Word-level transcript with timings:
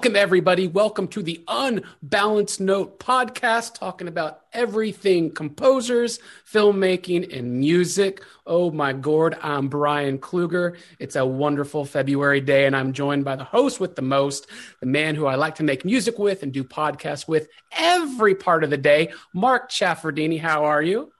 Welcome, 0.00 0.16
everybody. 0.16 0.66
Welcome 0.66 1.08
to 1.08 1.22
the 1.22 1.44
Unbalanced 1.46 2.58
Note 2.58 2.98
podcast, 2.98 3.74
talking 3.74 4.08
about 4.08 4.40
everything 4.50 5.30
composers, 5.30 6.20
filmmaking, 6.50 7.36
and 7.36 7.60
music. 7.60 8.24
Oh, 8.46 8.70
my 8.70 8.94
gourd. 8.94 9.36
I'm 9.42 9.68
Brian 9.68 10.16
Kluger. 10.16 10.78
It's 10.98 11.16
a 11.16 11.26
wonderful 11.26 11.84
February 11.84 12.40
day, 12.40 12.64
and 12.64 12.74
I'm 12.74 12.94
joined 12.94 13.26
by 13.26 13.36
the 13.36 13.44
host 13.44 13.78
with 13.78 13.94
the 13.94 14.00
most, 14.00 14.46
the 14.80 14.86
man 14.86 15.16
who 15.16 15.26
I 15.26 15.34
like 15.34 15.56
to 15.56 15.64
make 15.64 15.84
music 15.84 16.18
with 16.18 16.42
and 16.42 16.50
do 16.50 16.64
podcasts 16.64 17.28
with 17.28 17.48
every 17.70 18.34
part 18.34 18.64
of 18.64 18.70
the 18.70 18.78
day, 18.78 19.12
Mark 19.34 19.70
Chaffardini. 19.70 20.40
How 20.40 20.64
are 20.64 20.80
you? 20.82 21.12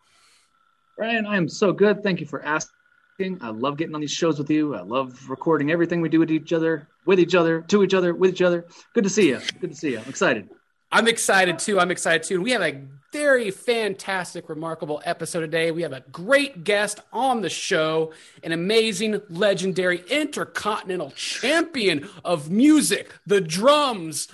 Brian, 0.97 1.27
I 1.27 1.37
am 1.37 1.51
so 1.51 1.75
good. 1.75 2.03
Thank 2.03 2.21
you 2.21 2.27
for 2.27 2.43
asking. 2.43 2.80
I 3.21 3.51
love 3.51 3.77
getting 3.77 3.95
on 3.95 4.01
these 4.01 4.11
shows 4.11 4.39
with 4.39 4.49
you. 4.49 4.75
I 4.75 4.81
love 4.81 5.29
recording 5.29 5.71
everything 5.71 6.01
we 6.01 6.09
do 6.09 6.21
with 6.21 6.31
each 6.31 6.55
other, 6.55 6.89
with 7.05 7.21
each 7.21 7.35
other, 7.35 7.61
to 7.63 7.83
each 7.83 7.93
other, 7.93 8.15
with 8.15 8.31
each 8.31 8.41
other. 8.41 8.67
Good 8.95 9.05
to 9.05 9.11
see 9.11 9.29
you. 9.29 9.41
Good 9.61 9.71
to 9.71 9.77
see 9.77 9.91
you. 9.91 9.99
I'm 9.99 10.09
excited. 10.09 10.49
I'm 10.91 11.07
excited 11.07 11.59
too. 11.59 11.79
I'm 11.79 11.91
excited 11.91 12.23
too. 12.23 12.41
We 12.41 12.53
have 12.53 12.63
a 12.63 12.83
very 13.13 13.51
fantastic, 13.51 14.49
remarkable 14.49 15.03
episode 15.05 15.41
today. 15.41 15.71
We 15.71 15.83
have 15.83 15.93
a 15.93 16.01
great 16.11 16.65
guest 16.65 17.01
on 17.13 17.43
the 17.43 17.51
show, 17.51 18.13
an 18.43 18.53
amazing, 18.53 19.21
legendary, 19.29 20.03
intercontinental 20.09 21.11
champion 21.11 22.09
of 22.25 22.51
music, 22.51 23.13
the 23.27 23.43
drums, 23.43 24.29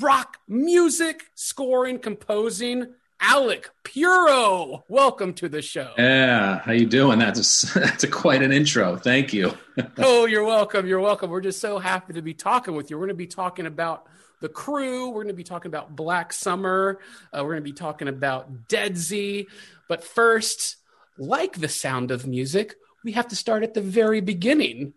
rock 0.00 0.36
music, 0.46 1.24
scoring, 1.34 1.98
composing, 1.98 2.94
Alec 3.20 3.70
Puro. 3.84 4.84
Welcome 4.88 5.34
to 5.34 5.48
the 5.48 5.60
show. 5.60 5.92
Yeah, 5.98 6.60
how 6.60 6.72
you 6.72 6.86
doing? 6.86 7.18
That's 7.18 7.76
a, 7.76 7.80
that's 7.80 8.04
a 8.04 8.08
quite 8.08 8.42
an 8.42 8.52
intro. 8.52 8.96
Thank 8.96 9.32
you. 9.32 9.52
oh, 9.98 10.24
you're 10.26 10.44
welcome. 10.44 10.86
You're 10.86 11.00
welcome. 11.00 11.30
We're 11.30 11.42
just 11.42 11.60
so 11.60 11.78
happy 11.78 12.14
to 12.14 12.22
be 12.22 12.32
talking 12.32 12.74
with 12.74 12.90
you. 12.90 12.96
We're 12.96 13.06
going 13.06 13.16
to 13.16 13.22
be 13.22 13.26
talking 13.26 13.66
about 13.66 14.06
the 14.40 14.48
crew. 14.48 15.08
We're 15.08 15.22
going 15.22 15.28
to 15.28 15.34
be 15.34 15.44
talking 15.44 15.68
about 15.68 15.94
Black 15.94 16.32
Summer. 16.32 16.98
Uh, 17.32 17.42
we're 17.44 17.52
going 17.52 17.62
to 17.62 17.70
be 17.70 17.72
talking 17.72 18.08
about 18.08 18.68
Deadsy. 18.68 19.46
But 19.86 20.02
first, 20.02 20.76
like 21.18 21.58
the 21.58 21.68
sound 21.68 22.10
of 22.10 22.26
music, 22.26 22.74
we 23.04 23.12
have 23.12 23.28
to 23.28 23.36
start 23.36 23.62
at 23.62 23.74
the 23.74 23.82
very 23.82 24.20
beginning. 24.20 24.94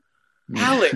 Alec, 0.55 0.93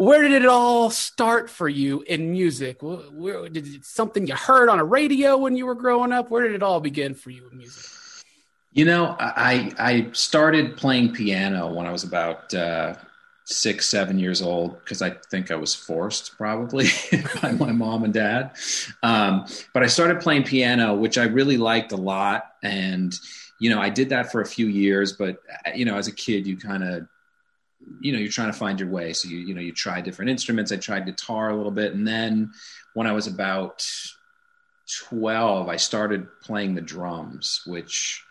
where 0.00 0.22
did 0.22 0.32
it 0.32 0.46
all 0.46 0.88
start 0.88 1.50
for 1.50 1.68
you 1.68 2.00
in 2.00 2.32
music? 2.32 2.78
Where, 2.80 3.50
did 3.50 3.66
it 3.66 3.84
something 3.84 4.26
you 4.26 4.34
heard 4.34 4.70
on 4.70 4.78
a 4.78 4.84
radio 4.84 5.36
when 5.36 5.56
you 5.56 5.66
were 5.66 5.74
growing 5.74 6.10
up? 6.10 6.30
Where 6.30 6.42
did 6.42 6.54
it 6.54 6.62
all 6.62 6.80
begin 6.80 7.14
for 7.14 7.28
you 7.28 7.46
in 7.52 7.58
music? 7.58 7.84
You 8.72 8.86
know, 8.86 9.14
I 9.20 9.74
I 9.78 10.08
started 10.12 10.78
playing 10.78 11.12
piano 11.12 11.70
when 11.70 11.86
I 11.86 11.92
was 11.92 12.04
about 12.04 12.54
uh, 12.54 12.94
six, 13.44 13.90
seven 13.90 14.18
years 14.18 14.40
old 14.40 14.80
because 14.80 15.02
I 15.02 15.10
think 15.30 15.50
I 15.50 15.56
was 15.56 15.74
forced 15.74 16.34
probably 16.38 16.88
by 17.42 17.52
my 17.52 17.70
mom 17.70 18.04
and 18.04 18.14
dad. 18.14 18.52
Um, 19.02 19.44
but 19.74 19.82
I 19.82 19.86
started 19.86 20.20
playing 20.20 20.44
piano, 20.44 20.94
which 20.94 21.18
I 21.18 21.24
really 21.24 21.58
liked 21.58 21.92
a 21.92 21.98
lot, 21.98 22.52
and 22.62 23.14
you 23.58 23.68
know, 23.68 23.78
I 23.78 23.90
did 23.90 24.08
that 24.08 24.32
for 24.32 24.40
a 24.40 24.46
few 24.46 24.66
years. 24.66 25.12
But 25.12 25.42
you 25.74 25.84
know, 25.84 25.98
as 25.98 26.08
a 26.08 26.12
kid, 26.12 26.46
you 26.46 26.56
kind 26.56 26.84
of 26.84 27.06
you 28.00 28.12
know 28.12 28.18
you're 28.18 28.30
trying 28.30 28.52
to 28.52 28.58
find 28.58 28.78
your 28.78 28.88
way. 28.88 29.12
So 29.12 29.28
you 29.28 29.38
you 29.38 29.54
know 29.54 29.60
you 29.60 29.72
try 29.72 30.00
different 30.00 30.30
instruments. 30.30 30.72
I 30.72 30.76
tried 30.76 31.06
guitar 31.06 31.50
a 31.50 31.56
little 31.56 31.72
bit. 31.72 31.94
And 31.94 32.06
then 32.06 32.52
when 32.94 33.06
i 33.06 33.12
was 33.12 33.26
about 33.26 33.86
12 35.08 35.68
i 35.68 35.76
started 35.76 36.26
playing 36.40 36.74
the 36.74 36.80
drums 36.80 37.62
which 37.66 38.24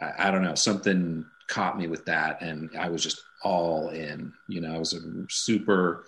I, 0.00 0.28
I, 0.28 0.30
don't 0.30 0.42
know 0.42 0.56
something 0.56 1.24
caught 1.46 1.78
me 1.78 1.86
with 1.86 2.04
that. 2.06 2.42
And 2.42 2.70
i 2.78 2.88
was 2.88 3.02
just 3.02 3.22
all 3.42 3.90
in 3.90 4.32
you 4.48 4.60
know 4.60 4.74
i 4.74 4.78
was 4.78 4.94
a 4.94 5.00
super 5.28 6.04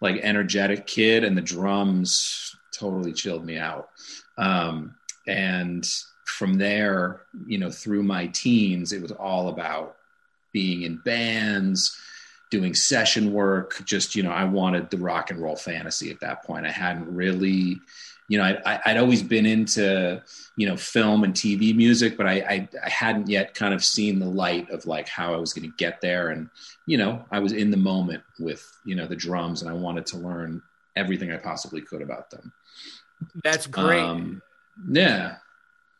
like 0.00 0.20
energetic 0.22 0.86
kid 0.86 1.24
and 1.24 1.36
the 1.36 1.42
drums 1.42 2.54
totally 2.72 3.12
chilled 3.12 3.44
me 3.44 3.58
out. 3.58 3.90
Um, 4.38 4.94
and 5.26 5.86
from 6.24 6.54
there 6.54 7.22
you 7.46 7.58
know 7.58 7.70
through 7.70 8.02
my 8.02 8.26
teens 8.28 8.92
it 8.92 9.02
was 9.02 9.12
all 9.12 9.48
about 9.48 9.96
being 10.52 10.82
in 10.82 10.96
bands 10.98 11.96
doing 12.50 12.74
session 12.74 13.32
work. 13.32 13.82
Just, 13.84 14.14
you 14.14 14.22
know, 14.22 14.30
I 14.30 14.44
wanted 14.44 14.90
the 14.90 14.98
rock 14.98 15.30
and 15.30 15.40
roll 15.40 15.56
fantasy 15.56 16.10
at 16.10 16.20
that 16.20 16.44
point. 16.44 16.66
I 16.66 16.70
hadn't 16.70 17.12
really, 17.14 17.80
you 18.28 18.38
know, 18.38 18.44
I, 18.44 18.80
would 18.86 18.96
always 18.96 19.22
been 19.22 19.46
into, 19.46 20.22
you 20.56 20.66
know, 20.66 20.76
film 20.76 21.24
and 21.24 21.32
TV 21.32 21.74
music, 21.74 22.16
but 22.16 22.26
I, 22.26 22.32
I, 22.32 22.68
I 22.84 22.88
hadn't 22.88 23.28
yet 23.28 23.54
kind 23.54 23.72
of 23.72 23.84
seen 23.84 24.18
the 24.18 24.26
light 24.26 24.70
of 24.70 24.86
like 24.86 25.08
how 25.08 25.32
I 25.32 25.36
was 25.36 25.52
going 25.52 25.68
to 25.70 25.76
get 25.76 26.00
there. 26.00 26.28
And, 26.28 26.50
you 26.86 26.98
know, 26.98 27.24
I 27.30 27.38
was 27.38 27.52
in 27.52 27.70
the 27.70 27.76
moment 27.76 28.22
with, 28.38 28.66
you 28.84 28.94
know, 28.94 29.06
the 29.06 29.16
drums 29.16 29.62
and 29.62 29.70
I 29.70 29.74
wanted 29.74 30.06
to 30.06 30.18
learn 30.18 30.62
everything 30.96 31.32
I 31.32 31.36
possibly 31.36 31.80
could 31.80 32.02
about 32.02 32.30
them. 32.30 32.52
That's 33.42 33.66
great. 33.66 34.00
Um, 34.00 34.42
yeah. 34.88 35.36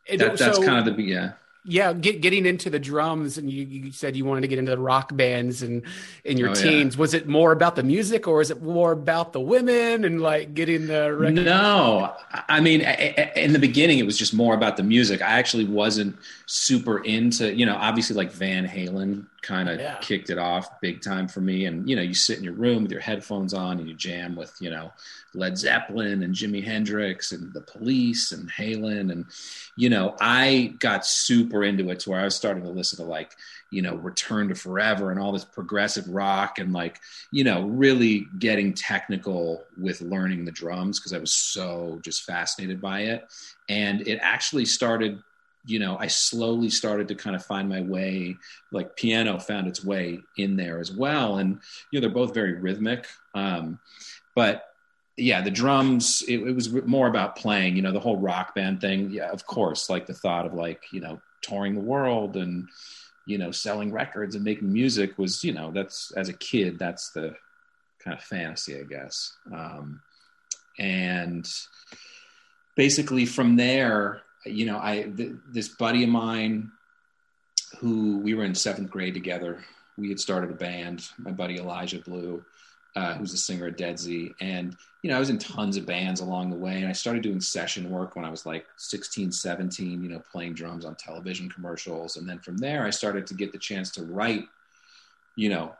That, 0.09 0.37
that's 0.37 0.57
so, 0.57 0.63
kind 0.63 0.87
of 0.87 0.95
the, 0.95 1.03
yeah 1.03 1.33
yeah 1.63 1.93
get, 1.93 2.21
getting 2.21 2.45
into 2.45 2.69
the 2.69 2.79
drums 2.79 3.37
and 3.37 3.49
you, 3.49 3.63
you, 3.65 3.91
said 3.91 4.15
you 4.15 4.25
wanted 4.25 4.41
to 4.41 4.47
get 4.47 4.57
into 4.57 4.71
the 4.71 4.81
rock 4.81 5.15
bands 5.15 5.61
and 5.61 5.83
in 6.23 6.37
your 6.37 6.49
oh, 6.49 6.53
teens 6.53 6.95
yeah. 6.95 6.99
was 6.99 7.13
it 7.13 7.27
more 7.27 7.51
about 7.51 7.75
the 7.75 7.83
music 7.83 8.27
or 8.27 8.41
is 8.41 8.49
it 8.49 8.61
more 8.63 8.91
about 8.91 9.31
the 9.31 9.39
women 9.39 10.03
and 10.03 10.21
like 10.21 10.53
getting 10.53 10.87
the 10.87 11.13
record? 11.13 11.45
no 11.45 12.13
i 12.49 12.59
mean 12.59 12.81
in 12.81 13.53
the 13.53 13.59
beginning 13.59 13.99
it 13.99 14.05
was 14.05 14.17
just 14.17 14.33
more 14.33 14.55
about 14.55 14.75
the 14.75 14.83
music 14.83 15.21
i 15.21 15.37
actually 15.37 15.65
wasn't 15.65 16.15
super 16.47 17.03
into 17.03 17.53
you 17.53 17.65
know 17.65 17.75
obviously 17.75 18.15
like 18.15 18.31
van 18.31 18.67
halen 18.67 19.25
kind 19.41 19.69
of 19.69 19.79
yeah. 19.79 19.97
kicked 20.01 20.29
it 20.29 20.37
off 20.37 20.79
big 20.81 21.01
time 21.01 21.27
for 21.27 21.41
me. 21.41 21.65
And 21.65 21.89
you 21.89 21.95
know 21.95 22.01
you 22.01 22.13
sit 22.13 22.37
in 22.37 22.43
your 22.43 22.53
room 22.53 22.83
with 22.83 22.91
your 22.91 23.01
headphones 23.01 23.53
on 23.53 23.79
and 23.79 23.89
you 23.89 23.95
jam 23.95 24.35
with 24.35 24.55
you 24.59 24.69
know 24.69 24.91
Led 25.33 25.57
Zeppelin 25.57 26.23
and 26.23 26.35
Jimi 26.35 26.63
Hendrix 26.63 27.31
and 27.31 27.51
the 27.53 27.61
Police 27.61 28.31
and 28.31 28.51
Halen. 28.51 29.11
And 29.11 29.25
you 29.75 29.89
know 29.89 30.15
I 30.19 30.75
got 30.79 31.05
super 31.05 31.63
into 31.63 31.89
it 31.89 32.01
to 32.01 32.11
where 32.11 32.19
I 32.19 32.25
was 32.25 32.35
starting 32.35 32.63
to 32.63 32.69
listen 32.69 32.97
to 32.97 33.09
like 33.09 33.35
you 33.71 33.81
know 33.81 33.95
Return 33.95 34.49
to 34.49 34.55
Forever 34.55 35.11
and 35.11 35.19
all 35.19 35.31
this 35.31 35.45
progressive 35.45 36.07
rock 36.07 36.59
and 36.59 36.71
like 36.71 36.99
you 37.31 37.43
know 37.43 37.63
really 37.63 38.27
getting 38.37 38.73
technical 38.73 39.63
with 39.77 40.01
learning 40.01 40.45
the 40.45 40.51
drums 40.51 40.99
because 40.99 41.13
I 41.13 41.19
was 41.19 41.33
so 41.33 41.99
just 42.03 42.23
fascinated 42.23 42.79
by 42.79 43.01
it. 43.01 43.27
And 43.69 44.07
it 44.07 44.19
actually 44.21 44.65
started 44.65 45.23
you 45.65 45.79
know 45.79 45.97
i 45.99 46.07
slowly 46.07 46.69
started 46.69 47.07
to 47.07 47.15
kind 47.15 47.35
of 47.35 47.45
find 47.45 47.69
my 47.69 47.81
way 47.81 48.35
like 48.71 48.95
piano 48.95 49.39
found 49.39 49.67
its 49.67 49.83
way 49.83 50.19
in 50.37 50.55
there 50.55 50.79
as 50.79 50.91
well 50.91 51.37
and 51.37 51.59
you 51.91 51.99
know 51.99 52.01
they're 52.01 52.13
both 52.13 52.33
very 52.33 52.53
rhythmic 52.53 53.05
um, 53.33 53.79
but 54.35 54.71
yeah, 55.17 55.41
the 55.41 55.51
drums, 55.51 56.23
it, 56.27 56.39
it, 56.39 56.55
was 56.55 56.71
more 56.71 57.07
about 57.07 57.35
playing, 57.35 57.75
you 57.75 57.81
know, 57.81 57.91
the 57.91 57.99
whole 57.99 58.17
rock 58.17 58.55
band 58.55 58.81
thing. 58.81 59.11
Yeah, 59.11 59.29
of 59.29 59.45
course, 59.45 59.89
like 59.89 60.07
the 60.07 60.13
thought 60.13 60.45
of 60.45 60.53
like, 60.53 60.83
you 60.91 61.01
know, 61.01 61.21
touring 61.41 61.75
the 61.75 61.81
world 61.81 62.37
and, 62.37 62.67
you 63.25 63.37
know, 63.37 63.51
selling 63.51 63.91
records 63.91 64.35
and 64.35 64.43
making 64.43 64.71
music 64.71 65.17
was, 65.17 65.43
you 65.43 65.53
know, 65.53 65.71
that's 65.71 66.11
as 66.15 66.29
a 66.29 66.33
kid, 66.33 66.79
that's 66.79 67.11
the 67.11 67.35
kind 68.03 68.17
of 68.17 68.23
fantasy, 68.23 68.79
I 68.79 68.83
guess. 68.83 69.33
Um, 69.53 70.01
and 70.79 71.47
basically 72.75 73.25
from 73.25 73.57
there, 73.57 74.21
you 74.45 74.65
know, 74.65 74.79
I, 74.81 75.03
th- 75.15 75.33
this 75.49 75.69
buddy 75.69 76.03
of 76.03 76.09
mine 76.09 76.71
who 77.79 78.19
we 78.19 78.33
were 78.33 78.43
in 78.43 78.55
seventh 78.55 78.89
grade 78.89 79.13
together, 79.13 79.63
we 79.97 80.09
had 80.09 80.19
started 80.19 80.51
a 80.51 80.55
band, 80.55 81.07
my 81.17 81.31
buddy 81.31 81.57
Elijah 81.57 81.99
Blue 81.99 82.43
uh, 82.95 83.13
who's 83.15 83.33
a 83.33 83.37
singer 83.37 83.67
at 83.67 83.77
Deadsy. 83.77 84.33
And, 84.41 84.75
you 85.01 85.09
know, 85.09 85.15
I 85.15 85.19
was 85.19 85.29
in 85.29 85.37
tons 85.37 85.77
of 85.77 85.85
bands 85.85 86.19
along 86.19 86.49
the 86.49 86.57
way. 86.57 86.77
And 86.77 86.87
I 86.87 86.91
started 86.91 87.23
doing 87.23 87.39
session 87.39 87.89
work 87.89 88.15
when 88.15 88.25
I 88.25 88.29
was 88.29 88.45
like 88.45 88.65
16, 88.77 89.31
17, 89.31 90.03
you 90.03 90.09
know, 90.09 90.21
playing 90.31 90.55
drums 90.55 90.85
on 90.85 90.95
television 90.95 91.49
commercials. 91.49 92.17
And 92.17 92.27
then 92.27 92.39
from 92.39 92.57
there, 92.57 92.85
I 92.85 92.89
started 92.89 93.25
to 93.27 93.33
get 93.33 93.51
the 93.51 93.57
chance 93.57 93.91
to 93.91 94.03
write, 94.03 94.43
you 95.35 95.49
know, 95.49 95.73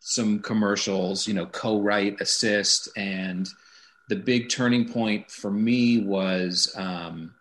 some 0.00 0.38
commercials, 0.38 1.26
you 1.26 1.34
know, 1.34 1.46
co 1.46 1.80
write, 1.80 2.20
assist. 2.20 2.88
And 2.96 3.48
the 4.08 4.16
big 4.16 4.48
turning 4.48 4.88
point 4.88 5.30
for 5.30 5.50
me 5.50 5.98
was 5.98 6.72
um, 6.76 7.34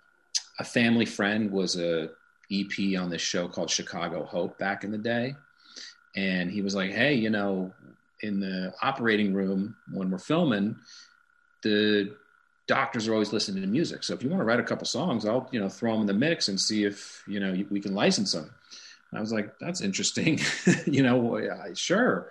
a 0.60 0.64
family 0.64 1.06
friend 1.06 1.52
was 1.52 1.78
a 1.78 2.10
EP 2.52 3.00
on 3.00 3.10
this 3.10 3.22
show 3.22 3.48
called 3.48 3.70
Chicago 3.70 4.24
Hope 4.24 4.58
back 4.58 4.84
in 4.84 4.92
the 4.92 4.98
day. 4.98 5.36
And 6.16 6.50
he 6.50 6.62
was 6.62 6.76
like, 6.76 6.92
Hey, 6.92 7.14
you 7.16 7.30
know, 7.30 7.74
in 8.22 8.40
the 8.40 8.74
operating 8.82 9.34
room 9.34 9.76
when 9.92 10.10
we're 10.10 10.18
filming, 10.18 10.76
the 11.62 12.16
doctors 12.68 13.08
are 13.08 13.14
always 13.14 13.34
listening 13.34 13.62
to 13.62 13.68
music. 13.68 14.04
So 14.04 14.14
if 14.14 14.24
you 14.24 14.30
want 14.30 14.42
to 14.42 14.46
write 14.46 14.60
a 14.60 14.64
couple 14.64 14.86
songs, 14.86 15.26
I'll 15.26 15.48
you 15.52 15.60
know 15.60 15.70
throw 15.70 15.94
them 15.94 16.02
in 16.02 16.08
the 16.08 16.14
mix 16.14 16.48
and 16.50 16.60
see 16.60 16.84
if 16.84 17.24
you 17.28 17.40
know 17.40 17.56
we 17.70 17.80
can 17.80 17.94
license 17.94 18.32
them. 18.34 18.52
I 19.14 19.22
was 19.22 19.32
like, 19.32 19.58
that's 19.60 19.80
interesting, 19.80 20.38
you 20.86 21.02
know, 21.02 21.72
sure. 21.74 22.30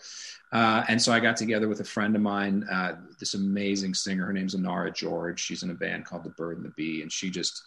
Uh, 0.52 0.84
and 0.88 1.00
so 1.00 1.10
I 1.10 1.20
got 1.20 1.38
together 1.38 1.68
with 1.68 1.80
a 1.80 1.84
friend 1.84 2.14
of 2.14 2.20
mine, 2.20 2.64
uh, 2.70 2.96
this 3.18 3.32
amazing 3.32 3.94
singer. 3.94 4.26
Her 4.26 4.32
name's 4.34 4.54
Inara 4.54 4.94
George. 4.94 5.40
She's 5.40 5.62
in 5.62 5.70
a 5.70 5.74
band 5.74 6.04
called 6.04 6.24
The 6.24 6.30
Bird 6.30 6.58
and 6.58 6.66
the 6.66 6.70
Bee, 6.76 7.00
and 7.00 7.10
she 7.10 7.30
just 7.30 7.62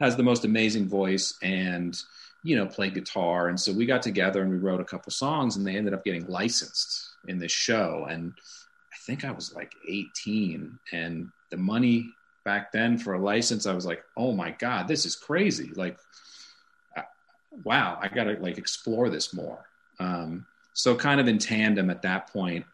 has 0.00 0.16
the 0.16 0.22
most 0.22 0.44
amazing 0.44 0.88
voice 0.88 1.34
and 1.42 2.00
you 2.42 2.56
know 2.56 2.66
play 2.66 2.90
guitar. 2.90 3.48
And 3.48 3.58
so 3.58 3.72
we 3.72 3.86
got 3.86 4.02
together 4.02 4.42
and 4.42 4.50
we 4.50 4.58
wrote 4.58 4.80
a 4.80 4.84
couple 4.84 5.10
songs, 5.12 5.56
and 5.56 5.66
they 5.66 5.76
ended 5.76 5.94
up 5.94 6.04
getting 6.04 6.26
licensed 6.26 7.10
in 7.26 7.38
this 7.38 7.52
show. 7.52 8.06
And 8.08 8.32
I 8.92 8.96
think 9.04 9.24
I 9.24 9.30
was 9.30 9.54
like 9.54 9.72
18 9.88 10.78
and 10.92 11.30
the 11.50 11.56
money 11.56 12.10
back 12.44 12.72
then 12.72 12.96
for 12.96 13.14
a 13.14 13.18
license, 13.18 13.66
I 13.66 13.74
was 13.74 13.84
like, 13.84 14.02
oh 14.16 14.32
my 14.32 14.52
God, 14.52 14.88
this 14.88 15.04
is 15.04 15.16
crazy. 15.16 15.70
Like, 15.74 15.98
uh, 16.96 17.02
wow, 17.64 17.98
I 18.00 18.08
got 18.08 18.24
to 18.24 18.38
like 18.40 18.58
explore 18.58 19.10
this 19.10 19.34
more. 19.34 19.66
Um, 20.00 20.46
so 20.72 20.94
kind 20.94 21.20
of 21.20 21.28
in 21.28 21.38
tandem 21.38 21.90
at 21.90 22.02
that 22.02 22.32
point, 22.32 22.64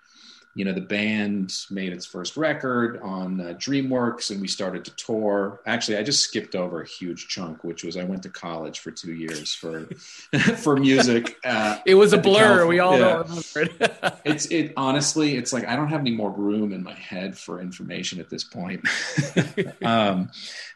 you 0.55 0.65
know, 0.65 0.73
the 0.73 0.81
band 0.81 1.53
made 1.69 1.93
its 1.93 2.06
first 2.06 2.37
record 2.37 3.01
on 3.03 3.41
uh, 3.41 3.45
DreamWorks 3.55 4.31
and 4.31 4.41
we 4.41 4.47
started 4.47 4.85
to 4.85 4.93
tour. 4.93 5.61
Actually, 5.67 5.97
I 5.97 6.05
just 6.05 6.23
skipped 6.23 6.55
over 6.55 6.81
a 6.81 6.87
huge 6.87 7.27
chunk, 7.27 7.65
which 7.65 7.83
was 7.83 7.97
I 7.97 8.05
went 8.05 8.23
to 8.23 8.29
college 8.29 8.79
for 8.79 8.93
two 8.93 9.15
years 9.15 9.53
for 9.53 9.87
for 10.56 10.77
music. 10.77 11.37
Uh, 11.45 11.79
it 11.87 11.97
was 11.97 12.12
a 12.12 12.19
blur. 12.19 12.67
We 12.67 12.79
all 12.79 12.93
yeah. 12.93 12.99
don't 12.99 13.29
remember 13.29 13.85
it. 13.85 14.21
it's 14.25 14.47
it 14.47 14.73
honestly, 14.77 15.37
it's 15.37 15.53
like 15.53 15.67
I 15.67 15.75
don't 15.75 15.89
have 15.89 16.01
any 16.01 16.12
more 16.12 16.31
room 16.31 16.73
in 16.73 16.85
my 16.85 16.95
head 16.95 17.37
for 17.37 17.61
information 17.61 18.21
at 18.21 18.31
this 18.31 18.45
point. 18.45 18.87
um, 19.85 20.31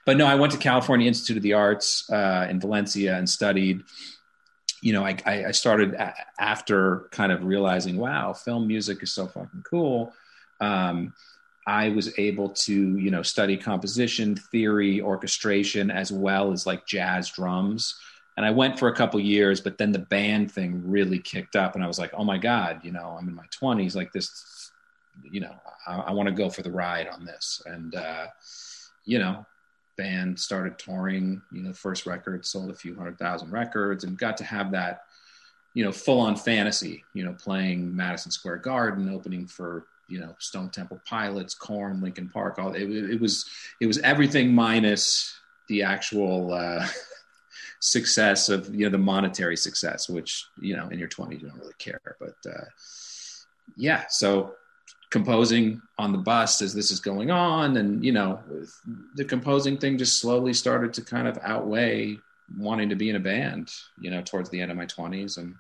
but 0.05 0.17
no, 0.17 0.27
I 0.27 0.35
went 0.35 0.53
to 0.53 0.59
California 0.59 1.07
Institute 1.07 1.37
of 1.37 1.43
the 1.45 1.53
Arts 1.53 2.11
uh, 2.11 2.49
in 2.51 2.59
Valencia 2.59 3.17
and 3.17 3.31
studied 3.31 3.85
you 4.81 4.93
know, 4.93 5.05
I, 5.05 5.17
I 5.27 5.51
started 5.51 5.97
after 6.39 7.09
kind 7.11 7.33
of 7.33 7.45
realizing, 7.45 7.97
wow, 7.97 8.33
film 8.33 8.67
music 8.67 9.03
is 9.03 9.13
so 9.13 9.27
fucking 9.27 9.65
cool. 9.69 10.13
Um, 10.61 11.13
I 11.67 11.91
was 11.91 12.19
able 12.19 12.51
to, 12.65 12.97
you 12.97 13.11
know, 13.11 13.23
study 13.23 13.57
composition, 13.57 14.37
theory, 14.37 15.01
orchestration, 15.01 15.91
as 15.91 16.11
well 16.11 16.53
as 16.53 16.67
like 16.67 16.87
jazz 16.87 17.29
drums. 17.29 17.99
And 18.37 18.47
I 18.47 18.51
went 18.51 18.79
for 18.79 18.89
a 18.89 18.95
couple 18.95 19.21
years, 19.21 19.61
but 19.61 19.79
then 19.79 19.93
the 19.93 19.99
band 19.99 20.51
thing 20.51 20.89
really 20.89 21.19
kicked 21.19 21.57
up, 21.57 21.75
and 21.75 21.83
I 21.83 21.89
was 21.89 21.99
like, 21.99 22.13
oh 22.15 22.25
my 22.25 22.39
god, 22.39 22.81
you 22.85 22.93
know, 22.93 23.17
I'm 23.19 23.29
in 23.29 23.35
my 23.35 23.47
20s, 23.61 23.97
like 23.97 24.13
this, 24.13 24.71
you 25.23 25.41
know, 25.41 25.55
I, 25.87 25.97
I 25.97 26.13
want 26.13 26.29
to 26.29 26.35
go 26.35 26.49
for 26.49 26.63
the 26.63 26.71
ride 26.71 27.09
on 27.09 27.25
this, 27.25 27.61
and 27.67 27.95
uh, 27.97 28.29
you 29.05 29.19
know, 29.19 29.45
band 29.99 30.39
started 30.39 30.79
touring 30.79 31.43
you 31.53 31.63
know 31.63 31.73
first 31.73 32.07
record 32.07 32.47
sold 32.47 32.71
a 32.71 32.75
few 32.75 32.95
hundred 32.95 33.19
thousand 33.19 33.51
records 33.51 34.05
and 34.05 34.17
got 34.17 34.37
to 34.37 34.45
have 34.45 34.71
that 34.71 35.03
you 35.75 35.85
know 35.85 35.93
full 35.93 36.21
on 36.21 36.37
fantasy 36.37 37.05
you 37.13 37.25
know 37.25 37.35
playing 37.35 37.95
madison 37.95 38.31
square 38.31 38.57
garden 38.57 39.11
opening 39.11 39.47
for 39.47 39.87
you 40.09 40.19
know 40.19 40.35
stone 40.39 40.71
temple 40.71 41.01
pilots 41.05 41.55
Korn 41.55 42.01
linkin 42.01 42.29
park 42.29 42.59
all 42.59 42.73
it, 42.73 42.89
it 42.89 43.21
was 43.21 43.45
it 43.81 43.87
was 43.87 43.99
everything 43.99 44.55
minus 44.55 45.39
the 45.69 45.83
actual 45.83 46.55
uh 46.55 46.87
success 47.81 48.49
of 48.49 48.75
you 48.75 48.85
know 48.85 48.91
the 48.91 48.99
monetary 48.99 49.57
success 49.57 50.09
which 50.09 50.47
you 50.61 50.77
know 50.77 50.89
in 50.89 50.99
your 50.99 51.09
20s 51.09 51.41
you 51.41 51.49
don't 51.49 51.59
really 51.59 51.75
care 51.79 52.01
but 52.19 52.37
uh 52.49 52.65
yeah 53.77 54.05
so 54.09 54.55
composing 55.11 55.81
on 55.99 56.13
the 56.13 56.19
bus 56.19 56.61
as 56.63 56.75
this 56.75 56.91
is 56.91 57.01
going 57.01 57.31
on. 57.31 57.77
And 57.77 58.05
you 58.05 58.13
know 58.13 58.41
the 59.15 59.25
composing 59.25 59.79
thing 59.79 59.99
just 59.99 60.21
slowly 60.21 60.53
started 60.53 60.93
to 60.95 61.03
kind 61.03 61.29
of 61.29 61.39
outweigh 61.43 62.19
wanting 62.57 62.89
to 62.89 62.97
be 62.97 63.11
in 63.11 63.17
a 63.17 63.21
band 63.21 63.71
you 64.01 64.11
know 64.11 64.23
towards 64.23 64.49
the 64.49 64.59
end 64.59 64.71
of 64.71 64.77
my 64.77 64.87
20s 64.87 65.37
and 65.37 65.55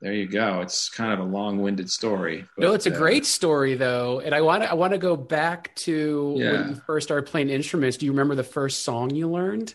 there 0.00 0.12
you 0.12 0.26
go. 0.26 0.60
It's 0.60 0.90
kind 0.90 1.14
of 1.14 1.18
a 1.20 1.22
long-winded 1.22 1.90
story 1.90 2.44
but, 2.56 2.62
no 2.62 2.74
it's 2.74 2.86
a 2.86 2.94
uh, 2.94 2.98
great 2.98 3.24
story 3.24 3.74
though. 3.74 4.20
And 4.20 4.34
i 4.34 4.40
want 4.40 4.62
to 4.62 4.70
i 4.70 4.74
want 4.74 4.92
to 4.92 4.98
go 4.98 5.16
back 5.16 5.74
to 5.76 6.34
yeah. 6.36 6.52
when 6.52 6.68
you 6.70 6.74
first 6.86 7.08
started 7.08 7.30
playing 7.30 7.48
instruments. 7.50 7.96
Do 7.96 8.06
you 8.06 8.12
remember 8.12 8.34
the 8.34 8.44
first 8.44 8.82
song 8.82 9.10
you 9.14 9.30
learned 9.30 9.74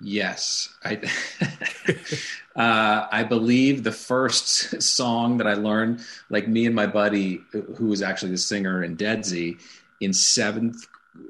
Yes, 0.00 0.68
I 0.84 0.96
uh, 2.56 3.06
I 3.12 3.22
believe 3.24 3.84
the 3.84 3.92
first 3.92 4.82
song 4.82 5.38
that 5.38 5.46
I 5.46 5.54
learned, 5.54 6.00
like 6.30 6.48
me 6.48 6.66
and 6.66 6.74
my 6.74 6.86
buddy, 6.86 7.42
who 7.52 7.86
was 7.86 8.00
actually 8.00 8.32
the 8.32 8.38
singer 8.38 8.82
in 8.82 8.96
Deadsy, 8.96 9.58
in 10.00 10.12
seventh 10.12 10.86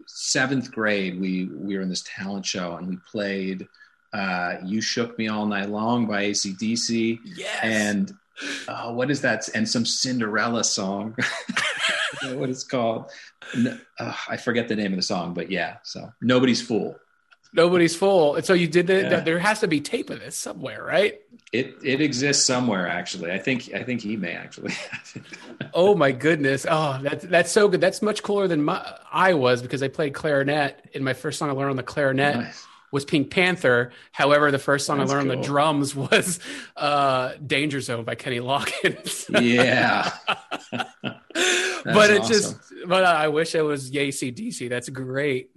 seventh 0.07 0.71
grade, 0.71 1.21
we 1.21 1.47
we 1.47 1.77
were 1.77 1.83
in 1.83 1.89
this 1.89 2.03
talent 2.03 2.47
show 2.47 2.77
and 2.77 2.89
we 2.89 2.97
played 3.11 3.67
uh, 4.13 4.57
"You 4.65 4.81
Shook 4.81 5.19
Me 5.19 5.29
All 5.29 5.47
Night 5.47 5.69
Long" 5.69 6.07
by 6.07 6.25
ACDC. 6.27 7.21
Yes. 7.25 7.59
And 7.63 8.15
uh, 8.69 8.93
what 8.93 9.11
is 9.11 9.21
that? 9.23 9.49
And 9.55 9.69
some 9.69 9.85
Cinderella 9.85 10.65
song. 10.65 11.17
what 12.35 12.51
it's 12.51 12.65
called. 12.65 13.11
Uh, 13.99 14.15
I 14.29 14.37
forget 14.37 14.69
the 14.69 14.77
name 14.77 14.93
of 14.93 14.97
the 14.97 15.03
song, 15.03 15.35
but 15.35 15.51
yeah. 15.51 15.77
So 15.83 16.13
nobody's 16.21 16.63
fool. 16.63 16.97
Nobody's 17.53 17.97
fool. 17.97 18.37
And 18.37 18.45
so 18.45 18.53
you 18.55 18.69
did 18.69 18.91
it. 18.91 19.11
Yeah. 19.11 19.21
There 19.21 19.39
has 19.39 19.61
to 19.61 19.69
be 19.69 19.81
tape 19.81 20.11
of 20.11 20.21
this 20.21 20.37
somewhere, 20.37 20.85
right? 20.85 21.21
It 21.53 21.77
it 21.83 22.01
exists 22.01 22.45
somewhere 22.45 22.87
actually. 22.87 23.33
I 23.33 23.39
think 23.39 23.75
I 23.75 23.83
think 23.83 24.03
he 24.03 24.17
may 24.17 24.33
actually. 24.33 24.73
oh 25.75 25.97
my 25.97 26.13
goodness! 26.13 26.65
Oh, 26.69 27.01
that's 27.03 27.25
that's 27.25 27.51
so 27.51 27.67
good. 27.67 27.81
That's 27.81 28.03
much 28.03 28.23
cooler 28.23 28.47
than 28.47 28.63
my, 28.65 28.99
I 29.11 29.35
was 29.35 29.63
because 29.63 29.83
I 29.83 29.89
played 29.89 30.15
clarinet. 30.15 30.89
And 30.95 31.05
my 31.05 31.13
first 31.13 31.41
song 31.41 31.51
I 31.51 31.53
learned 31.53 31.71
on 31.71 31.77
the 31.77 31.83
clarinet 31.83 32.37
nice. 32.37 32.67
was 32.93 33.05
Pink 33.05 33.31
Panther. 33.31 33.91
However, 34.13 34.53
the 34.53 34.61
first 34.61 34.87
song 34.87 34.99
that's 34.99 35.11
I 35.11 35.15
learned 35.17 35.31
cool. 35.31 35.39
on 35.39 35.43
the 35.43 35.47
drums 35.47 35.97
was 35.97 36.39
uh, 36.77 37.33
"Danger 37.45 37.81
Zone" 37.81 38.05
by 38.05 38.15
Kenny 38.15 38.39
Loggins. 38.39 39.27
yeah. 39.43 40.13
but 41.33 42.11
it 42.11 42.21
awesome. 42.21 42.33
just 42.33 42.57
but 42.87 43.05
I 43.05 43.29
wish 43.29 43.55
it 43.55 43.63
was 43.63 43.91
ACDC. 43.91 44.69
That's 44.69 44.89
great. 44.89 45.51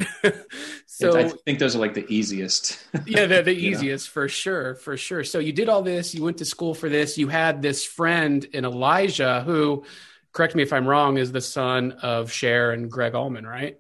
so 0.85 1.17
I 1.17 1.29
think 1.45 1.59
those 1.59 1.75
are 1.75 1.79
like 1.79 1.93
the 1.93 2.05
easiest. 2.07 2.83
yeah, 3.05 3.25
they're 3.25 3.41
the 3.41 3.51
easiest 3.51 4.09
know? 4.09 4.11
for 4.11 4.29
sure, 4.29 4.75
for 4.75 4.97
sure. 4.97 5.23
So 5.23 5.39
you 5.39 5.53
did 5.53 5.69
all 5.69 5.81
this. 5.81 6.13
You 6.13 6.23
went 6.23 6.37
to 6.39 6.45
school 6.45 6.73
for 6.73 6.89
this. 6.89 7.18
You 7.18 7.27
had 7.27 7.61
this 7.61 7.85
friend 7.85 8.44
in 8.45 8.65
Elijah 8.65 9.42
who, 9.42 9.85
correct 10.31 10.56
me 10.56 10.63
if 10.63 10.73
I'm 10.73 10.87
wrong, 10.87 11.18
is 11.18 11.31
the 11.31 11.42
son 11.42 11.94
of 12.01 12.31
Cher 12.31 12.71
and 12.71 12.92
Gregg 12.92 13.15
Allman, 13.15 13.45
right? 13.45 13.80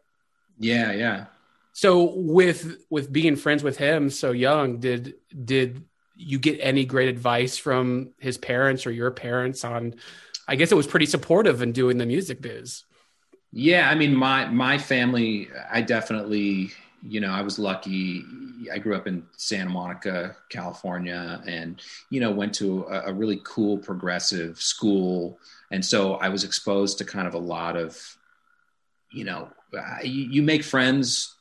Yeah, 0.57 0.91
yeah. 0.93 1.25
So 1.73 2.13
with 2.15 2.77
with 2.89 3.11
being 3.11 3.35
friends 3.35 3.63
with 3.63 3.77
him 3.77 4.09
so 4.09 4.31
young, 4.31 4.79
did 4.79 5.15
did 5.43 5.83
you 6.15 6.39
get 6.39 6.59
any 6.61 6.85
great 6.85 7.09
advice 7.09 7.57
from 7.57 8.11
his 8.19 8.37
parents 8.37 8.85
or 8.85 8.91
your 8.91 9.11
parents 9.11 9.63
on? 9.63 9.95
I 10.47 10.55
guess 10.55 10.71
it 10.71 10.75
was 10.75 10.87
pretty 10.87 11.05
supportive 11.05 11.61
in 11.61 11.71
doing 11.71 11.97
the 11.97 12.05
music 12.05 12.41
biz. 12.41 12.83
Yeah, 13.51 13.89
I 13.89 13.95
mean, 13.95 14.15
my 14.15 14.45
my 14.47 14.77
family, 14.77 15.49
I 15.71 15.81
definitely, 15.81 16.71
you 17.07 17.21
know, 17.21 17.31
I 17.31 17.41
was 17.41 17.59
lucky. 17.59 18.23
I 18.71 18.79
grew 18.79 18.95
up 18.95 19.07
in 19.07 19.23
Santa 19.37 19.69
Monica, 19.69 20.35
California, 20.49 21.41
and 21.45 21.81
you 22.09 22.19
know, 22.19 22.31
went 22.31 22.53
to 22.55 22.83
a, 22.89 23.11
a 23.11 23.13
really 23.13 23.41
cool 23.43 23.77
progressive 23.77 24.59
school, 24.59 25.37
and 25.71 25.85
so 25.85 26.15
I 26.15 26.29
was 26.29 26.43
exposed 26.43 26.97
to 26.97 27.05
kind 27.05 27.27
of 27.27 27.35
a 27.35 27.39
lot 27.39 27.77
of, 27.77 28.17
you 29.11 29.23
know, 29.23 29.49
you, 30.03 30.23
you 30.31 30.41
make 30.41 30.63
friends 30.63 31.35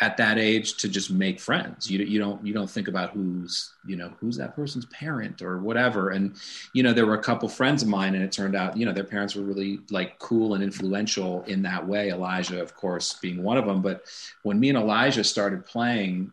at 0.00 0.16
that 0.18 0.38
age 0.38 0.76
to 0.76 0.88
just 0.88 1.10
make 1.10 1.40
friends. 1.40 1.90
You 1.90 2.04
you 2.04 2.18
don't 2.18 2.44
you 2.44 2.52
don't 2.52 2.68
think 2.68 2.88
about 2.88 3.10
who's 3.10 3.72
you 3.86 3.96
know 3.96 4.12
who's 4.20 4.36
that 4.36 4.54
person's 4.54 4.84
parent 4.86 5.40
or 5.40 5.58
whatever. 5.58 6.10
And 6.10 6.36
you 6.74 6.82
know 6.82 6.92
there 6.92 7.06
were 7.06 7.14
a 7.14 7.22
couple 7.22 7.48
friends 7.48 7.82
of 7.82 7.88
mine, 7.88 8.14
and 8.14 8.22
it 8.22 8.32
turned 8.32 8.54
out 8.54 8.76
you 8.76 8.84
know 8.84 8.92
their 8.92 9.04
parents 9.04 9.34
were 9.34 9.42
really 9.42 9.80
like 9.90 10.18
cool 10.18 10.54
and 10.54 10.62
influential 10.62 11.42
in 11.44 11.62
that 11.62 11.86
way. 11.86 12.10
Elijah, 12.10 12.60
of 12.60 12.74
course, 12.74 13.14
being 13.14 13.42
one 13.42 13.56
of 13.56 13.64
them. 13.64 13.80
But 13.80 14.04
when 14.42 14.60
me 14.60 14.68
and 14.68 14.78
Elijah 14.78 15.24
started 15.24 15.64
playing. 15.64 16.32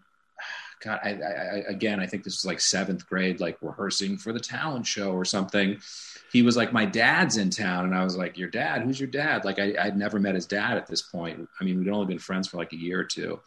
God, 0.83 0.99
I, 1.03 1.09
I, 1.09 1.63
again, 1.67 1.99
I 1.99 2.07
think 2.07 2.23
this 2.23 2.43
was 2.43 2.45
like 2.45 2.59
seventh 2.59 3.07
grade, 3.07 3.39
like 3.39 3.57
rehearsing 3.61 4.17
for 4.17 4.33
the 4.33 4.39
talent 4.39 4.85
show 4.85 5.11
or 5.11 5.25
something 5.25 5.79
he 6.33 6.41
was 6.41 6.57
like, 6.57 6.73
my 6.73 6.85
dad's 6.85 7.37
in 7.37 7.51
town. 7.51 7.85
And 7.85 7.95
I 7.95 8.03
was 8.03 8.17
like, 8.17 8.39
your 8.39 8.49
dad, 8.49 8.81
who's 8.81 8.99
your 8.99 9.07
dad? 9.07 9.45
Like 9.45 9.59
I, 9.59 9.75
I'd 9.79 9.95
never 9.95 10.19
met 10.19 10.33
his 10.33 10.47
dad 10.47 10.77
at 10.77 10.87
this 10.87 11.03
point. 11.03 11.47
I 11.61 11.63
mean, 11.63 11.77
we'd 11.77 11.89
only 11.89 12.07
been 12.07 12.17
friends 12.17 12.47
for 12.47 12.57
like 12.57 12.73
a 12.73 12.77
year 12.77 12.99
or 12.99 13.03
two. 13.03 13.39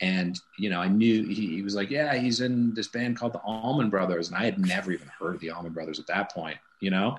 And, 0.00 0.40
you 0.56 0.70
know, 0.70 0.80
I 0.80 0.88
knew 0.88 1.26
he, 1.26 1.48
he 1.48 1.62
was 1.62 1.74
like, 1.74 1.90
yeah, 1.90 2.14
he's 2.14 2.40
in 2.40 2.72
this 2.72 2.88
band 2.88 3.18
called 3.18 3.34
the 3.34 3.40
Allman 3.40 3.90
Brothers. 3.90 4.28
And 4.28 4.38
I 4.38 4.46
had 4.46 4.58
never 4.58 4.90
even 4.90 5.08
heard 5.18 5.34
of 5.34 5.42
the 5.42 5.50
Allman 5.50 5.74
Brothers 5.74 6.00
at 6.00 6.06
that 6.06 6.32
point, 6.32 6.56
you 6.80 6.90
know? 6.90 7.18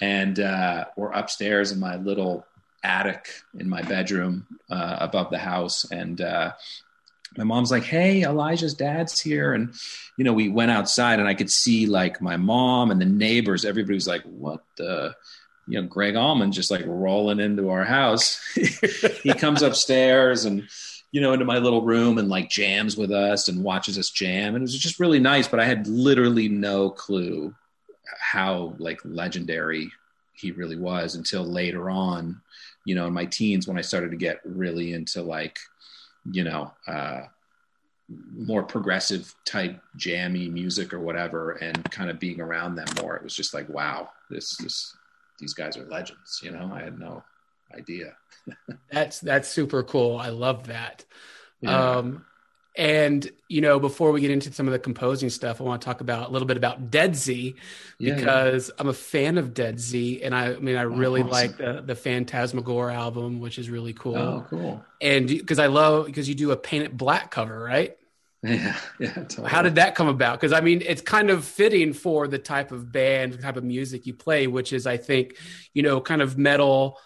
And 0.00 0.40
uh, 0.40 0.86
we're 0.96 1.12
upstairs 1.12 1.70
in 1.70 1.78
my 1.78 1.94
little 1.94 2.44
attic 2.82 3.28
in 3.56 3.68
my 3.68 3.82
bedroom 3.82 4.48
uh, 4.68 4.96
above 4.98 5.30
the 5.30 5.38
house. 5.38 5.88
And 5.92 6.20
uh, 6.20 6.54
my 7.36 7.44
mom's 7.44 7.70
like, 7.70 7.84
"Hey, 7.84 8.22
Elijah's 8.22 8.74
dad's 8.74 9.20
here," 9.20 9.54
and 9.54 9.74
you 10.16 10.24
know, 10.24 10.32
we 10.32 10.48
went 10.48 10.70
outside, 10.70 11.18
and 11.18 11.28
I 11.28 11.34
could 11.34 11.50
see 11.50 11.86
like 11.86 12.20
my 12.20 12.36
mom 12.36 12.90
and 12.90 13.00
the 13.00 13.06
neighbors. 13.06 13.64
Everybody 13.64 13.94
was 13.94 14.08
like, 14.08 14.22
"What 14.22 14.62
the." 14.76 15.14
You 15.68 15.82
know, 15.82 15.88
Gregg 15.88 16.14
Allman 16.14 16.52
just 16.52 16.70
like 16.70 16.84
rolling 16.86 17.40
into 17.40 17.70
our 17.70 17.84
house. 17.84 18.40
he 19.24 19.34
comes 19.34 19.62
upstairs 19.62 20.44
and, 20.44 20.68
you 21.10 21.20
know, 21.20 21.32
into 21.32 21.44
my 21.44 21.58
little 21.58 21.82
room 21.82 22.18
and 22.18 22.28
like 22.28 22.48
jams 22.48 22.96
with 22.96 23.10
us 23.10 23.48
and 23.48 23.64
watches 23.64 23.98
us 23.98 24.10
jam. 24.10 24.54
And 24.54 24.62
it 24.62 24.62
was 24.62 24.78
just 24.78 25.00
really 25.00 25.18
nice, 25.18 25.48
but 25.48 25.58
I 25.58 25.64
had 25.64 25.88
literally 25.88 26.48
no 26.48 26.90
clue 26.90 27.52
how 28.20 28.74
like 28.78 29.00
legendary 29.04 29.90
he 30.34 30.52
really 30.52 30.76
was 30.76 31.14
until 31.14 31.44
later 31.44 31.90
on, 31.90 32.40
you 32.84 32.94
know, 32.94 33.06
in 33.06 33.12
my 33.12 33.24
teens 33.24 33.66
when 33.66 33.78
I 33.78 33.82
started 33.82 34.10
to 34.10 34.16
get 34.16 34.40
really 34.44 34.92
into 34.92 35.22
like 35.22 35.58
you 36.30 36.44
know, 36.44 36.72
uh, 36.86 37.22
more 38.08 38.62
progressive 38.62 39.34
type 39.44 39.80
jammy 39.96 40.48
music 40.48 40.92
or 40.92 41.00
whatever, 41.00 41.52
and 41.52 41.82
kind 41.90 42.10
of 42.10 42.20
being 42.20 42.40
around 42.40 42.76
them 42.76 42.86
more. 43.02 43.16
It 43.16 43.22
was 43.22 43.34
just 43.34 43.54
like, 43.54 43.68
wow, 43.68 44.10
this 44.30 44.56
this 44.56 44.96
these 45.40 45.54
guys 45.54 45.76
are 45.76 45.84
legends. 45.84 46.40
You 46.42 46.52
know, 46.52 46.70
I 46.72 46.82
had 46.82 46.98
no 46.98 47.24
idea. 47.76 48.14
that's 48.90 49.20
that's 49.20 49.48
super 49.48 49.82
cool. 49.82 50.18
I 50.18 50.28
love 50.28 50.68
that. 50.68 51.04
Yeah. 51.60 51.96
Um, 51.96 52.24
and 52.76 53.30
you 53.48 53.60
know, 53.60 53.78
before 53.78 54.12
we 54.12 54.20
get 54.20 54.30
into 54.30 54.52
some 54.52 54.66
of 54.66 54.72
the 54.72 54.78
composing 54.78 55.30
stuff, 55.30 55.60
I 55.60 55.64
want 55.64 55.80
to 55.80 55.84
talk 55.84 56.00
about 56.00 56.28
a 56.28 56.32
little 56.32 56.46
bit 56.46 56.56
about 56.56 56.90
Deadsy 56.90 57.54
because 57.98 58.68
yeah. 58.68 58.74
I'm 58.78 58.88
a 58.88 58.92
fan 58.92 59.38
of 59.38 59.54
Deadsy, 59.54 60.20
and 60.24 60.34
I, 60.34 60.54
I 60.54 60.58
mean, 60.58 60.76
I 60.76 60.84
oh, 60.84 60.88
really 60.88 61.22
awesome. 61.22 61.30
like 61.30 61.56
the 61.56 61.82
the 61.84 61.94
Phantasmagoria 61.94 62.96
album, 62.96 63.40
which 63.40 63.58
is 63.58 63.70
really 63.70 63.94
cool. 63.94 64.16
Oh, 64.16 64.46
cool! 64.50 64.84
And 65.00 65.26
because 65.26 65.58
I 65.58 65.66
love 65.66 66.06
because 66.06 66.28
you 66.28 66.34
do 66.34 66.50
a 66.50 66.56
Paint 66.56 66.84
It 66.84 66.96
Black 66.96 67.30
cover, 67.30 67.58
right? 67.58 67.96
Yeah, 68.42 68.76
yeah. 69.00 69.12
Totally. 69.12 69.48
How 69.48 69.62
did 69.62 69.74
that 69.74 69.96
come 69.96 70.06
about? 70.06 70.38
Because 70.38 70.52
I 70.52 70.60
mean, 70.60 70.80
it's 70.84 71.02
kind 71.02 71.30
of 71.30 71.44
fitting 71.44 71.92
for 71.92 72.28
the 72.28 72.38
type 72.38 72.70
of 72.70 72.92
band, 72.92 73.32
the 73.32 73.38
type 73.38 73.56
of 73.56 73.64
music 73.64 74.06
you 74.06 74.14
play, 74.14 74.46
which 74.46 74.72
is, 74.72 74.86
I 74.86 74.98
think, 74.98 75.36
you 75.74 75.82
know, 75.82 76.00
kind 76.00 76.22
of 76.22 76.38
metal, 76.38 77.00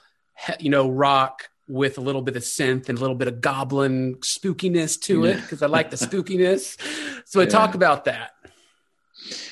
you 0.59 0.69
know, 0.69 0.91
rock 0.91 1.49
with 1.71 1.99
a 1.99 2.01
little 2.01 2.23
bit 2.23 2.37
of 2.37 2.43
synth 2.43 2.89
and 2.89 2.99
a 2.99 3.01
little 3.01 3.15
bit 3.15 3.29
of 3.29 3.41
goblin 3.41 4.17
spookiness 4.17 5.01
to 5.03 5.25
it 5.25 5.41
because 5.41 5.63
I 5.63 5.67
like 5.67 5.91
the 5.91 5.97
spookiness. 6.07 6.77
So 7.25 7.41
I 7.41 7.45
yeah. 7.45 7.51
talk 7.51 7.75
about 7.75 8.05
that. 8.07 8.33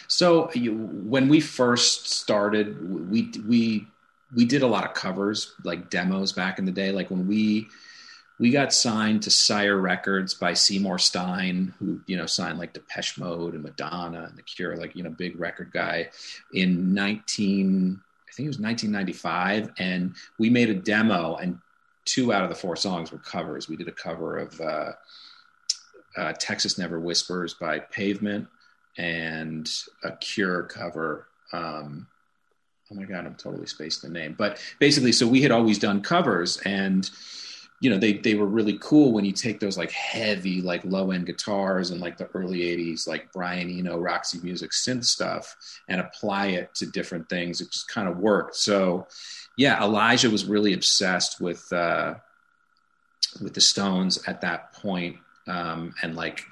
So 0.09 0.51
you, 0.53 0.75
when 0.75 1.29
we 1.29 1.41
first 1.41 2.11
started, 2.11 3.11
we 3.11 3.31
we 3.47 3.87
we 4.35 4.45
did 4.45 4.63
a 4.63 4.67
lot 4.67 4.85
of 4.85 4.95
covers, 4.95 5.55
like 5.65 5.91
demos 5.91 6.33
back 6.33 6.59
in 6.59 6.65
the 6.65 6.73
day. 6.73 6.91
Like 6.91 7.11
when 7.11 7.29
we 7.29 7.69
we 8.41 8.51
got 8.51 8.73
signed 8.73 9.23
to 9.23 9.31
Sire 9.31 9.77
Records 9.77 10.35
by 10.35 10.55
Seymour 10.55 10.99
Stein, 10.99 11.73
who 11.79 12.01
you 12.07 12.17
know 12.17 12.27
signed 12.27 12.59
like 12.59 12.73
Depeche 12.73 13.19
Mode 13.19 13.55
and 13.55 13.63
Madonna 13.63 14.25
and 14.25 14.37
The 14.37 14.43
Cure, 14.43 14.77
like 14.77 14.97
you 14.97 15.03
know 15.03 15.11
big 15.11 15.39
record 15.39 15.71
guy 15.73 16.09
in 16.53 16.95
nineteen. 16.95 18.01
I 18.29 18.33
think 18.39 18.47
it 18.47 18.51
was 18.51 18.61
1995, 18.61 19.73
and 19.79 20.15
we 20.39 20.49
made 20.49 20.71
a 20.71 20.75
demo, 20.75 21.37
and 21.37 21.59
two 22.09 22.33
out 22.33 22.43
of 22.43 22.49
the 22.49 22.55
four 22.55 22.77
songs 22.77 23.13
were 23.13 23.19
covers. 23.19 23.69
We 23.69 23.77
did 23.77 23.89
a 23.89 23.93
cover 23.93 24.39
of 24.39 24.61
uh, 24.61 24.93
uh, 26.17 26.33
Texas 26.39 26.79
Never 26.79 26.99
Whispers 26.99 27.55
by 27.55 27.79
Pavement 27.79 28.49
and 28.97 29.71
a 30.03 30.13
Cure 30.13 30.65
cover. 30.65 31.27
Um, 31.53 32.07
oh 32.91 32.95
my 32.95 33.05
God, 33.05 33.27
I'm 33.27 33.35
totally 33.35 33.67
spaced 33.67 34.03
the 34.03 34.09
name. 34.09 34.35
But 34.37 34.61
basically, 34.79 35.13
so 35.13 35.27
we 35.27 35.43
had 35.43 35.51
always 35.51 35.79
done 35.79 36.01
covers 36.03 36.59
and 36.59 37.09
you 37.81 37.91
know 37.91 37.99
they 37.99 38.15
they 38.15 38.35
were 38.35 38.47
really 38.47 38.79
cool 38.81 39.13
when 39.13 39.25
you 39.25 39.33
take 39.33 39.61
those 39.61 39.79
like 39.79 39.93
heavy 39.93 40.61
like 40.61 40.85
low 40.85 41.11
end 41.11 41.27
guitars 41.27 41.91
and 41.91 42.01
like 42.01 42.17
the 42.17 42.29
early 42.35 42.61
80s 42.61 43.07
like 43.07 43.33
Brian 43.33 43.71
Eno 43.71 43.99
Roxy 43.99 44.41
Music 44.43 44.73
synth 44.73 45.05
stuff 45.05 45.55
and 45.89 46.01
apply 46.01 46.49
it 46.49 46.75
to 46.75 46.87
different 46.87 47.29
things 47.29 47.61
it 47.61 47.71
just 47.71 47.89
kind 47.89 48.09
of 48.09 48.19
worked 48.19 48.57
so 48.57 49.07
yeah, 49.59 49.83
Elijah 49.83 50.31
was 50.31 50.45
really 50.45 50.73
obsessed 50.73 51.41
with 51.41 51.71
uh, 51.73 52.15
with 53.43 53.55
the 53.55 53.61
Stones 53.61 54.23
at 54.29 54.41
that 54.43 54.73
point, 54.73 55.17
um, 55.49 55.95
and 56.01 56.15
like 56.15 56.47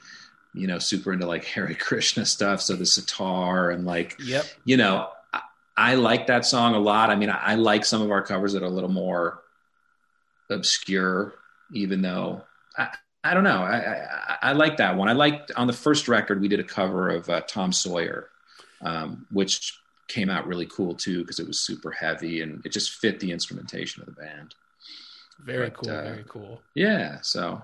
you 0.53 0.67
know, 0.67 0.81
super 0.81 1.13
into 1.13 1.25
like 1.25 1.45
Hare 1.55 1.73
Krishna 1.75 2.27
stuff. 2.27 2.61
So 2.61 2.75
the 2.75 2.85
sitar 2.85 3.71
and 3.71 3.87
like, 3.87 4.17
yep. 4.23 4.45
you 4.65 4.77
know, 4.77 5.09
I, 5.33 5.43
I 5.77 5.95
like 5.95 6.27
that 6.27 6.45
song 6.45 6.75
a 6.75 6.81
lot. 6.81 7.11
I 7.11 7.15
mean, 7.15 7.31
I, 7.31 7.53
I, 7.53 7.55
like 7.55 7.85
some 7.85 8.03
of 8.03 8.11
our 8.11 8.23
covers 8.23 8.55
that 8.55 8.63
are 8.63 8.67
a 8.67 8.71
little 8.71 8.91
more 8.91 9.43
obscure, 10.51 11.35
even 11.73 12.03
though 12.03 12.43
I, 12.77 12.89
I 13.25 13.35
don't 13.35 13.45
know. 13.45 13.63
I, 13.63 13.79
I, 13.79 14.39
I 14.43 14.53
like 14.53 14.77
that 14.77 14.97
one. 14.97 15.09
I 15.09 15.13
liked 15.13 15.53
on 15.57 15.67
the 15.67 15.73
first 15.73 16.09
record 16.09 16.41
we 16.41 16.49
did 16.49 16.61
a 16.61 16.65
cover 16.65 17.09
of 17.09 17.29
uh, 17.29 17.41
Tom 17.43 17.73
Sawyer, 17.73 18.29
um, 18.83 19.27
which 19.31 19.79
came 20.09 20.31
out 20.31 20.47
really 20.47 20.67
cool 20.67 20.95
too 20.95 21.23
because 21.23 21.41
it 21.41 21.47
was 21.47 21.61
super 21.61 21.91
heavy 21.91 22.43
and 22.43 22.65
it 22.65 22.71
just 22.71 22.93
fit 22.93 23.19
the 23.19 23.33
instrumentation 23.33 24.03
of 24.03 24.07
the 24.07 24.13
band. 24.21 24.55
Very 25.41 25.71
but, 25.71 25.77
cool. 25.77 25.91
Uh, 25.91 26.03
very 26.03 26.25
cool. 26.29 26.61
Yeah. 26.75 27.19
So. 27.23 27.63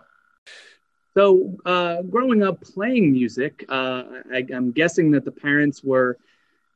So, 1.14 1.58
uh, 1.66 2.00
growing 2.02 2.42
up 2.42 2.62
playing 2.62 3.12
music, 3.12 3.66
uh, 3.68 4.04
I, 4.32 4.46
I'm 4.54 4.72
guessing 4.72 5.10
that 5.10 5.26
the 5.26 5.30
parents 5.30 5.84
were 5.84 6.16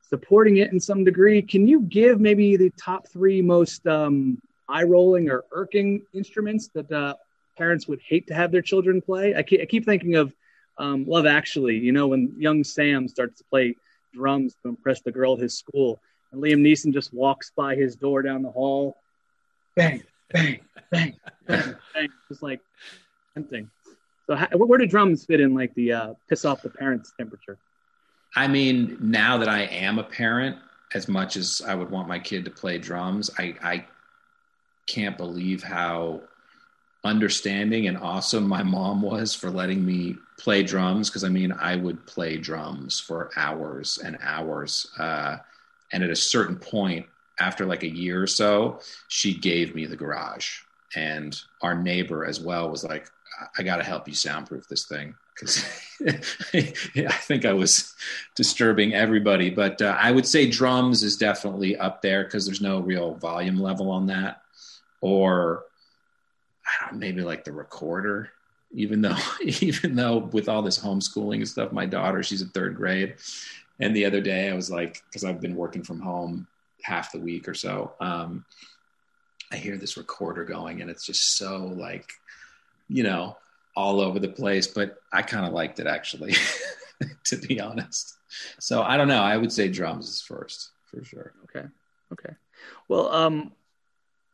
supporting 0.03 0.59
it 0.59 0.73
in 0.73 0.79
some 0.79 1.05
degree. 1.05 1.41
Can 1.41 1.67
you 1.67 1.81
give 1.81 2.21
maybe 2.21 2.57
the 2.57 2.71
top 2.79 3.09
three 3.09 3.41
most 3.41 3.87
um, 3.87 4.39
eye 4.69 4.83
rolling 4.83 5.29
or 5.29 5.45
irking 5.53 6.03
instruments 6.13 6.69
that 6.75 6.91
uh, 6.91 7.15
parents 7.57 7.87
would 7.89 8.01
hate 8.07 8.27
to 8.29 8.35
have 8.35 8.53
their 8.53 8.63
children 8.63 9.01
play? 9.01 9.35
I 9.35 9.43
keep, 9.43 9.61
I 9.61 9.67
keep 9.67 9.85
thinking 9.85 10.17
of 10.17 10.35
um, 10.79 11.07
Love 11.07 11.27
Actually. 11.27 11.79
You 11.79 11.93
know, 11.93 12.09
when 12.09 12.35
young 12.39 12.65
Sam 12.65 13.09
starts 13.09 13.39
to 13.39 13.45
play 13.45 13.77
drums 14.17 14.57
to 14.63 14.71
impress 14.71 15.03
the 15.03 15.13
girl 15.13 15.35
at 15.35 15.41
his 15.41 15.57
school. 15.57 16.01
And 16.33 16.43
Liam 16.43 16.61
Neeson 16.61 16.93
just 16.93 17.15
walks 17.15 17.53
by 17.55 17.77
his 17.77 17.95
door 17.97 18.23
down 18.23 18.43
the 18.43 18.51
hall, 18.51 18.97
bang, 19.77 20.03
bang, 20.33 20.61
bang, 20.91 21.15
bang, 21.47 21.77
bang, 21.95 22.09
just 22.29 22.43
like 22.43 22.61
tempting. 23.35 23.71
So, 24.27 24.35
how, 24.35 24.49
where 24.57 24.79
do 24.79 24.87
drums 24.87 25.25
fit 25.25 25.41
in, 25.41 25.55
like 25.55 25.73
the 25.75 25.93
uh, 25.93 26.15
piss 26.29 26.45
off 26.45 26.63
the 26.63 26.71
parents 26.71 27.13
temperature? 27.17 27.59
I 28.35 28.49
mean, 28.49 28.99
now 29.01 29.39
that 29.39 29.49
I 29.49 29.63
am 29.63 29.99
a 29.99 30.05
parent, 30.05 30.57
as 30.95 31.09
much 31.09 31.37
as 31.37 31.63
I 31.67 31.75
would 31.75 31.91
want 31.91 32.09
my 32.09 32.19
kid 32.19 32.45
to 32.45 32.51
play 32.51 32.79
drums, 32.79 33.31
I, 33.39 33.55
I 33.63 33.87
can't 34.87 35.17
believe 35.17 35.63
how 35.63 36.23
understanding 37.05 37.87
and 37.87 37.97
awesome 37.99 38.47
my 38.47 38.63
mom 38.63 39.01
was 39.01 39.35
for 39.35 39.51
letting 39.51 39.85
me 39.85 40.17
play 40.39 40.63
drums 40.63 41.09
because 41.09 41.25
I 41.25 41.29
mean 41.29 41.53
I 41.53 41.77
would 41.77 42.05
play 42.07 42.37
drums 42.37 43.01
for 43.01 43.31
hours 43.37 43.99
and 43.99 44.19
hours. 44.21 44.91
Uh, 44.99 45.39
and 45.93 46.03
at 46.03 46.11
a 46.11 46.17
certain 46.17 46.57
point, 46.57 47.07
after 47.39 47.65
like 47.65 47.83
a 47.83 47.89
year 47.89 48.23
or 48.23 48.27
so, 48.27 48.81
she 49.09 49.35
gave 49.35 49.75
me 49.75 49.87
the 49.87 49.97
garage. 49.97 50.61
And 50.95 51.39
our 51.63 51.75
neighbor 51.75 52.25
as 52.25 52.41
well 52.41 52.71
was 52.71 52.83
like, 52.83 53.11
I 53.59 53.63
got 53.63 53.77
to 53.77 53.85
help 53.85 54.09
you 54.09 54.15
soundproof 54.15 54.67
this 54.67 54.87
thing 54.87 55.15
because 55.35 55.65
I 56.07 57.13
think 57.13 57.45
I 57.45 57.53
was 57.53 57.95
disturbing 58.35 58.95
everybody. 58.95 59.51
But 59.51 59.83
uh, 59.83 59.97
I 60.01 60.11
would 60.11 60.27
say 60.27 60.49
drums 60.49 61.03
is 61.03 61.17
definitely 61.17 61.77
up 61.77 62.01
there 62.01 62.25
because 62.25 62.47
there's 62.47 62.63
no 62.63 62.81
real 62.81 63.15
volume 63.17 63.59
level 63.59 63.91
on 63.91 64.07
that. 64.07 64.43
Or 65.01 65.65
maybe 66.93 67.23
like 67.23 67.45
the 67.45 67.53
recorder 67.53 68.31
even 68.73 69.01
though 69.01 69.17
even 69.41 69.95
though 69.95 70.19
with 70.19 70.49
all 70.49 70.63
this 70.63 70.79
homeschooling 70.79 71.37
and 71.37 71.49
stuff 71.49 71.73
my 71.73 71.87
daughter 71.87 72.23
she's 72.23 72.43
in 72.43 72.49
third 72.49 72.77
grade. 72.77 73.15
And 73.79 73.95
the 73.95 74.05
other 74.07 74.21
day 74.21 74.51
i 74.51 74.55
was 74.55 74.71
like 74.71 75.03
because 75.07 75.25
i've 75.25 75.41
been 75.41 75.55
working 75.55 75.83
from 75.83 76.01
home 76.01 76.47
half 76.83 77.13
the 77.13 77.21
week 77.21 77.49
or 77.49 77.55
so 77.55 77.93
um, 78.01 78.45
i 79.53 79.57
hear 79.57 79.77
this 79.77 79.97
recorder 79.97 80.45
going 80.45 80.81
and 80.81 80.91
it's 80.91 81.05
just 81.05 81.37
so 81.37 81.73
like 81.77 82.11
you 82.89 83.03
know 83.03 83.37
all 83.77 84.01
over 84.01 84.19
the 84.19 84.29
place. 84.29 84.67
But 84.67 84.99
i 85.13 85.23
kind 85.23 85.47
of 85.47 85.53
liked 85.53 85.79
it 85.81 85.87
actually 85.87 86.35
to 87.25 87.37
be 87.37 87.61
honest. 87.61 88.17
So 88.59 88.83
i 88.83 88.97
don't 88.97 89.09
know. 89.09 89.23
I 89.23 89.37
would 89.37 89.53
say 89.53 89.69
drums 89.69 90.09
is 90.09 90.21
first 90.21 90.71
for 90.87 91.05
sure. 91.05 91.33
Okay. 91.45 91.67
Okay. 92.13 92.35
Well 92.89 93.09
um 93.13 93.53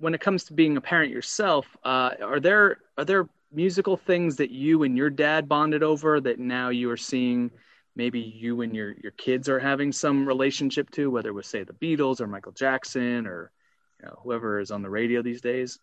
when 0.03 0.15
it 0.15 0.21
comes 0.21 0.43
to 0.43 0.53
being 0.53 0.77
a 0.77 0.81
parent 0.81 1.13
yourself 1.13 1.77
uh, 1.85 2.11
are 2.21 2.41
there 2.41 2.79
are 2.99 3.05
there 3.05 3.29
musical 3.53 3.97
things 3.97 4.37
that 4.37 4.51
you 4.51 4.83
and 4.83 4.97
your 4.97 5.11
dad 5.11 5.49
bonded 5.49 5.83
over 5.83 6.21
that 6.21 6.41
now 6.41 6.71
you 6.71 6.91
are 6.91 6.97
seeing 6.97 7.51
maybe 7.95 8.19
you 8.19 8.63
and 8.63 8.75
your 8.75 8.95
your 9.03 9.13
kids 9.13 9.49
are 9.49 9.61
having 9.61 9.93
some 9.93 10.27
relationship 10.27 10.91
to 10.91 11.09
whether 11.11 11.29
it 11.29 11.35
was 11.35 11.47
say 11.47 11.63
the 11.63 11.73
beatles 11.75 12.21
or 12.21 12.27
michael 12.27 12.53
jackson 12.53 13.27
or 13.27 13.53
you 14.01 14.09
know, 14.09 14.19
whoever 14.23 14.59
is 14.59 14.73
on 14.73 14.83
the 14.83 14.91
radio 14.91 15.23
these 15.23 15.41
days? 15.41 15.79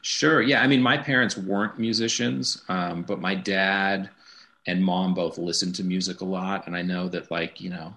Sure. 0.00 0.40
Yeah. 0.40 0.62
I 0.62 0.66
mean 0.66 0.80
my 0.80 0.96
parents 0.96 1.36
weren't 1.36 1.78
musicians 1.78 2.64
um, 2.70 3.02
but 3.02 3.20
my 3.20 3.34
dad 3.34 4.08
and 4.66 4.82
mom 4.82 5.12
both 5.12 5.36
listened 5.36 5.74
to 5.74 5.84
music 5.84 6.22
a 6.22 6.24
lot. 6.24 6.66
And 6.66 6.74
i 6.74 6.80
know 6.80 7.08
that 7.08 7.30
like 7.30 7.60
you 7.60 7.70
know 7.70 7.92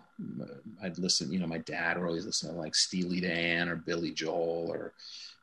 i'd 0.84 0.98
listen 0.98 1.32
you 1.32 1.40
know 1.40 1.48
my 1.48 1.60
dad 1.60 1.98
would 1.98 2.06
always 2.06 2.26
listen 2.26 2.54
to 2.54 2.60
like 2.60 2.76
steely 2.76 3.22
dan 3.22 3.70
or 3.70 3.76
billy 3.76 4.12
joel 4.12 4.68
or 4.70 4.94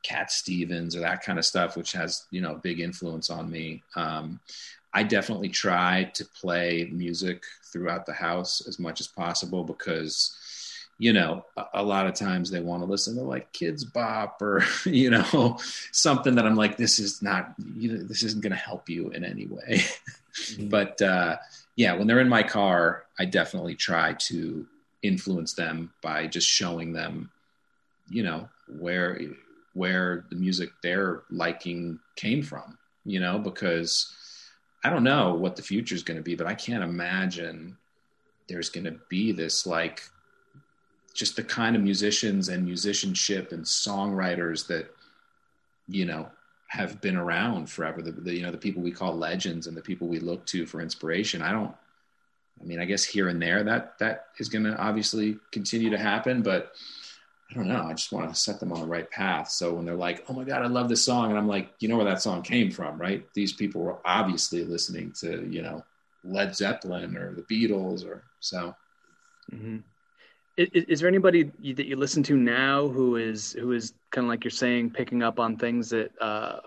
Cat 0.06 0.30
Stevens 0.30 0.94
or 0.94 1.00
that 1.00 1.22
kind 1.22 1.38
of 1.38 1.44
stuff, 1.44 1.76
which 1.76 1.92
has 1.92 2.26
you 2.30 2.40
know 2.40 2.52
a 2.52 2.58
big 2.58 2.80
influence 2.80 3.28
on 3.28 3.50
me. 3.50 3.82
Um, 3.96 4.38
I 4.94 5.02
definitely 5.02 5.48
try 5.48 6.10
to 6.14 6.24
play 6.24 6.88
music 6.92 7.42
throughout 7.72 8.06
the 8.06 8.12
house 8.12 8.66
as 8.68 8.78
much 8.78 9.00
as 9.00 9.08
possible 9.08 9.64
because 9.64 10.38
you 10.98 11.12
know 11.12 11.44
a, 11.56 11.64
a 11.74 11.82
lot 11.82 12.06
of 12.06 12.14
times 12.14 12.50
they 12.50 12.60
want 12.60 12.82
to 12.82 12.88
listen 12.88 13.16
to 13.16 13.22
like 13.22 13.52
Kidz 13.52 13.92
Bop 13.92 14.40
or 14.40 14.64
you 14.84 15.10
know 15.10 15.58
something 15.90 16.36
that 16.36 16.46
I'm 16.46 16.56
like 16.56 16.76
this 16.76 17.00
is 17.00 17.20
not 17.20 17.54
you 17.74 17.92
know, 17.92 18.04
this 18.04 18.22
isn't 18.22 18.42
going 18.42 18.52
to 18.52 18.56
help 18.56 18.88
you 18.88 19.10
in 19.10 19.24
any 19.24 19.46
way. 19.46 19.82
mm-hmm. 20.34 20.68
But 20.68 21.02
uh, 21.02 21.36
yeah, 21.74 21.94
when 21.94 22.06
they're 22.06 22.20
in 22.20 22.28
my 22.28 22.44
car, 22.44 23.06
I 23.18 23.24
definitely 23.24 23.74
try 23.74 24.12
to 24.12 24.66
influence 25.02 25.54
them 25.54 25.92
by 26.00 26.26
just 26.28 26.48
showing 26.48 26.92
them 26.92 27.30
you 28.08 28.22
know 28.22 28.48
where 28.68 29.18
where 29.76 30.24
the 30.30 30.36
music 30.36 30.70
they're 30.82 31.22
liking 31.30 31.98
came 32.16 32.42
from, 32.42 32.78
you 33.04 33.20
know, 33.20 33.38
because 33.38 34.10
I 34.82 34.88
don't 34.88 35.04
know 35.04 35.34
what 35.34 35.54
the 35.54 35.62
future 35.62 35.94
is 35.94 36.02
going 36.02 36.16
to 36.16 36.22
be, 36.22 36.34
but 36.34 36.46
I 36.46 36.54
can't 36.54 36.82
imagine 36.82 37.76
there's 38.48 38.70
going 38.70 38.84
to 38.84 38.96
be 39.10 39.32
this 39.32 39.66
like 39.66 40.02
just 41.12 41.36
the 41.36 41.44
kind 41.44 41.76
of 41.76 41.82
musicians 41.82 42.48
and 42.48 42.64
musicianship 42.64 43.52
and 43.52 43.64
songwriters 43.64 44.66
that 44.68 44.94
you 45.88 46.06
know 46.06 46.28
have 46.68 47.00
been 47.02 47.16
around 47.16 47.68
forever. 47.68 48.00
The, 48.00 48.12
the, 48.12 48.34
you 48.34 48.42
know 48.42 48.50
the 48.50 48.58
people 48.58 48.82
we 48.82 48.92
call 48.92 49.14
legends 49.14 49.66
and 49.66 49.76
the 49.76 49.82
people 49.82 50.08
we 50.08 50.20
look 50.20 50.46
to 50.46 50.64
for 50.64 50.80
inspiration. 50.80 51.42
I 51.42 51.52
don't 51.52 51.74
i 52.58 52.64
mean 52.64 52.80
i 52.80 52.84
guess 52.84 53.04
here 53.04 53.28
and 53.28 53.40
there 53.40 53.62
that 53.62 53.98
that 53.98 54.28
is 54.38 54.48
going 54.48 54.64
to 54.64 54.74
obviously 54.78 55.36
continue 55.52 55.90
to 55.90 55.98
happen 55.98 56.40
but 56.40 56.72
i 57.50 57.54
don't 57.54 57.68
know. 57.68 57.84
I 57.84 57.92
just 57.92 58.12
want 58.12 58.28
to 58.28 58.34
set 58.34 58.58
them 58.58 58.72
on 58.72 58.80
the 58.80 58.86
right 58.86 59.08
path. 59.10 59.50
So 59.50 59.74
when 59.74 59.84
they're 59.84 59.94
like 59.94 60.24
oh 60.28 60.32
my 60.32 60.44
god 60.44 60.62
i 60.62 60.66
love 60.66 60.88
this 60.88 61.04
song 61.04 61.30
and 61.30 61.38
i'm 61.38 61.48
like 61.48 61.70
you 61.78 61.88
know 61.88 61.96
where 61.96 62.04
that 62.04 62.22
song 62.22 62.42
came 62.42 62.70
from 62.70 62.98
right? 62.98 63.24
These 63.34 63.52
people 63.52 63.82
were 63.82 63.98
obviously 64.04 64.64
listening 64.64 65.12
to 65.20 65.46
you 65.48 65.62
know 65.62 65.84
led 66.24 66.56
zeppelin 66.56 67.16
or 67.16 67.34
the 67.34 67.42
beatles 67.42 68.04
or 68.04 68.24
so. 68.40 68.74
Mm-hmm. 69.52 69.76
is, 70.56 70.84
is, 70.88 71.00
there 71.00 71.08
anybody 71.08 71.44
that 71.44 71.86
you 71.86 71.94
listen 71.94 72.24
to 72.24 72.36
now 72.36 72.88
who 72.88 73.14
is 73.14 73.52
who 73.52 73.70
is 73.72 73.94
kind 74.10 74.24
of 74.24 74.28
like 74.28 74.42
you're 74.42 74.50
saying, 74.50 74.90
picking 74.90 75.22
up 75.22 75.38
on 75.38 75.56
things 75.56 75.90
that 75.90 76.10
uh, 76.20 76.58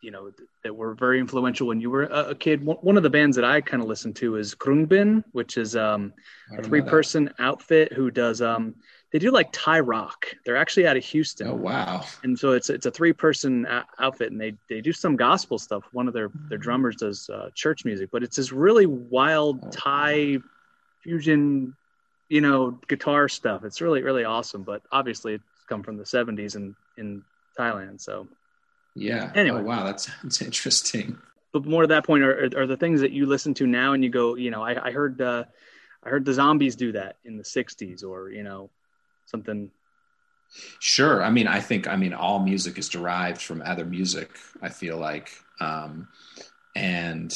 you 0.00 0.10
know 0.10 0.30
that 0.64 0.74
were 0.74 0.94
very 0.94 1.20
influential 1.20 1.66
when 1.66 1.80
you 1.80 1.90
were 1.90 2.04
a, 2.04 2.34
kid. 2.34 2.64
One 2.64 2.96
of 2.96 3.02
the 3.02 3.10
bands 3.10 3.36
that 3.36 3.44
I 3.44 3.60
kind 3.60 3.82
of 3.82 3.88
listen 3.88 4.14
to 4.14 4.36
is 4.36 4.54
Khruangbin, 4.54 5.24
which 5.32 5.58
is 5.58 5.76
um, 5.76 6.12
a 6.56 6.62
three-person 6.62 7.34
outfit 7.38 7.92
who 7.92 8.10
does 8.10 8.40
um, 8.40 8.76
they 9.12 9.18
do 9.18 9.30
like 9.30 9.50
Thai 9.52 9.80
rock. 9.80 10.26
They're 10.44 10.56
actually 10.56 10.86
out 10.86 10.96
of 10.96 11.04
Houston. 11.04 11.48
Oh 11.48 11.54
wow! 11.54 12.04
And 12.22 12.38
so 12.38 12.52
it's 12.52 12.70
it's 12.70 12.86
a 12.86 12.90
three-person 12.90 13.66
a- 13.66 13.86
outfit, 13.98 14.32
and 14.32 14.40
they 14.40 14.54
they 14.68 14.80
do 14.80 14.92
some 14.92 15.16
gospel 15.16 15.58
stuff. 15.58 15.84
One 15.92 16.08
of 16.08 16.14
their 16.14 16.30
their 16.48 16.58
drummers 16.58 16.96
does 16.96 17.28
uh, 17.28 17.50
church 17.54 17.84
music, 17.84 18.10
but 18.10 18.22
it's 18.22 18.36
this 18.36 18.52
really 18.52 18.86
wild 18.86 19.60
oh, 19.62 19.70
Thai 19.70 20.38
fusion, 21.02 21.76
you 22.28 22.40
know, 22.40 22.80
guitar 22.88 23.28
stuff. 23.28 23.64
It's 23.64 23.82
really 23.82 24.02
really 24.02 24.24
awesome. 24.24 24.62
But 24.62 24.82
obviously, 24.90 25.34
it's 25.34 25.44
come 25.68 25.82
from 25.82 25.98
the 25.98 26.04
'70s, 26.04 26.56
and 26.56 26.74
in 26.96 27.22
Thailand. 27.58 28.00
So 28.00 28.28
yeah. 28.94 29.30
Anyway, 29.34 29.60
oh, 29.60 29.64
wow, 29.64 29.84
that's 29.84 30.10
that's 30.22 30.40
interesting. 30.42 31.18
But 31.52 31.66
more 31.66 31.82
to 31.82 31.88
that 31.88 32.06
point, 32.06 32.22
are, 32.24 32.48
are 32.56 32.66
the 32.66 32.78
things 32.78 33.02
that 33.02 33.12
you 33.12 33.26
listen 33.26 33.52
to 33.54 33.66
now, 33.66 33.92
and 33.92 34.02
you 34.02 34.08
go, 34.08 34.36
you 34.36 34.50
know, 34.50 34.62
I, 34.62 34.86
I 34.86 34.90
heard 34.90 35.20
uh, 35.20 35.44
I 36.02 36.08
heard 36.08 36.24
the 36.24 36.32
Zombies 36.32 36.76
do 36.76 36.92
that 36.92 37.16
in 37.24 37.36
the 37.36 37.42
'60s, 37.42 38.04
or 38.04 38.30
you 38.30 38.42
know, 38.42 38.70
something. 39.26 39.70
Sure. 40.80 41.22
I 41.22 41.30
mean, 41.30 41.46
I 41.48 41.60
think 41.60 41.88
I 41.88 41.96
mean 41.96 42.12
all 42.12 42.38
music 42.38 42.78
is 42.78 42.88
derived 42.88 43.40
from 43.40 43.62
other 43.62 43.84
music. 43.84 44.30
I 44.60 44.68
feel 44.68 44.98
like, 44.98 45.30
um, 45.60 46.08
and 46.76 47.34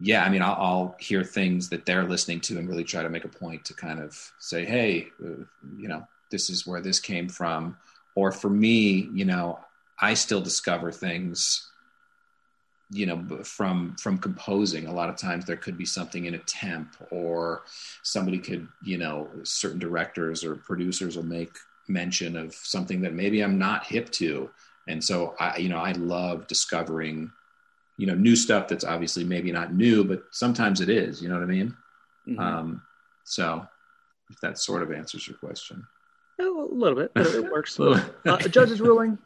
yeah, 0.00 0.24
I 0.24 0.28
mean, 0.28 0.42
I'll, 0.42 0.56
I'll, 0.58 0.96
hear 0.98 1.24
things 1.24 1.70
that 1.70 1.86
they're 1.86 2.04
listening 2.04 2.40
to 2.40 2.58
and 2.58 2.68
really 2.68 2.84
try 2.84 3.02
to 3.02 3.08
make 3.08 3.24
a 3.24 3.28
point 3.28 3.64
to 3.66 3.74
kind 3.74 4.00
of 4.00 4.32
say, 4.38 4.64
hey, 4.64 5.06
uh, 5.24 5.44
you 5.78 5.88
know, 5.88 6.06
this 6.30 6.50
is 6.50 6.66
where 6.66 6.80
this 6.80 6.98
came 6.98 7.28
from 7.28 7.76
or 8.14 8.32
for 8.32 8.50
me 8.50 9.08
you 9.12 9.24
know 9.24 9.58
i 10.00 10.14
still 10.14 10.40
discover 10.40 10.90
things 10.90 11.70
you 12.90 13.06
know 13.06 13.42
from 13.44 13.96
from 13.96 14.18
composing 14.18 14.86
a 14.86 14.92
lot 14.92 15.08
of 15.08 15.16
times 15.16 15.44
there 15.44 15.56
could 15.56 15.76
be 15.76 15.86
something 15.86 16.26
in 16.26 16.34
a 16.34 16.38
temp 16.38 16.94
or 17.10 17.62
somebody 18.02 18.38
could 18.38 18.68
you 18.82 18.98
know 18.98 19.28
certain 19.42 19.78
directors 19.78 20.44
or 20.44 20.56
producers 20.56 21.16
will 21.16 21.24
make 21.24 21.52
mention 21.88 22.36
of 22.36 22.54
something 22.54 23.00
that 23.00 23.14
maybe 23.14 23.42
i'm 23.42 23.58
not 23.58 23.86
hip 23.86 24.10
to 24.10 24.50
and 24.88 25.02
so 25.02 25.34
i 25.40 25.56
you 25.56 25.68
know 25.68 25.78
i 25.78 25.92
love 25.92 26.46
discovering 26.46 27.30
you 27.96 28.06
know 28.06 28.14
new 28.14 28.36
stuff 28.36 28.68
that's 28.68 28.84
obviously 28.84 29.24
maybe 29.24 29.50
not 29.50 29.74
new 29.74 30.04
but 30.04 30.22
sometimes 30.30 30.80
it 30.80 30.88
is 30.88 31.22
you 31.22 31.28
know 31.28 31.34
what 31.34 31.42
i 31.42 31.46
mean 31.46 31.74
mm-hmm. 32.28 32.38
um 32.38 32.82
so 33.24 33.66
if 34.30 34.40
that 34.40 34.58
sort 34.58 34.82
of 34.82 34.92
answers 34.92 35.26
your 35.26 35.36
question 35.36 35.86
Oh 36.40 36.68
a 36.70 36.74
little 36.74 36.96
bit, 36.96 37.12
but 37.14 37.26
it 37.26 37.50
works. 37.50 37.78
uh, 37.80 38.02
a 38.26 38.48
judge's 38.48 38.80
ruling, 38.80 39.18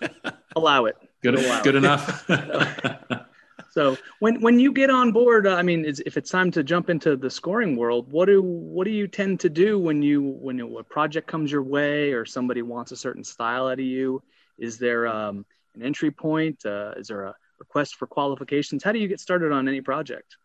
allow 0.56 0.86
it. 0.86 0.96
Good, 1.26 1.44
allow 1.44 1.62
good 1.62 1.74
enough. 1.74 2.24
so 3.70 3.96
when 4.20 4.40
when 4.40 4.60
you 4.60 4.70
get 4.72 4.90
on 4.90 5.10
board, 5.10 5.44
uh, 5.48 5.56
I 5.56 5.62
mean, 5.62 5.84
if 5.84 6.16
it's 6.16 6.30
time 6.30 6.52
to 6.52 6.62
jump 6.62 6.88
into 6.88 7.16
the 7.16 7.28
scoring 7.28 7.74
world, 7.74 8.12
what 8.12 8.26
do 8.26 8.40
what 8.42 8.84
do 8.84 8.92
you 8.92 9.08
tend 9.08 9.40
to 9.40 9.48
do 9.48 9.76
when 9.76 10.02
you 10.02 10.22
when 10.22 10.60
a 10.60 10.84
project 10.84 11.26
comes 11.26 11.50
your 11.50 11.64
way 11.64 12.12
or 12.12 12.24
somebody 12.24 12.62
wants 12.62 12.92
a 12.92 12.96
certain 12.96 13.24
style 13.24 13.66
out 13.66 13.80
of 13.80 13.80
you? 13.80 14.22
Is 14.56 14.78
there 14.78 15.08
um, 15.08 15.44
an 15.74 15.82
entry 15.82 16.12
point? 16.12 16.64
Uh, 16.64 16.92
is 16.96 17.08
there 17.08 17.24
a 17.24 17.34
request 17.58 17.96
for 17.96 18.06
qualifications? 18.06 18.84
How 18.84 18.92
do 18.92 19.00
you 19.00 19.08
get 19.08 19.18
started 19.18 19.50
on 19.50 19.66
any 19.66 19.80
project? 19.80 20.36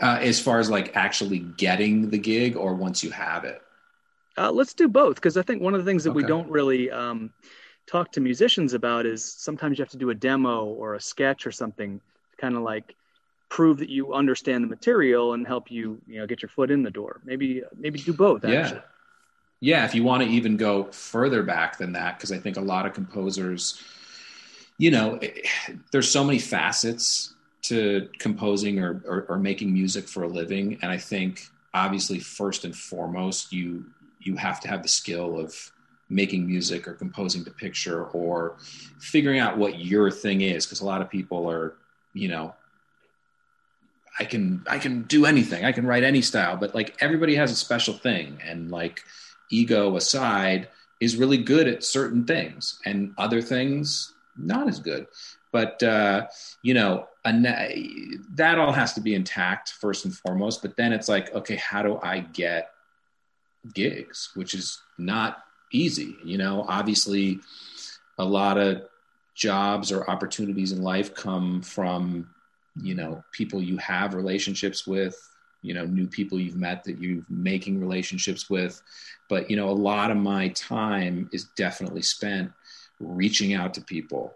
Uh, 0.00 0.18
as 0.20 0.38
far 0.38 0.60
as 0.60 0.70
like 0.70 0.94
actually 0.94 1.40
getting 1.40 2.10
the 2.10 2.18
gig, 2.18 2.54
or 2.54 2.74
once 2.74 3.02
you 3.02 3.10
have 3.10 3.42
it. 3.42 3.60
Uh, 4.38 4.52
let's 4.52 4.74
do 4.74 4.86
both 4.86 5.16
because 5.16 5.36
I 5.36 5.42
think 5.42 5.62
one 5.62 5.74
of 5.74 5.84
the 5.84 5.90
things 5.90 6.04
that 6.04 6.10
okay. 6.10 6.16
we 6.18 6.22
don't 6.22 6.48
really 6.48 6.92
um, 6.92 7.32
talk 7.86 8.12
to 8.12 8.20
musicians 8.20 8.74
about 8.74 9.06
is 9.06 9.24
sometimes 9.24 9.78
you 9.78 9.82
have 9.82 9.90
to 9.90 9.98
do 9.98 10.10
a 10.10 10.14
demo 10.14 10.64
or 10.64 10.94
a 10.94 11.00
sketch 11.00 11.46
or 11.46 11.52
something 11.52 12.00
to 12.30 12.36
kind 12.36 12.56
of 12.56 12.62
like 12.62 12.94
prove 13.48 13.78
that 13.78 13.88
you 13.88 14.14
understand 14.14 14.64
the 14.64 14.68
material 14.68 15.34
and 15.34 15.46
help 15.46 15.70
you 15.70 16.00
you 16.06 16.18
know 16.18 16.26
get 16.26 16.42
your 16.42 16.48
foot 16.48 16.70
in 16.70 16.82
the 16.82 16.90
door. 16.90 17.20
Maybe 17.24 17.62
maybe 17.76 17.98
do 17.98 18.12
both. 18.12 18.44
Actually. 18.44 18.76
Yeah. 18.76 18.82
Yeah, 19.60 19.86
if 19.86 19.94
you 19.94 20.04
want 20.04 20.22
to 20.22 20.28
even 20.28 20.58
go 20.58 20.84
further 20.92 21.42
back 21.42 21.78
than 21.78 21.92
that, 21.92 22.18
because 22.18 22.30
I 22.30 22.38
think 22.38 22.58
a 22.58 22.60
lot 22.60 22.84
of 22.84 22.92
composers, 22.92 23.82
you 24.76 24.90
know, 24.90 25.16
eh, 25.22 25.30
there's 25.90 26.10
so 26.10 26.22
many 26.22 26.38
facets 26.38 27.32
to 27.62 28.10
composing 28.18 28.78
or, 28.80 29.02
or, 29.06 29.22
or 29.30 29.38
making 29.38 29.72
music 29.72 30.06
for 30.06 30.24
a 30.24 30.28
living, 30.28 30.78
and 30.82 30.92
I 30.92 30.98
think 30.98 31.48
obviously 31.72 32.18
first 32.18 32.66
and 32.66 32.76
foremost 32.76 33.52
you 33.52 33.86
you 34.20 34.36
have 34.36 34.60
to 34.60 34.68
have 34.68 34.82
the 34.82 34.88
skill 34.88 35.38
of 35.38 35.72
making 36.08 36.46
music 36.46 36.86
or 36.86 36.94
composing 36.94 37.44
to 37.44 37.50
picture 37.50 38.04
or 38.06 38.56
figuring 38.98 39.38
out 39.38 39.56
what 39.56 39.78
your 39.78 40.10
thing 40.10 40.42
is 40.42 40.66
because 40.66 40.80
a 40.80 40.86
lot 40.86 41.00
of 41.00 41.10
people 41.10 41.50
are 41.50 41.74
you 42.12 42.28
know 42.28 42.54
i 44.18 44.24
can 44.24 44.62
i 44.68 44.78
can 44.78 45.02
do 45.02 45.26
anything. 45.26 45.64
I 45.64 45.72
can 45.72 45.86
write 45.86 46.04
any 46.04 46.22
style 46.22 46.56
but 46.56 46.74
like 46.74 46.96
everybody 47.00 47.34
has 47.36 47.50
a 47.50 47.56
special 47.56 47.94
thing. 47.94 48.38
And 48.44 48.70
like 48.70 49.02
ego 49.50 49.96
aside 49.96 50.68
is 51.00 51.16
really 51.16 51.38
good 51.38 51.68
at 51.68 51.84
certain 51.84 52.24
things 52.24 52.78
and 52.84 53.14
other 53.18 53.42
things 53.42 54.12
not 54.36 54.68
as 54.68 54.80
good. 54.80 55.06
But 55.52 55.82
uh 55.82 56.26
you 56.62 56.74
know 56.74 57.08
that 57.24 58.58
all 58.58 58.72
has 58.72 58.92
to 58.94 59.00
be 59.00 59.14
intact 59.14 59.70
first 59.70 60.04
and 60.04 60.14
foremost. 60.14 60.60
But 60.60 60.76
then 60.76 60.92
it's 60.92 61.08
like 61.08 61.34
okay 61.34 61.56
how 61.56 61.82
do 61.82 61.98
i 62.02 62.20
get 62.20 62.70
gigs, 63.72 64.30
which 64.34 64.54
is 64.54 64.80
not 64.98 65.43
easy. 65.72 66.16
You 66.24 66.38
know, 66.38 66.64
obviously, 66.68 67.40
a 68.18 68.24
lot 68.24 68.58
of 68.58 68.82
jobs 69.34 69.90
or 69.90 70.08
opportunities 70.08 70.72
in 70.72 70.82
life 70.82 71.14
come 71.14 71.62
from, 71.62 72.28
you 72.80 72.94
know, 72.94 73.24
people 73.32 73.62
you 73.62 73.76
have 73.78 74.14
relationships 74.14 74.86
with, 74.86 75.16
you 75.62 75.74
know, 75.74 75.84
new 75.84 76.06
people 76.06 76.38
you've 76.38 76.56
met 76.56 76.84
that 76.84 76.98
you're 76.98 77.24
making 77.28 77.80
relationships 77.80 78.48
with. 78.48 78.80
But, 79.28 79.50
you 79.50 79.56
know, 79.56 79.70
a 79.70 79.72
lot 79.72 80.10
of 80.10 80.16
my 80.16 80.48
time 80.48 81.28
is 81.32 81.44
definitely 81.56 82.02
spent 82.02 82.52
reaching 83.00 83.54
out 83.54 83.74
to 83.74 83.80
people, 83.80 84.34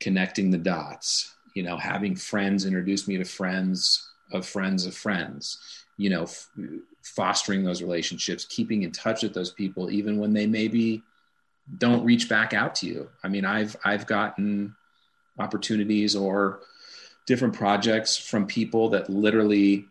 connecting 0.00 0.50
the 0.50 0.58
dots, 0.58 1.34
you 1.54 1.62
know, 1.62 1.76
having 1.76 2.14
friends 2.14 2.66
introduce 2.66 3.08
me 3.08 3.16
to 3.16 3.24
friends 3.24 4.10
of 4.32 4.46
friends 4.46 4.86
of 4.86 4.94
friends, 4.94 5.84
you 5.96 6.10
know, 6.10 6.24
f- 6.24 6.48
fostering 7.14 7.64
those 7.64 7.82
relationships, 7.82 8.44
keeping 8.44 8.82
in 8.82 8.90
touch 8.90 9.22
with 9.22 9.34
those 9.34 9.50
people, 9.50 9.90
even 9.90 10.18
when 10.18 10.32
they 10.32 10.46
maybe 10.46 11.02
don't 11.78 12.04
reach 12.04 12.28
back 12.28 12.52
out 12.52 12.74
to 12.76 12.86
you. 12.86 13.08
I 13.22 13.28
mean, 13.28 13.44
I've 13.44 13.76
I've 13.84 14.06
gotten 14.06 14.74
opportunities 15.38 16.16
or 16.16 16.60
different 17.26 17.54
projects 17.54 18.16
from 18.16 18.46
people 18.46 18.90
that 18.90 19.10
literally, 19.10 19.86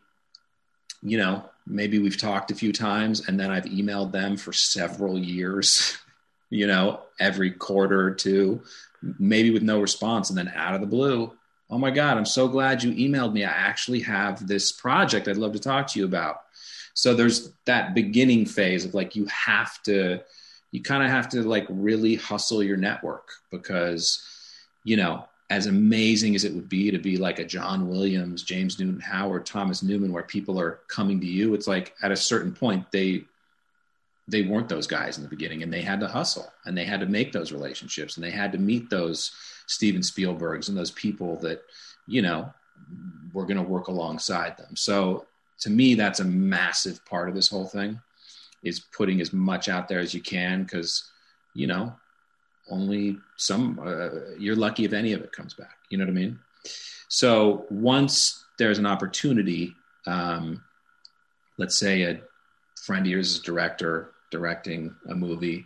you 1.02 1.18
know, 1.18 1.50
maybe 1.68 2.00
we've 2.00 2.18
talked 2.18 2.52
a 2.52 2.56
few 2.56 2.72
times 2.72 3.28
and 3.28 3.40
then 3.40 3.52
I've 3.52 3.66
emailed 3.66 4.12
them 4.12 4.38
for 4.38 4.54
several 4.54 5.18
years, 5.18 5.98
you 6.50 6.68
know, 6.68 7.02
every 7.20 7.52
quarter 7.52 8.02
or 8.02 8.12
two, 8.12 8.62
maybe 9.20 9.52
with 9.52 9.64
no 9.64 9.82
response, 9.82 10.30
and 10.30 10.38
then 10.38 10.52
out 10.56 10.76
of 10.76 10.82
the 10.82 10.88
blue. 10.88 11.34
Oh 11.70 11.78
my 11.78 11.92
God, 11.92 12.18
I'm 12.18 12.26
so 12.26 12.48
glad 12.48 12.84
you 12.84 12.92
emailed 12.92 13.34
me. 13.34 13.44
I 13.44 13.50
actually 13.50 14.02
have 14.02 14.48
this 14.48 14.72
project 14.72 15.28
I'd 15.28 15.38
love 15.38 15.54
to 15.54 15.60
talk 15.60 15.88
to 15.88 16.00
you 16.00 16.06
about 16.06 16.42
so 16.96 17.14
there's 17.14 17.52
that 17.66 17.94
beginning 17.94 18.46
phase 18.46 18.86
of 18.86 18.96
like 18.96 19.16
you 19.16 19.26
have 19.26 19.82
to 19.84 20.20
you 20.72 20.82
kind 20.82 21.04
of 21.04 21.10
have 21.10 21.30
to 21.30 21.44
like 21.44 21.68
really 21.70 22.16
hustle 22.16 22.64
your 22.64 22.78
network 22.78 23.30
because 23.52 24.24
you 24.84 24.98
know 24.98 25.26
as 25.52 25.68
amazing 25.68 26.34
as 26.34 26.44
it 26.44 26.54
would 26.54 26.68
be 26.68 26.90
to 26.90 26.98
be 26.98 27.18
like 27.18 27.38
a 27.38 27.46
John 27.46 27.88
Williams, 27.88 28.42
James 28.42 28.80
Newton 28.80 29.00
Howard, 29.00 29.46
Thomas 29.46 29.84
Newman, 29.84 30.12
where 30.12 30.24
people 30.24 30.60
are 30.60 30.80
coming 30.88 31.20
to 31.22 31.28
you, 31.28 31.54
it's 31.54 31.68
like 31.68 31.94
at 32.02 32.12
a 32.12 32.18
certain 32.18 32.52
point 32.52 32.92
they 32.92 33.26
they 34.28 34.42
weren't 34.42 34.70
those 34.70 34.88
guys 34.88 35.18
in 35.18 35.24
the 35.24 35.30
beginning 35.30 35.62
and 35.62 35.72
they 35.72 35.84
had 35.84 36.00
to 36.00 36.08
hustle 36.08 36.52
and 36.66 36.76
they 36.76 36.84
had 36.84 37.00
to 37.00 37.06
make 37.06 37.32
those 37.32 37.52
relationships 37.52 38.18
and 38.18 38.24
they 38.24 38.32
had 38.32 38.52
to 38.52 38.58
meet 38.58 38.90
those 38.90 39.32
Steven 39.68 40.02
Spielbergs 40.02 40.68
and 40.68 40.76
those 40.76 40.90
people 40.90 41.36
that, 41.42 41.62
you 42.08 42.24
know, 42.24 42.52
were 43.34 43.46
going 43.46 43.58
to 43.58 43.64
work 43.64 43.88
alongside 43.88 44.58
them. 44.58 44.76
So 44.76 45.28
to 45.62 45.70
me, 45.70 45.96
that's 45.96 46.20
a 46.20 46.26
massive 46.26 47.04
part 47.06 47.30
of 47.30 47.36
this 47.36 47.50
whole 47.50 47.68
thing 47.68 48.00
is 48.64 48.80
putting 48.80 49.22
as 49.22 49.32
much 49.32 49.70
out 49.70 49.88
there 49.88 50.00
as 50.00 50.14
you 50.14 50.22
can 50.22 50.64
because 50.64 51.12
you 51.54 51.68
know 51.68 51.94
only 52.70 53.18
some 53.38 53.80
uh, 53.80 54.10
you're 54.40 54.56
lucky 54.56 54.86
if 54.86 54.94
any 54.94 55.14
of 55.14 55.22
it 55.22 55.32
comes 55.32 55.54
back. 55.54 55.78
You 55.90 55.98
know 55.98 56.06
what 56.06 56.12
i 56.12 56.14
mean? 56.14 56.40
So 57.08 57.66
once 57.70 58.44
there's 58.58 58.80
an 58.80 58.86
opportunity 58.86 59.76
um, 60.08 60.64
let's 61.58 61.80
say 61.80 62.04
a 62.04 62.22
friend 62.82 63.06
of 63.06 63.12
yours 63.12 63.32
is 63.32 63.40
a 63.40 63.44
director 63.44 64.12
directing 64.32 64.96
a 65.10 65.16
movie 65.16 65.66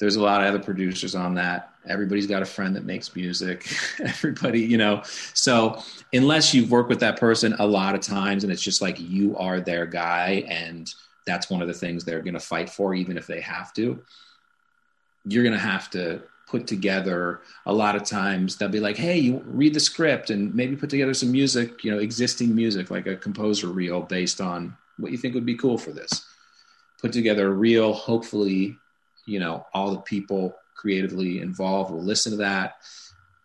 there's 0.00 0.16
a 0.16 0.22
lot 0.22 0.42
of 0.42 0.48
other 0.48 0.62
producers 0.62 1.14
on 1.14 1.34
that. 1.34 1.74
Everybody's 1.86 2.26
got 2.26 2.42
a 2.42 2.46
friend 2.46 2.74
that 2.74 2.84
makes 2.84 3.14
music. 3.14 3.72
Everybody 4.00 4.60
you 4.60 4.78
know. 4.78 5.02
So 5.34 5.80
unless 6.12 6.52
you've 6.52 6.70
worked 6.70 6.88
with 6.88 7.00
that 7.00 7.20
person 7.20 7.54
a 7.58 7.66
lot 7.66 7.94
of 7.94 8.00
times 8.00 8.42
and 8.42 8.52
it's 8.52 8.62
just 8.62 8.82
like 8.82 8.98
you 8.98 9.36
are 9.36 9.60
their 9.60 9.86
guy 9.86 10.44
and 10.48 10.92
that's 11.26 11.48
one 11.48 11.62
of 11.62 11.68
the 11.68 11.74
things 11.74 12.04
they're 12.04 12.22
going 12.22 12.34
to 12.34 12.40
fight 12.40 12.68
for 12.68 12.94
even 12.94 13.16
if 13.16 13.26
they 13.26 13.40
have 13.40 13.72
to 13.74 14.02
you're 15.26 15.44
going 15.44 15.54
to 15.54 15.60
have 15.60 15.90
to 15.90 16.22
put 16.48 16.66
together 16.66 17.42
a 17.66 17.72
lot 17.72 17.94
of 17.94 18.02
times 18.02 18.56
they'll 18.56 18.70
be 18.70 18.80
like 18.80 18.96
hey 18.96 19.18
you 19.18 19.40
read 19.44 19.74
the 19.74 19.78
script 19.78 20.30
and 20.30 20.52
maybe 20.54 20.74
put 20.74 20.90
together 20.90 21.12
some 21.12 21.30
music 21.30 21.84
you 21.84 21.90
know 21.90 21.98
existing 21.98 22.52
music 22.54 22.90
like 22.90 23.06
a 23.06 23.14
composer 23.14 23.68
reel 23.68 24.00
based 24.00 24.40
on 24.40 24.74
what 25.00 25.12
you 25.12 25.18
think 25.18 25.34
would 25.34 25.46
be 25.46 25.56
cool 25.56 25.78
for 25.78 25.92
this. 25.92 26.26
Put 27.00 27.12
together 27.12 27.48
a 27.48 27.54
reel 27.54 27.92
hopefully 27.92 28.76
you 29.26 29.40
know 29.40 29.66
all 29.74 29.90
the 29.90 30.00
people 30.00 30.54
creatively 30.74 31.40
involved 31.40 31.90
will 31.90 32.02
listen 32.02 32.32
to 32.32 32.38
that. 32.38 32.76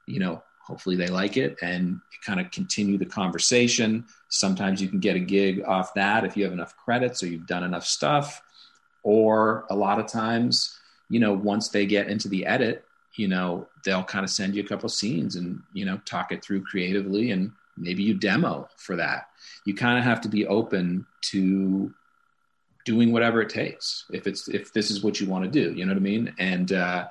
You 0.05 0.19
know 0.19 0.43
hopefully 0.61 0.95
they 0.95 1.07
like 1.07 1.37
it 1.37 1.57
and 1.61 1.99
kind 2.25 2.39
of 2.39 2.49
continue 2.49 2.97
the 2.97 3.05
conversation. 3.05 4.03
Sometimes 4.29 4.81
you 4.81 4.87
can 4.87 4.99
get 4.99 5.15
a 5.15 5.19
gig 5.19 5.63
off 5.63 5.93
that 5.93 6.25
if 6.25 6.35
you 6.35 6.43
have 6.43 6.53
enough 6.53 6.75
credits 6.75 7.21
or 7.21 7.27
you've 7.27 7.45
done 7.45 7.63
enough 7.63 7.85
stuff. 7.85 8.41
Or 9.03 9.65
a 9.69 9.75
lot 9.75 9.99
of 9.99 10.07
times 10.07 10.79
you 11.09 11.19
know 11.19 11.33
once 11.33 11.69
they 11.69 11.85
get 11.85 12.07
into 12.07 12.27
the 12.27 12.45
edit 12.45 12.83
you 13.13 13.27
know 13.27 13.67
they'll 13.83 14.03
kind 14.03 14.23
of 14.23 14.29
send 14.29 14.55
you 14.55 14.63
a 14.63 14.67
couple 14.67 14.89
scenes 14.89 15.35
and 15.35 15.61
you 15.73 15.85
know 15.85 15.97
talk 16.05 16.31
it 16.31 16.43
through 16.43 16.63
creatively 16.63 17.31
and 17.31 17.51
maybe 17.77 18.03
you 18.03 18.13
demo 18.13 18.69
for 18.77 18.95
that. 18.95 19.29
You 19.65 19.73
kind 19.73 19.97
of 19.97 20.03
have 20.03 20.21
to 20.21 20.29
be 20.29 20.47
open 20.47 21.05
to 21.23 21.93
doing 22.85 23.11
whatever 23.11 23.41
it 23.41 23.49
takes 23.49 24.05
if 24.11 24.27
it's 24.27 24.47
if 24.47 24.71
this 24.71 24.89
is 24.89 25.03
what 25.03 25.19
you 25.19 25.27
want 25.27 25.43
to 25.43 25.49
do 25.49 25.73
you 25.73 25.85
know 25.85 25.91
what 25.91 25.97
i 25.97 26.01
mean? 26.01 26.33
And 26.39 26.71
uh, 26.71 27.07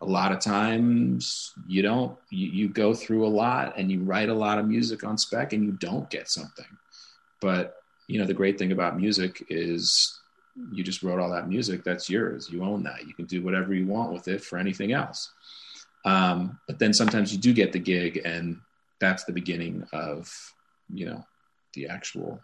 a 0.00 0.06
lot 0.06 0.32
of 0.32 0.40
times 0.40 1.52
you 1.66 1.82
don't 1.82 2.16
you, 2.30 2.48
you 2.48 2.68
go 2.68 2.94
through 2.94 3.26
a 3.26 3.28
lot 3.28 3.74
and 3.76 3.90
you 3.90 4.02
write 4.02 4.28
a 4.28 4.34
lot 4.34 4.58
of 4.58 4.66
music 4.66 5.04
on 5.04 5.16
spec 5.16 5.52
and 5.52 5.64
you 5.64 5.72
don't 5.72 6.08
get 6.10 6.28
something. 6.28 6.66
But 7.40 7.76
you 8.06 8.18
know 8.18 8.26
the 8.26 8.34
great 8.34 8.58
thing 8.58 8.72
about 8.72 8.98
music 8.98 9.44
is 9.48 10.20
you 10.72 10.84
just 10.84 11.02
wrote 11.02 11.20
all 11.20 11.30
that 11.30 11.48
music 11.48 11.84
that's 11.84 12.08
yours 12.08 12.48
you 12.50 12.64
own 12.64 12.82
that 12.82 13.06
you 13.06 13.12
can 13.12 13.26
do 13.26 13.42
whatever 13.42 13.74
you 13.74 13.86
want 13.86 14.12
with 14.12 14.28
it 14.28 14.42
for 14.42 14.58
anything 14.58 14.92
else. 14.92 15.32
Um, 16.04 16.60
but 16.68 16.78
then 16.78 16.92
sometimes 16.92 17.32
you 17.32 17.38
do 17.38 17.52
get 17.52 17.72
the 17.72 17.78
gig 17.78 18.20
and 18.24 18.60
that's 19.00 19.24
the 19.24 19.32
beginning 19.32 19.86
of 19.92 20.30
you 20.92 21.06
know 21.06 21.24
the 21.74 21.88
actual 21.88 22.40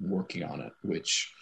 working 0.00 0.42
on 0.42 0.60
it 0.60 0.72
which 0.82 1.32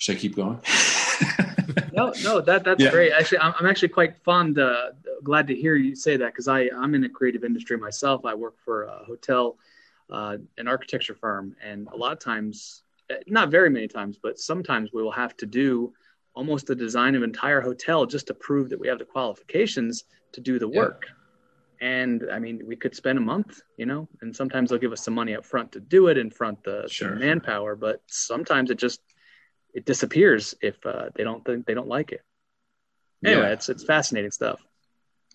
should 0.00 0.16
i 0.16 0.18
keep 0.18 0.34
going 0.34 0.58
no 1.92 2.12
no 2.24 2.40
that 2.40 2.64
that's 2.64 2.82
yeah. 2.82 2.90
great 2.90 3.12
actually 3.12 3.38
I'm, 3.38 3.54
I'm, 3.58 3.66
actually 3.66 3.88
quite 3.88 4.18
fond 4.24 4.58
uh, 4.58 4.90
glad 5.22 5.46
to 5.46 5.54
hear 5.54 5.76
you 5.76 5.94
say 5.94 6.16
that 6.16 6.32
because 6.32 6.48
i 6.48 6.68
i'm 6.76 6.94
in 6.96 7.04
a 7.04 7.08
creative 7.08 7.44
industry 7.44 7.76
myself 7.78 8.24
i 8.24 8.34
work 8.34 8.56
for 8.64 8.84
a 8.84 9.04
hotel 9.04 9.56
uh, 10.10 10.38
an 10.58 10.66
architecture 10.66 11.14
firm 11.14 11.54
and 11.62 11.86
a 11.92 11.96
lot 11.96 12.12
of 12.12 12.18
times 12.18 12.82
not 13.26 13.50
very 13.50 13.70
many 13.70 13.88
times, 13.88 14.18
but 14.22 14.38
sometimes 14.38 14.92
we 14.92 15.02
will 15.02 15.12
have 15.12 15.36
to 15.38 15.46
do 15.46 15.92
almost 16.34 16.66
the 16.66 16.74
design 16.74 17.14
of 17.14 17.22
an 17.22 17.30
entire 17.30 17.60
hotel 17.60 18.06
just 18.06 18.26
to 18.28 18.34
prove 18.34 18.70
that 18.70 18.78
we 18.78 18.88
have 18.88 18.98
the 18.98 19.04
qualifications 19.04 20.04
to 20.32 20.40
do 20.40 20.58
the 20.58 20.68
work. 20.68 21.06
Yeah. 21.06 21.14
And 21.82 22.26
I 22.30 22.38
mean, 22.38 22.62
we 22.66 22.76
could 22.76 22.94
spend 22.94 23.18
a 23.18 23.22
month, 23.22 23.62
you 23.78 23.86
know, 23.86 24.06
and 24.20 24.34
sometimes 24.36 24.70
they'll 24.70 24.78
give 24.78 24.92
us 24.92 25.02
some 25.02 25.14
money 25.14 25.34
up 25.34 25.44
front 25.44 25.72
to 25.72 25.80
do 25.80 26.08
it 26.08 26.18
in 26.18 26.30
front 26.30 26.62
the, 26.62 26.86
sure. 26.88 27.14
the 27.14 27.16
manpower, 27.16 27.74
but 27.74 28.02
sometimes 28.06 28.70
it 28.70 28.78
just 28.78 29.00
it 29.74 29.84
disappears 29.84 30.54
if 30.60 30.84
uh, 30.84 31.10
they 31.14 31.24
don't 31.24 31.44
think 31.44 31.66
they 31.66 31.74
don't 31.74 31.88
like 31.88 32.12
it. 32.12 32.22
Anyway, 33.24 33.42
yeah. 33.42 33.52
it's 33.52 33.68
it's 33.68 33.84
fascinating 33.84 34.30
stuff. 34.30 34.60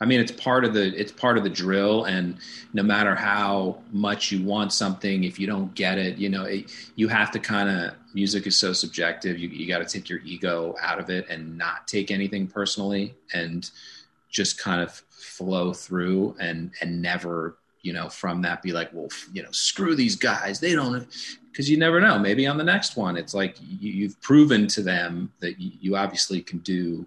I 0.02 0.06
mean, 0.06 0.20
it's 0.20 0.32
part 0.32 0.66
of 0.66 0.74
the 0.74 0.94
it's 1.00 1.12
part 1.12 1.38
of 1.38 1.44
the 1.44 1.50
drill, 1.50 2.06
and 2.06 2.38
no 2.74 2.84
matter 2.84 3.16
how 3.16 3.82
much 3.92 4.32
you 4.32 4.44
want 4.44 4.74
something, 4.74 5.24
if 5.24 5.40
you 5.40 5.48
don't 5.48 5.74
get 5.74 5.98
it, 5.98 6.18
you 6.18 6.30
know, 6.30 6.44
it, 6.44 6.72
you 6.96 7.08
have 7.08 7.32
to 7.32 7.40
kind 7.40 7.70
of. 7.70 7.94
Music 8.14 8.48
is 8.48 8.58
so 8.58 8.72
subjective. 8.72 9.38
You 9.38 9.50
you 9.50 9.68
got 9.68 9.80
to 9.80 9.86
take 9.86 10.08
your 10.08 10.20
ego 10.20 10.74
out 10.82 11.00
of 11.00 11.10
it 11.10 11.28
and 11.30 11.58
not 11.58 11.86
take 11.86 12.12
anything 12.12 12.48
personally, 12.48 13.14
and 13.34 13.70
just 14.30 14.58
kind 14.58 14.82
of 14.82 14.92
flow 14.92 15.74
through 15.74 16.36
and 16.40 16.72
and 16.82 17.02
never 17.02 17.58
you 17.82 17.94
know 17.94 18.10
from 18.10 18.42
that 18.42 18.62
be 18.62 18.72
like 18.72 18.90
well 18.94 19.08
you 19.32 19.42
know 19.42 19.52
screw 19.52 19.96
these 19.96 20.16
guys 20.16 20.60
they 20.60 20.74
don't 20.74 21.08
because 21.56 21.70
you 21.70 21.78
never 21.78 22.02
know. 22.02 22.20
Maybe 22.20 22.46
on 22.48 22.58
the 22.58 22.66
next 22.66 22.98
one 22.98 23.16
it's 23.16 23.34
like 23.34 23.56
you, 23.62 24.08
have 24.08 24.22
proven 24.22 24.68
to 24.68 24.82
them 24.82 25.32
that 25.40 25.56
you 25.58 25.96
obviously 25.96 26.42
can 26.42 26.60
do 26.60 27.06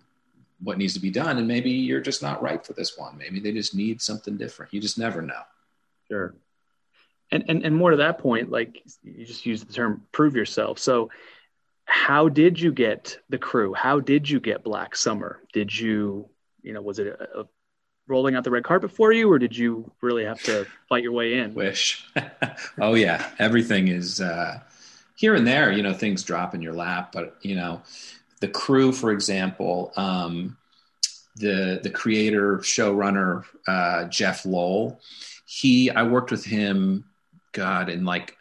what 0.62 0.78
needs 0.78 0.94
to 0.94 1.00
be 1.00 1.10
done 1.10 1.36
and 1.36 1.46
maybe 1.46 1.70
you're 1.70 2.00
just 2.00 2.22
not 2.22 2.42
right 2.42 2.64
for 2.64 2.72
this 2.72 2.96
one. 2.96 3.18
Maybe 3.18 3.40
they 3.40 3.52
just 3.52 3.74
need 3.74 4.00
something 4.00 4.38
different. 4.38 4.72
You 4.72 4.80
just 4.80 4.98
never 4.98 5.20
know. 5.20 5.42
Sure. 6.08 6.34
And 7.30 7.44
and, 7.48 7.62
and 7.62 7.76
more 7.76 7.90
to 7.90 7.98
that 7.98 8.20
point 8.20 8.50
like 8.50 8.82
you 9.02 9.26
just 9.26 9.44
use 9.44 9.62
the 9.62 9.72
term 9.72 10.06
prove 10.12 10.34
yourself. 10.34 10.78
So 10.78 11.10
how 11.84 12.30
did 12.30 12.58
you 12.58 12.72
get 12.72 13.18
the 13.28 13.38
crew? 13.38 13.74
How 13.74 14.00
did 14.00 14.30
you 14.30 14.40
get 14.40 14.64
black 14.64 14.96
summer? 14.96 15.42
Did 15.52 15.78
you 15.78 16.30
you 16.62 16.72
know 16.72 16.80
was 16.80 16.98
it 16.98 17.08
a, 17.08 17.40
a 17.40 17.44
rolling 18.08 18.34
out 18.34 18.44
the 18.44 18.50
red 18.50 18.64
carpet 18.64 18.90
for 18.90 19.12
you 19.12 19.30
or 19.30 19.38
did 19.38 19.56
you 19.56 19.90
really 20.00 20.24
have 20.24 20.42
to 20.42 20.66
fight 20.88 21.02
your 21.02 21.12
way 21.12 21.38
in? 21.38 21.54
Wish. 21.54 22.04
Oh 22.80 22.94
yeah. 22.94 23.30
Everything 23.38 23.88
is 23.88 24.20
uh 24.20 24.60
here 25.16 25.34
and 25.34 25.46
there 25.46 25.72
you 25.72 25.82
know 25.82 25.92
things 25.92 26.22
drop 26.22 26.54
in 26.54 26.62
your 26.62 26.72
lap 26.72 27.10
but 27.12 27.36
you 27.42 27.54
know 27.54 27.82
the 28.40 28.48
crew, 28.48 28.92
for 28.92 29.10
example, 29.10 29.92
um, 29.96 30.56
the 31.36 31.80
the 31.82 31.90
creator 31.90 32.58
showrunner 32.58 33.44
uh, 33.66 34.04
Jeff 34.04 34.44
Lowell, 34.44 35.00
he 35.46 35.90
I 35.90 36.02
worked 36.04 36.30
with 36.30 36.44
him, 36.44 37.04
God, 37.52 37.88
in 37.88 38.04
like 38.04 38.36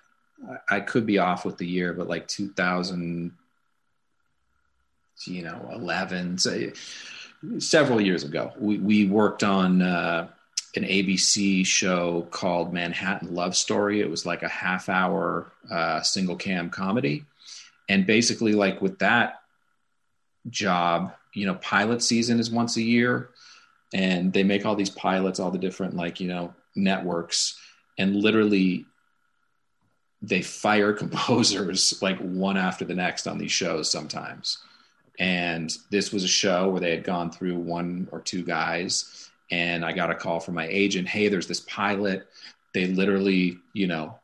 I 0.70 0.80
could 0.82 1.06
be 1.06 1.18
off 1.18 1.46
with 1.46 1.58
the 1.58 1.68
year, 1.68 1.94
but 1.94 2.08
like 2.08 2.28
2000, 2.28 3.32
you 5.26 5.42
know, 5.42 5.70
11, 5.74 6.38
so 6.38 6.52
several 7.60 8.02
years 8.02 8.24
ago, 8.24 8.54
we 8.60 8.78
we 8.78 9.06
worked 9.06 9.44
on. 9.44 9.82
Uh, 9.82 10.28
an 10.76 10.84
ABC 10.84 11.66
show 11.66 12.28
called 12.30 12.72
Manhattan 12.72 13.34
Love 13.34 13.56
Story. 13.56 14.00
It 14.00 14.12
was 14.12 14.28
like 14.28 14.44
a 14.44 14.48
half 14.48 14.90
hour 14.90 15.52
uh, 15.72 16.02
single 16.02 16.36
cam 16.36 16.70
comedy. 16.70 17.26
And 17.90 18.06
basically, 18.06 18.52
like 18.52 18.80
with 18.80 19.00
that, 19.00 19.42
job. 20.50 21.14
You 21.34 21.46
know, 21.46 21.56
pilot 21.56 22.02
season 22.02 22.40
is 22.40 22.50
once 22.50 22.78
a 22.78 22.82
year, 22.82 23.30
and 23.94 24.34
they 24.34 24.44
make 24.44 24.66
all 24.66 24.76
these 24.76 24.90
pilots, 24.90 25.40
all 25.40 25.52
the 25.52 25.58
different 25.58 25.96
like 25.96 26.20
you 26.20 26.28
know 26.28 26.54
networks, 26.76 27.60
and 27.98 28.16
literally 28.16 28.86
they 30.22 30.42
fire 30.42 30.94
composers 31.04 32.02
like 32.02 32.18
one 32.20 32.58
after 32.58 32.86
the 32.86 32.96
next 32.96 33.28
on 33.28 33.38
these 33.38 33.52
shows 33.52 33.90
sometimes. 33.90 34.58
And 35.20 35.76
this 35.90 36.12
was 36.12 36.24
a 36.24 36.28
show 36.28 36.70
where 36.70 36.80
they 36.80 36.92
had 36.92 37.04
gone 37.04 37.32
through 37.32 37.58
one 37.58 38.08
or 38.12 38.22
two 38.22 38.44
guys, 38.44 39.30
and 39.50 39.84
I 39.84 39.92
got 39.92 40.12
a 40.12 40.16
call 40.16 40.40
from 40.40 40.54
my 40.56 40.68
agent. 40.68 41.08
Hey, 41.08 41.28
there's 41.28 41.48
this 41.48 41.62
pilot. 41.62 42.28
They 42.74 42.88
literally, 42.88 43.58
you 43.74 43.88
know, 43.88 44.20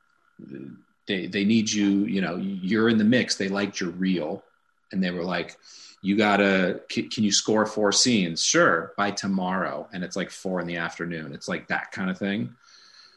they 1.07 1.27
they 1.27 1.45
need 1.45 1.71
you. 1.71 2.05
You 2.05 2.21
know, 2.21 2.35
you're 2.35 2.89
in 2.89 2.97
the 2.97 3.03
mix. 3.03 3.35
They 3.35 3.49
liked 3.49 3.79
your 3.79 3.89
reel, 3.91 4.43
and 4.91 5.03
they 5.03 5.09
were 5.09 5.23
like, 5.23 5.57
you 6.03 6.17
gotta 6.17 6.81
can, 6.89 7.09
can, 7.09 7.23
you 7.23 7.31
score 7.31 7.65
four 7.65 7.91
scenes 7.91 8.43
sure 8.43 8.93
by 8.95 9.09
tomorrow 9.09 9.87
and 9.93 10.03
it's 10.03 10.15
like 10.15 10.29
four 10.29 10.59
in 10.59 10.67
the 10.67 10.75
afternoon 10.75 11.33
it's 11.33 11.47
like 11.47 11.67
that 11.67 11.91
kind 11.91 12.11
of 12.11 12.17
thing 12.17 12.53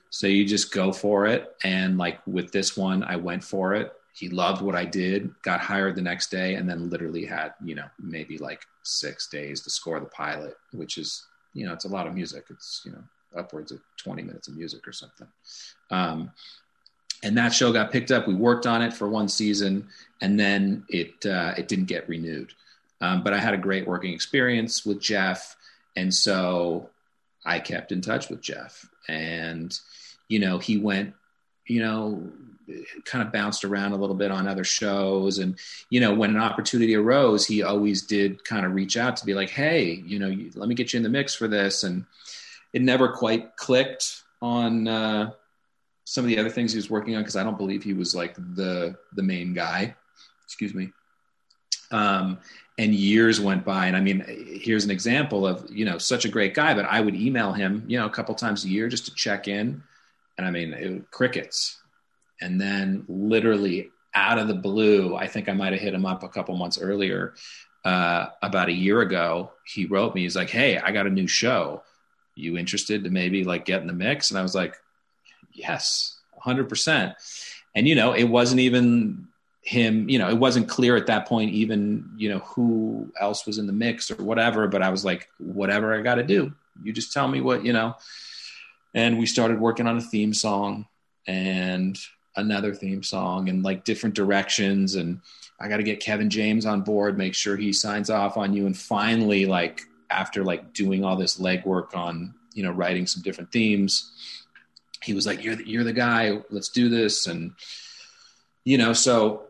so 0.08 0.26
you 0.26 0.46
just 0.46 0.72
go 0.72 0.92
for 0.92 1.26
it 1.26 1.54
and 1.64 1.98
like 1.98 2.18
with 2.26 2.52
this 2.52 2.76
one 2.76 3.02
i 3.02 3.16
went 3.16 3.44
for 3.44 3.74
it 3.74 3.92
he 4.16 4.29
loved 4.29 4.62
what 4.62 4.74
i 4.74 4.85
did 4.85 5.33
got 5.42 5.61
hired 5.61 5.94
the 5.94 6.02
next 6.02 6.31
day 6.31 6.55
and 6.55 6.68
then 6.68 6.90
literally 6.90 7.24
had 7.24 7.52
you 7.62 7.74
know 7.74 7.87
maybe 8.00 8.38
like 8.38 8.62
six 8.83 9.29
days 9.29 9.61
to 9.61 9.70
score 9.70 10.00
the 10.00 10.07
pilot 10.07 10.57
which 10.72 10.98
is 10.98 11.26
you 11.55 11.66
know 11.66 11.72
it's 11.72 11.85
a 11.85 11.88
lot 11.88 12.07
of 12.07 12.14
music 12.14 12.44
it's 12.50 12.83
you 12.85 12.92
know 12.92 13.02
upwards 13.37 13.72
of 13.72 13.81
20 13.98 14.22
minutes 14.22 14.48
of 14.48 14.57
music 14.57 14.87
or 14.88 14.92
something 14.92 15.29
um, 15.90 16.31
and 17.22 17.37
that 17.37 17.52
show 17.52 17.72
got 17.72 17.92
picked 17.92 18.11
up 18.11 18.26
we 18.26 18.35
worked 18.35 18.66
on 18.66 18.83
it 18.83 18.92
for 18.92 19.09
one 19.09 19.29
season 19.29 19.87
and 20.22 20.38
then 20.40 20.85
it 20.88 21.26
uh, 21.26 21.52
it 21.57 21.68
didn't 21.68 21.87
get 21.87 22.09
renewed 22.09 22.52
um, 23.00 23.22
but 23.22 23.33
I 23.33 23.38
had 23.38 23.55
a 23.55 23.59
great 23.59 23.87
working 23.87 24.12
experience 24.12 24.87
with 24.87 25.00
Jeff. 25.00 25.57
And 25.96 26.12
so 26.12 26.90
I 27.44 27.59
kept 27.61 27.92
in 27.92 28.00
touch 28.00 28.29
with 28.29 28.40
Jeff. 28.40 28.88
And, 29.09 29.79
you 30.29 30.38
know, 30.38 30.59
he 30.59 30.79
went, 30.79 31.14
you 31.66 31.81
know, 31.81 32.31
kind 33.05 33.26
of 33.26 33.33
bounced 33.33 33.64
around 33.64 33.92
a 33.92 33.96
little 33.96 34.16
bit 34.16 34.31
on 34.31 34.48
other 34.48 34.64
shows. 34.64 35.38
And, 35.38 35.59
you 35.90 36.00
know, 36.00 36.14
when 36.14 36.31
an 36.31 36.40
opportunity 36.40 36.94
arose, 36.94 37.46
he 37.46 37.62
always 37.62 38.02
did 38.02 38.44
kind 38.44 38.66
of 38.66 38.74
reach 38.74 38.96
out 38.96 39.16
to 39.16 39.26
be 39.26 39.35
like, 39.35 39.50
hey, 39.50 39.92
you 40.05 40.18
know, 40.18 40.35
let 40.55 40.68
me 40.68 40.74
get 40.74 40.92
you 40.92 40.96
in 40.98 41.02
the 41.02 41.09
mix 41.09 41.35
for 41.35 41.48
this. 41.48 41.85
And 41.85 42.05
it 42.72 42.83
never 42.83 43.09
quite 43.09 43.57
clicked 43.57 44.22
on 44.42 44.87
uh, 44.87 45.31
some 46.05 46.24
of 46.24 46.29
the 46.29 46.38
other 46.38 46.50
things 46.50 46.72
he 46.72 46.79
was 46.79 46.90
working 46.90 47.16
on 47.16 47.22
because 47.22 47.37
I 47.37 47.42
don't 47.42 47.59
believe 47.59 47.83
he 47.83 47.92
was 47.92 48.14
like 48.14 48.35
the 48.35 48.96
the 49.14 49.22
main 49.22 49.55
guy. 49.55 49.94
Excuse 50.44 50.74
me. 50.74 50.92
Um, 51.90 52.38
and 52.79 52.94
years 52.94 53.40
went 53.40 53.64
by, 53.64 53.87
and 53.87 53.96
I 53.96 54.00
mean, 54.00 54.24
here's 54.61 54.85
an 54.85 54.90
example 54.90 55.46
of 55.46 55.68
you 55.70 55.85
know 55.85 55.98
such 55.98 56.24
a 56.24 56.29
great 56.29 56.55
guy, 56.55 56.74
but 56.74 56.85
I 56.85 57.00
would 57.00 57.14
email 57.14 57.52
him 57.52 57.85
you 57.87 57.98
know 57.98 58.07
a 58.07 58.11
couple 58.11 58.35
times 58.35 58.64
a 58.64 58.68
year 58.68 58.88
just 58.88 59.07
to 59.07 59.14
check 59.14 59.48
in, 59.48 59.83
and 60.38 60.46
I 60.46 60.50
mean 60.50 60.72
it, 60.72 61.11
crickets, 61.11 61.81
and 62.40 62.61
then 62.61 63.05
literally 63.09 63.90
out 64.14 64.38
of 64.38 64.49
the 64.49 64.55
blue, 64.55 65.14
I 65.14 65.27
think 65.27 65.49
I 65.49 65.53
might 65.53 65.72
have 65.72 65.83
hit 65.83 65.94
him 65.94 66.07
up 66.07 66.22
a 66.22 66.29
couple 66.29 66.57
months 66.57 66.79
earlier. 66.79 67.35
Uh, 67.85 68.31
about 68.42 68.68
a 68.68 68.72
year 68.72 69.01
ago, 69.03 69.53
he 69.64 69.87
wrote 69.87 70.14
me. 70.14 70.22
He's 70.22 70.35
like, 70.35 70.51
"Hey, 70.51 70.79
I 70.79 70.90
got 70.90 71.07
a 71.07 71.11
new 71.11 71.29
show. 71.29 71.83
You 72.35 72.57
interested 72.57 73.05
to 73.05 73.11
maybe 73.11 73.44
like 73.44 73.64
get 73.64 73.81
in 73.81 73.87
the 73.87 73.92
mix?" 73.92 74.31
And 74.31 74.38
I 74.38 74.42
was 74.42 74.55
like, 74.55 74.77
"Yes, 75.53 76.18
100 76.33 76.68
percent." 76.68 77.14
And 77.77 77.87
you 77.87 77.94
know, 77.94 78.12
it 78.12 78.25
wasn't 78.25 78.61
even 78.61 79.29
him. 79.61 80.09
You 80.09 80.18
know, 80.18 80.29
it 80.29 80.38
wasn't 80.38 80.68
clear 80.68 80.96
at 80.96 81.07
that 81.07 81.29
point 81.29 81.53
even 81.53 82.11
you 82.16 82.29
know 82.29 82.40
who 82.40 83.12
else 83.20 83.46
was 83.46 83.59
in 83.59 83.66
the 83.66 83.72
mix 83.72 84.11
or 84.11 84.16
whatever. 84.16 84.66
But 84.66 84.83
I 84.83 84.88
was 84.88 85.05
like, 85.05 85.29
"Whatever 85.38 85.94
I 85.94 86.03
got 86.03 86.16
to 86.16 86.25
do, 86.25 86.53
you 86.83 86.92
just 86.92 87.12
tell 87.12 87.29
me 87.29 87.40
what 87.40 87.64
you 87.64 87.72
know." 87.72 87.94
And 88.94 89.18
we 89.18 89.27
started 89.27 89.61
working 89.61 89.87
on 89.87 89.99
a 89.99 90.01
theme 90.01 90.33
song 90.33 90.87
and 91.27 91.99
another 92.37 92.75
theme 92.75 93.03
song 93.03 93.49
and 93.49 93.62
like 93.62 93.85
different 93.85 94.14
directions 94.14 94.94
and 94.94 95.20
I 95.59 95.68
got 95.68 95.79
to 95.79 95.83
get 95.83 96.01
Kevin 96.01 96.29
James 96.29 96.66
on 96.66 96.83
board, 96.83 97.16
make 97.16 97.35
sure 97.35 97.57
he 97.57 97.72
signs 97.72 98.11
off 98.11 98.37
on 98.37 98.53
you. 98.53 98.66
And 98.66 98.77
finally 98.77 99.46
like 99.46 99.83
after 100.11 100.44
like 100.44 100.72
doing 100.72 101.05
all 101.05 101.16
this 101.16 101.38
legwork 101.38 101.94
on, 101.96 102.35
you 102.53 102.62
know, 102.62 102.70
writing 102.70 103.07
some 103.07 103.22
different 103.22 103.53
themes, 103.53 104.12
he 105.03 105.14
was 105.14 105.27
like 105.27 105.42
you're 105.42 105.57
the, 105.57 105.68
you're 105.68 105.85
the 105.85 105.92
guy, 105.92 106.40
let's 106.51 106.68
do 106.68 106.88
this. 106.88 107.27
And 107.27 107.53
you 108.64 108.77
know, 108.77 108.92
so 108.92 109.44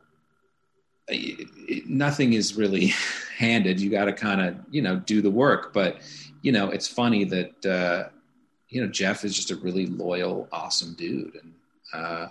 it, 1.09 1.88
nothing 1.88 2.35
is 2.35 2.57
really 2.57 2.92
handed. 3.37 3.81
You 3.81 3.90
got 3.90 4.05
to 4.05 4.12
kind 4.12 4.40
of, 4.40 4.57
you 4.70 4.83
know, 4.83 4.96
do 4.96 5.20
the 5.22 5.31
work, 5.31 5.72
but 5.72 5.99
you 6.42 6.53
know, 6.53 6.70
it's 6.70 6.87
funny 6.87 7.25
that 7.25 7.66
uh 7.66 8.11
you 8.68 8.83
know, 8.83 8.88
Jeff 8.88 9.25
is 9.25 9.35
just 9.35 9.51
a 9.51 9.57
really 9.57 9.87
loyal, 9.87 10.49
awesome 10.53 10.94
dude. 10.94 11.37
And 11.42 11.55
uh 11.92 12.29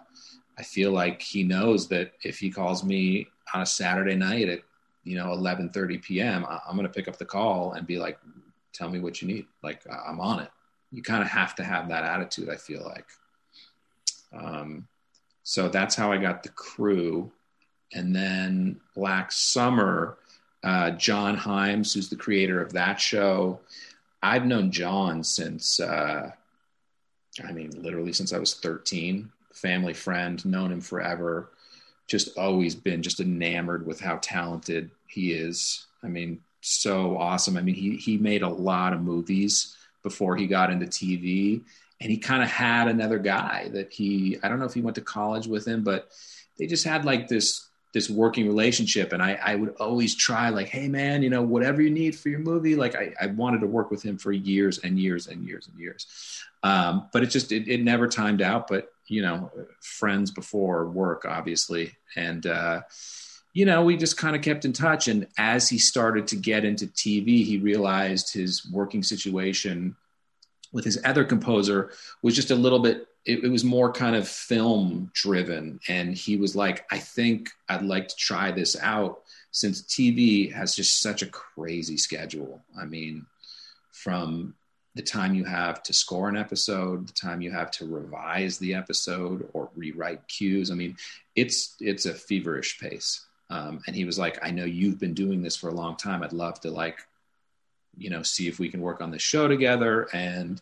I 0.58 0.63
feel 0.63 0.91
like 0.91 1.22
he 1.22 1.44
knows 1.44 1.88
that 1.89 2.13
if 2.24 2.39
he 2.39 2.50
calls 2.50 2.84
me 2.84 3.28
on 3.54 3.62
a 3.62 3.65
Saturday 3.65 4.15
night 4.15 4.50
at 4.50 4.62
you 5.04 5.18
know 5.18 5.28
11:30 5.28 6.02
p.m., 6.02 6.46
I'm 6.46 6.76
going 6.76 6.88
to 6.88 6.94
pick 6.94 7.08
up 7.08 7.18
the 7.18 7.26
call 7.26 7.74
and 7.74 7.86
be 7.86 7.98
like, 7.98 8.18
"Tell 8.74 8.89
me 8.89 9.00
what 9.00 9.22
you 9.22 9.28
need." 9.28 9.46
Like 9.63 9.82
I'm 9.89 10.20
on 10.20 10.41
it. 10.41 10.50
You 10.91 11.02
kind 11.02 11.22
of 11.22 11.30
have 11.30 11.56
to 11.56 11.63
have 11.63 11.89
that 11.89 12.04
attitude. 12.04 12.50
I 12.50 12.56
feel 12.56 12.84
like. 12.84 13.08
Um, 14.34 14.88
so 15.44 15.70
that's 15.70 15.96
how 15.96 16.12
I 16.12 16.18
got 16.18 16.44
the 16.44 16.50
crew, 16.50 17.32
and 17.94 18.15
then 18.15 18.80
Black 18.96 19.32
Summer. 19.32 20.18
Uh, 20.63 20.89
John 20.89 21.38
Hyams, 21.38 21.94
who's 21.94 22.10
the 22.10 22.15
creator 22.15 22.60
of 22.60 22.74
that 22.74 23.00
show, 23.00 23.60
I've 24.24 24.48
known 24.48 24.72
John 24.72 25.24
since. 25.24 25.80
Uh, 25.80 26.32
I 27.48 27.52
mean, 27.52 27.70
literally 27.84 28.13
since 28.13 28.34
I 28.34 28.39
was 28.39 28.56
13 28.56 29.32
family 29.56 29.94
friend, 29.94 30.44
known 30.46 30.72
him 30.72 30.82
forever. 30.82 31.50
Just 32.08 32.38
always 32.38 32.76
been 32.76 33.02
just 33.02 33.20
enamored 33.20 33.86
with 33.86 34.00
how 34.00 34.20
talented 34.22 34.91
he 35.08 35.34
is. 35.34 35.86
I 36.04 36.08
mean, 36.08 36.41
so 36.62 37.18
awesome. 37.18 37.58
I 37.58 37.62
mean, 37.62 37.76
he 37.76 37.96
he 37.96 38.18
made 38.18 38.41
a 38.41 38.50
lot 38.50 38.94
of 38.94 39.02
movies 39.02 39.76
before 40.04 40.36
he 40.36 40.46
got 40.46 40.70
into 40.70 40.86
TV, 40.86 41.62
and 42.00 42.12
he 42.12 42.18
kind 42.18 42.44
of 42.44 42.50
had 42.50 42.88
another 42.88 43.18
guy 43.18 43.70
that 43.74 43.91
he 43.91 44.38
I 44.44 44.50
don't 44.50 44.60
know 44.60 44.65
if 44.65 44.74
he 44.74 44.82
went 44.82 44.96
to 44.96 45.02
college 45.02 45.48
with 45.48 45.68
him, 45.68 45.84
but 45.84 46.12
they 46.58 46.68
just 46.68 46.86
had 46.86 47.06
like 47.06 47.28
this 47.28 47.68
this 47.96 48.10
working 48.10 48.46
relationship 48.46 49.13
and 49.13 49.24
I, 49.24 49.39
I 49.41 49.56
would 49.56 49.78
always 49.78 50.15
try 50.15 50.50
like 50.50 50.68
hey 50.68 50.89
man 50.89 51.24
you 51.24 51.30
know 51.30 51.41
whatever 51.41 51.82
you 51.82 51.89
need 51.89 52.13
for 52.13 52.28
your 52.28 52.39
movie 52.39 52.76
like 52.76 52.94
I, 52.94 53.13
I 53.22 53.28
wanted 53.28 53.62
to 53.62 53.68
work 53.68 53.89
with 53.89 54.04
him 54.04 54.18
for 54.18 54.34
years 54.34 54.80
and 54.80 55.00
years 55.00 55.28
and 55.28 55.48
years 55.48 55.70
and 55.70 55.80
years 55.80 56.06
um, 56.62 57.08
but 57.13 57.24
it 57.24 57.28
just 57.28 57.54
it, 57.54 57.70
it 57.70 57.82
never 57.82 58.10
timed 58.10 58.41
out 58.41 58.68
but 58.68 58.91
you 59.08 59.22
know 59.22 59.52
friends 59.82 60.32
before 60.32 60.88
work 60.89 61.26
obviously. 61.28 61.96
And 62.15 62.46
uh, 62.46 62.82
you 63.54 63.65
know 63.65 63.84
we 63.84 63.98
just 63.98 64.18
kind 64.18 64.36
of 64.36 64.41
kept 64.41 64.65
in 64.65 64.74
touch. 64.74 65.08
And 65.08 65.28
as 65.38 65.70
he 65.70 65.78
started 65.78 66.28
to 66.28 66.36
get 66.36 66.65
into 66.65 66.88
tv 66.88 67.44
he 67.46 67.58
realized 67.58 68.34
his 68.34 68.68
working 68.72 69.04
situation 69.04 69.96
with 70.72 70.86
his 70.86 71.00
other 71.06 71.24
composer 71.24 71.91
was 72.22 72.36
just 72.36 72.52
a 72.52 72.56
little 72.56 72.80
bit 72.80 73.08
it, 73.26 73.44
it 73.44 73.50
was 73.50 73.63
more 73.63 73.91
kind 73.91 74.15
of 74.15 74.28
film 74.28 75.12
driven. 75.13 75.80
And 75.88 76.15
he 76.15 76.38
was 76.38 76.56
like 76.56 76.86
i 76.91 76.98
think 76.98 77.50
i'd 77.70 77.84
like 77.84 78.08
to 78.10 78.15
try 78.15 78.52
this 78.52 78.76
out 78.82 79.22
since 79.52 79.84
tv 79.84 80.52
has 80.52 80.76
just 80.76 81.02
such 81.02 81.22
a 81.22 81.28
crazy 81.28 81.98
schedule. 81.98 82.63
I 82.78 82.86
mean 82.86 83.26
from 83.91 84.54
the 84.95 85.01
time 85.01 85.36
you 85.36 85.43
have 85.43 85.84
to 85.84 85.93
score 85.93 86.29
an 86.29 86.38
episode, 86.38 87.08
the 87.08 87.13
time 87.13 87.41
you 87.41 87.51
have 87.51 87.69
to 87.69 87.86
revise 87.86 88.58
the 88.58 88.73
episode 88.73 89.47
or 89.53 89.69
rewrite 89.75 90.25
cues. 90.27 90.71
I 90.71 90.75
mean, 90.75 90.95
it's 91.36 91.75
it's 91.79 92.05
a 92.05 92.13
feverish 92.13 92.79
pace. 92.79 93.25
Um, 93.49 93.81
and 93.86 93.95
he 93.95 94.05
was 94.05 94.17
like, 94.17 94.39
"I 94.43 94.51
know 94.51 94.63
you've 94.65 94.99
been 94.99 95.13
doing 95.13 95.43
this 95.43 95.55
for 95.55 95.69
a 95.69 95.73
long 95.73 95.97
time. 95.97 96.23
I'd 96.23 96.34
love 96.34 96.60
to 96.62 96.71
like, 96.71 97.05
you 97.97 98.10
know, 98.10 98.23
see 98.23 98.47
if 98.47 98.58
we 98.58 98.69
can 98.69 98.81
work 98.81 99.01
on 99.01 99.12
this 99.12 99.21
show 99.21 99.47
together." 99.49 100.08
And 100.13 100.62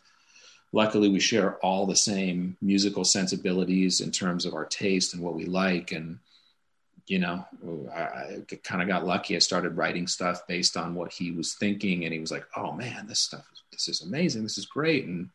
luckily, 0.71 1.09
we 1.09 1.19
share 1.19 1.57
all 1.57 1.85
the 1.85 1.95
same 1.95 2.57
musical 2.59 3.05
sensibilities 3.05 4.01
in 4.01 4.11
terms 4.11 4.45
of 4.45 4.55
our 4.55 4.65
taste 4.65 5.13
and 5.13 5.21
what 5.21 5.35
we 5.35 5.45
like. 5.45 5.91
And 5.91 6.17
you 7.07 7.19
know, 7.19 7.45
I, 7.93 8.41
kind 8.63 8.81
of 8.81 8.87
got 8.87 9.05
lucky. 9.05 9.35
I 9.35 9.39
started 9.39 9.77
writing 9.77 10.07
stuff 10.07 10.47
based 10.47 10.77
on 10.77 10.95
what 10.95 11.11
he 11.11 11.31
was 11.31 11.53
thinking, 11.53 12.05
and 12.05 12.13
he 12.13 12.19
was 12.19 12.31
like, 12.31 12.45
"Oh 12.55 12.71
man, 12.71 13.07
this 13.07 13.19
stuff 13.19 13.45
this 13.73 13.89
is 13.89 14.01
amazing. 14.01 14.43
This 14.43 14.57
is 14.57 14.65
great. 14.65 15.05
And 15.05 15.29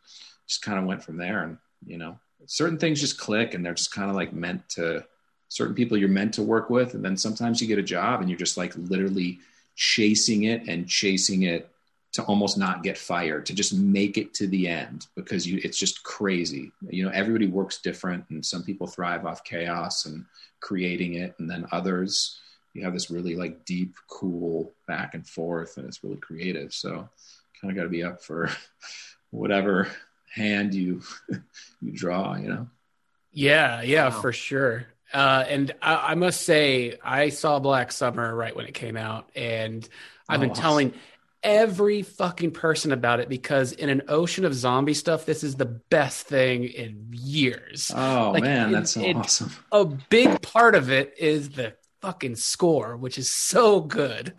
just 0.46 0.62
kind 0.62 0.78
of 0.78 0.86
went 0.86 1.02
from 1.02 1.18
there. 1.18 1.42
And, 1.42 1.58
you 1.86 1.98
know, 1.98 2.18
certain 2.46 2.78
things 2.78 3.00
just 3.00 3.18
click 3.18 3.52
and 3.52 3.64
they're 3.64 3.74
just 3.74 3.92
kind 3.92 4.08
of 4.08 4.16
like 4.16 4.32
meant 4.32 4.66
to 4.70 5.04
certain 5.48 5.74
people 5.74 5.96
you're 5.96 6.08
meant 6.08 6.34
to 6.34 6.42
work 6.42 6.70
with. 6.70 6.94
And 6.94 7.04
then 7.04 7.16
sometimes 7.16 7.60
you 7.60 7.66
get 7.66 7.78
a 7.78 7.82
job 7.82 8.20
and 8.20 8.30
you're 8.30 8.38
just 8.38 8.56
like 8.56 8.72
literally 8.76 9.40
chasing 9.76 10.44
it 10.44 10.68
and 10.68 10.88
chasing 10.88 11.42
it 11.42 11.70
to 12.12 12.22
almost 12.22 12.56
not 12.56 12.82
get 12.82 12.96
fired, 12.96 13.46
to 13.46 13.54
just 13.54 13.74
make 13.74 14.16
it 14.16 14.32
to 14.34 14.46
the 14.46 14.66
end 14.66 15.06
because 15.14 15.46
you, 15.46 15.60
it's 15.62 15.78
just 15.78 16.02
crazy. 16.02 16.72
You 16.88 17.04
know, 17.04 17.10
everybody 17.10 17.46
works 17.46 17.80
different 17.82 18.24
and 18.30 18.44
some 18.44 18.62
people 18.62 18.86
thrive 18.86 19.26
off 19.26 19.44
chaos 19.44 20.06
and 20.06 20.24
creating 20.60 21.14
it. 21.14 21.34
And 21.38 21.50
then 21.50 21.66
others, 21.70 22.40
you 22.72 22.82
have 22.84 22.94
this 22.94 23.10
really 23.10 23.36
like 23.36 23.64
deep, 23.64 23.94
cool 24.08 24.72
back 24.86 25.14
and 25.14 25.26
forth 25.26 25.76
and 25.76 25.86
it's 25.86 26.02
really 26.02 26.16
creative. 26.16 26.72
So 26.72 27.08
kind 27.60 27.70
of 27.70 27.76
got 27.76 27.82
to 27.84 27.88
be 27.88 28.04
up 28.04 28.22
for 28.22 28.50
whatever 29.30 29.88
hand 30.34 30.74
you 30.74 31.02
you 31.80 31.92
draw 31.92 32.36
you 32.36 32.48
know 32.48 32.68
yeah 33.32 33.82
yeah 33.82 34.08
wow. 34.08 34.20
for 34.20 34.32
sure 34.32 34.86
uh, 35.14 35.42
and 35.48 35.74
I, 35.80 36.12
I, 36.12 36.14
must 36.16 36.42
say 36.42 36.98
i 37.02 37.30
saw 37.30 37.58
black 37.58 37.92
summer 37.92 38.34
right 38.34 38.54
when 38.54 38.66
it 38.66 38.74
came 38.74 38.96
out 38.96 39.30
and 39.34 39.88
i've 40.28 40.40
oh, 40.40 40.42
been 40.42 40.54
telling 40.54 40.92
every 41.42 42.02
fucking 42.02 42.50
person 42.50 42.90
about 42.90 43.20
it 43.20 43.28
because 43.28 43.72
in 43.72 43.88
an 43.88 44.02
ocean 44.08 44.44
of 44.44 44.52
zombie 44.52 44.94
stuff 44.94 45.24
this 45.24 45.44
is 45.44 45.54
the 45.54 45.64
best 45.64 46.26
thing 46.26 46.64
in 46.64 47.06
years 47.12 47.92
oh 47.94 48.32
like, 48.32 48.42
man 48.42 48.72
that's 48.72 48.92
so 48.92 49.02
awesome 49.14 49.50
a 49.70 49.84
big 49.84 50.42
part 50.42 50.74
of 50.74 50.90
it 50.90 51.14
is 51.16 51.50
the 51.50 51.72
fucking 52.00 52.34
score 52.34 52.96
which 52.96 53.18
is 53.18 53.28
so 53.28 53.80
good 53.80 54.34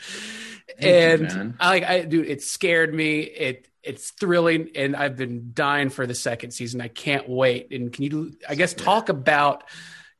and 0.78 1.32
you, 1.32 1.54
I 1.60 1.70
like 1.70 1.84
I 1.84 2.02
dude, 2.04 2.28
it 2.28 2.42
scared 2.42 2.94
me. 2.94 3.22
It 3.22 3.68
it's 3.84 4.12
thrilling, 4.12 4.70
and 4.76 4.96
I've 4.96 5.16
been 5.16 5.52
dying 5.54 5.90
for 5.90 6.06
the 6.06 6.16
second 6.16 6.52
season. 6.52 6.82
I 6.82 6.90
can't 6.90 7.28
wait. 7.28 7.72
And 7.72 7.92
can 7.92 8.04
you, 8.04 8.34
I 8.48 8.56
guess, 8.56 8.74
talk 8.74 9.10
about 9.10 9.64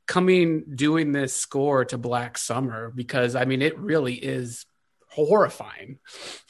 coming 0.06 0.64
doing 0.74 1.12
this 1.12 1.34
score 1.34 1.84
to 1.86 1.98
Black 1.98 2.38
Summer 2.38 2.90
because 2.94 3.34
I 3.36 3.44
mean, 3.44 3.62
it 3.62 3.78
really 3.78 4.14
is 4.14 4.66
horrifying. 5.10 5.98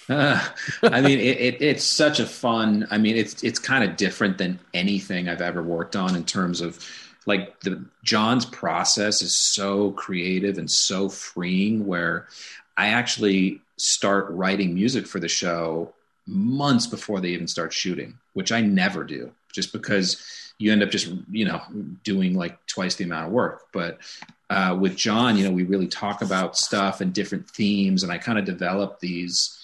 Uh, 0.09 0.46
I 0.83 1.01
mean, 1.01 1.18
it, 1.18 1.40
it, 1.40 1.62
it's 1.62 1.85
such 1.85 2.20
a 2.20 2.27
fun. 2.27 2.87
I 2.90 2.99
mean, 2.99 3.16
it's 3.16 3.42
it's 3.42 3.59
kind 3.59 3.85
of 3.85 3.96
different 3.96 4.38
than 4.38 4.59
anything 4.75 5.29
I've 5.29 5.40
ever 5.40 5.62
worked 5.62 5.96
on 5.96 6.14
in 6.14 6.25
terms 6.25 6.61
of 6.61 6.79
like 7.27 7.61
the 7.61 7.85
John's 8.05 8.46
process 8.46 9.23
is 9.23 9.37
so 9.37 9.92
creative 9.92 10.59
and 10.59 10.70
so 10.70 11.09
freeing. 11.09 11.87
Where 11.87 12.27
I 12.77 12.88
actually 12.88 13.61
start 13.77 14.27
writing 14.31 14.75
music 14.75 15.07
for 15.07 15.20
the 15.20 15.29
show 15.29 15.92
months 16.27 16.87
before 16.87 17.20
they 17.20 17.31
even 17.31 17.49
start 17.49 17.73
shooting, 17.73 18.18
which 18.35 18.53
I 18.53 18.61
never 18.61 19.05
do, 19.05 19.33
just 19.53 19.73
because 19.73 20.50
you 20.61 20.73
end 20.73 20.83
up 20.83 20.90
just 20.90 21.09
you 21.31 21.44
know 21.44 21.61
doing 22.05 22.35
like 22.35 22.64
twice 22.66 22.94
the 22.96 23.05
amount 23.05 23.27
of 23.27 23.33
work. 23.33 23.64
But 23.73 23.99
uh, 24.49 24.77
with 24.81 24.96
john 24.96 25.37
you 25.37 25.44
know 25.44 25.53
we 25.53 25.62
really 25.62 25.87
talk 25.87 26.23
about 26.23 26.57
stuff 26.57 27.01
and 27.01 27.12
different 27.14 27.49
themes 27.49 28.03
and 28.03 28.11
i 28.11 28.18
kind 28.18 28.37
of 28.37 28.44
develop 28.44 28.99
these 28.99 29.57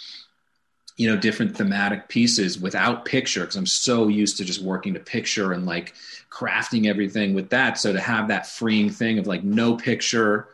you 0.96 1.11
know 1.11 1.16
different 1.16 1.56
thematic 1.56 2.09
pieces 2.09 2.56
without 2.56 3.04
picture 3.04 3.40
because 3.40 3.56
i'm 3.56 3.66
so 3.66 4.06
used 4.06 4.37
to 4.37 4.44
just 4.44 4.62
working 4.62 4.94
to 4.94 5.00
picture 5.00 5.52
and 5.52 5.66
like 5.66 5.92
crafting 6.37 6.87
everything 6.87 7.35
with 7.35 7.50
that. 7.50 7.78
So 7.78 7.92
to 7.92 8.00
have 8.00 8.28
that 8.28 8.46
freeing 8.46 8.90
thing 8.90 9.18
of 9.18 9.26
like 9.26 9.42
no 9.42 9.76
picture 9.76 10.48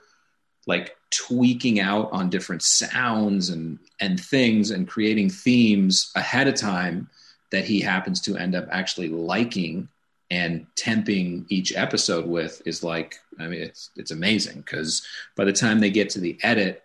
like 0.66 0.96
tweaking 1.10 1.80
out 1.80 2.10
on 2.12 2.30
different 2.30 2.62
sounds 2.62 3.48
and 3.48 3.78
and 4.00 4.20
things 4.20 4.70
and 4.70 4.86
creating 4.86 5.28
themes 5.28 6.12
ahead 6.14 6.46
of 6.46 6.54
time 6.54 7.10
that 7.50 7.64
he 7.64 7.80
happens 7.80 8.20
to 8.22 8.36
end 8.36 8.54
up 8.54 8.68
actually 8.70 9.08
liking 9.08 9.88
and 10.32 10.66
temping 10.76 11.44
each 11.50 11.76
episode 11.76 12.26
with 12.26 12.62
is 12.64 12.82
like 12.82 13.18
i 13.38 13.46
mean 13.46 13.60
it's 13.60 13.90
it's 13.96 14.10
amazing 14.10 14.56
because 14.56 15.06
by 15.36 15.44
the 15.44 15.52
time 15.52 15.78
they 15.78 15.90
get 15.90 16.08
to 16.08 16.20
the 16.20 16.38
edit 16.42 16.82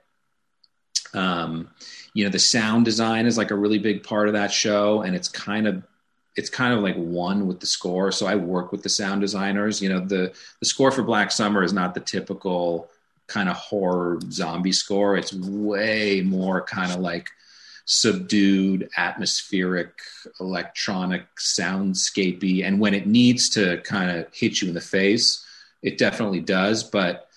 um 1.14 1.70
you 2.14 2.26
know 2.26 2.30
the 2.30 2.40
sound 2.40 2.84
design 2.84 3.26
is 3.26 3.38
like 3.38 3.52
a 3.52 3.56
really 3.56 3.80
big 3.80 4.04
part 4.04 4.28
of 4.28 4.34
that 4.34 4.52
show 4.52 5.02
and 5.02 5.16
it's 5.16 5.30
kind 5.30 5.66
of 5.66 5.82
it's 6.38 6.52
kind 6.52 6.72
of 6.72 6.82
like 6.82 6.96
one 6.96 7.48
with 7.48 7.60
the 7.60 7.66
score. 7.66 8.12
So 8.12 8.28
i 8.28 8.36
work 8.36 8.72
with 8.72 8.84
the 8.84 8.90
sound 8.90 9.22
designers. 9.22 9.82
You 9.82 9.90
know 9.90 10.00
the 10.00 10.34
the 10.60 10.66
score 10.66 10.92
for 10.92 11.04
black 11.04 11.32
summer 11.32 11.64
is 11.64 11.74
not 11.74 11.96
the 11.96 12.00
typical 12.00 12.90
kind 13.26 13.50
of 13.50 13.56
horror 13.56 14.20
zombie 14.32 14.72
score. 14.72 15.18
It's 15.18 15.34
way 15.34 16.22
more 16.22 16.62
kind 16.62 16.92
of 16.92 17.00
like 17.00 17.30
subdued, 17.88 18.90
atmospheric, 18.98 19.94
electronic, 20.42 21.24
soundscapey. 21.38 22.64
And 22.64 22.82
when 22.82 22.94
it 22.94 23.08
needs 23.08 23.50
to 23.52 23.78
kind 23.82 24.12
of 24.12 24.28
hit 24.36 24.62
you 24.62 24.68
in 24.68 24.74
the 24.74 24.82
face, 24.82 25.44
it 25.82 25.98
definitely 25.98 26.42
does. 26.42 26.84
But 26.84 27.28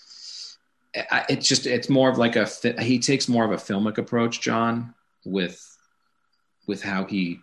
it's 0.92 1.46
just 1.46 1.66
it's 1.66 1.88
more 1.88 2.10
of 2.10 2.18
like 2.18 2.34
a 2.34 2.48
he 2.82 2.98
takes 2.98 3.28
more 3.28 3.44
of 3.44 3.52
a 3.52 3.56
filmic 3.56 3.96
approach, 3.96 4.40
John, 4.40 4.92
with 5.24 5.64
with 6.66 6.82
how 6.82 7.04
he 7.04 7.38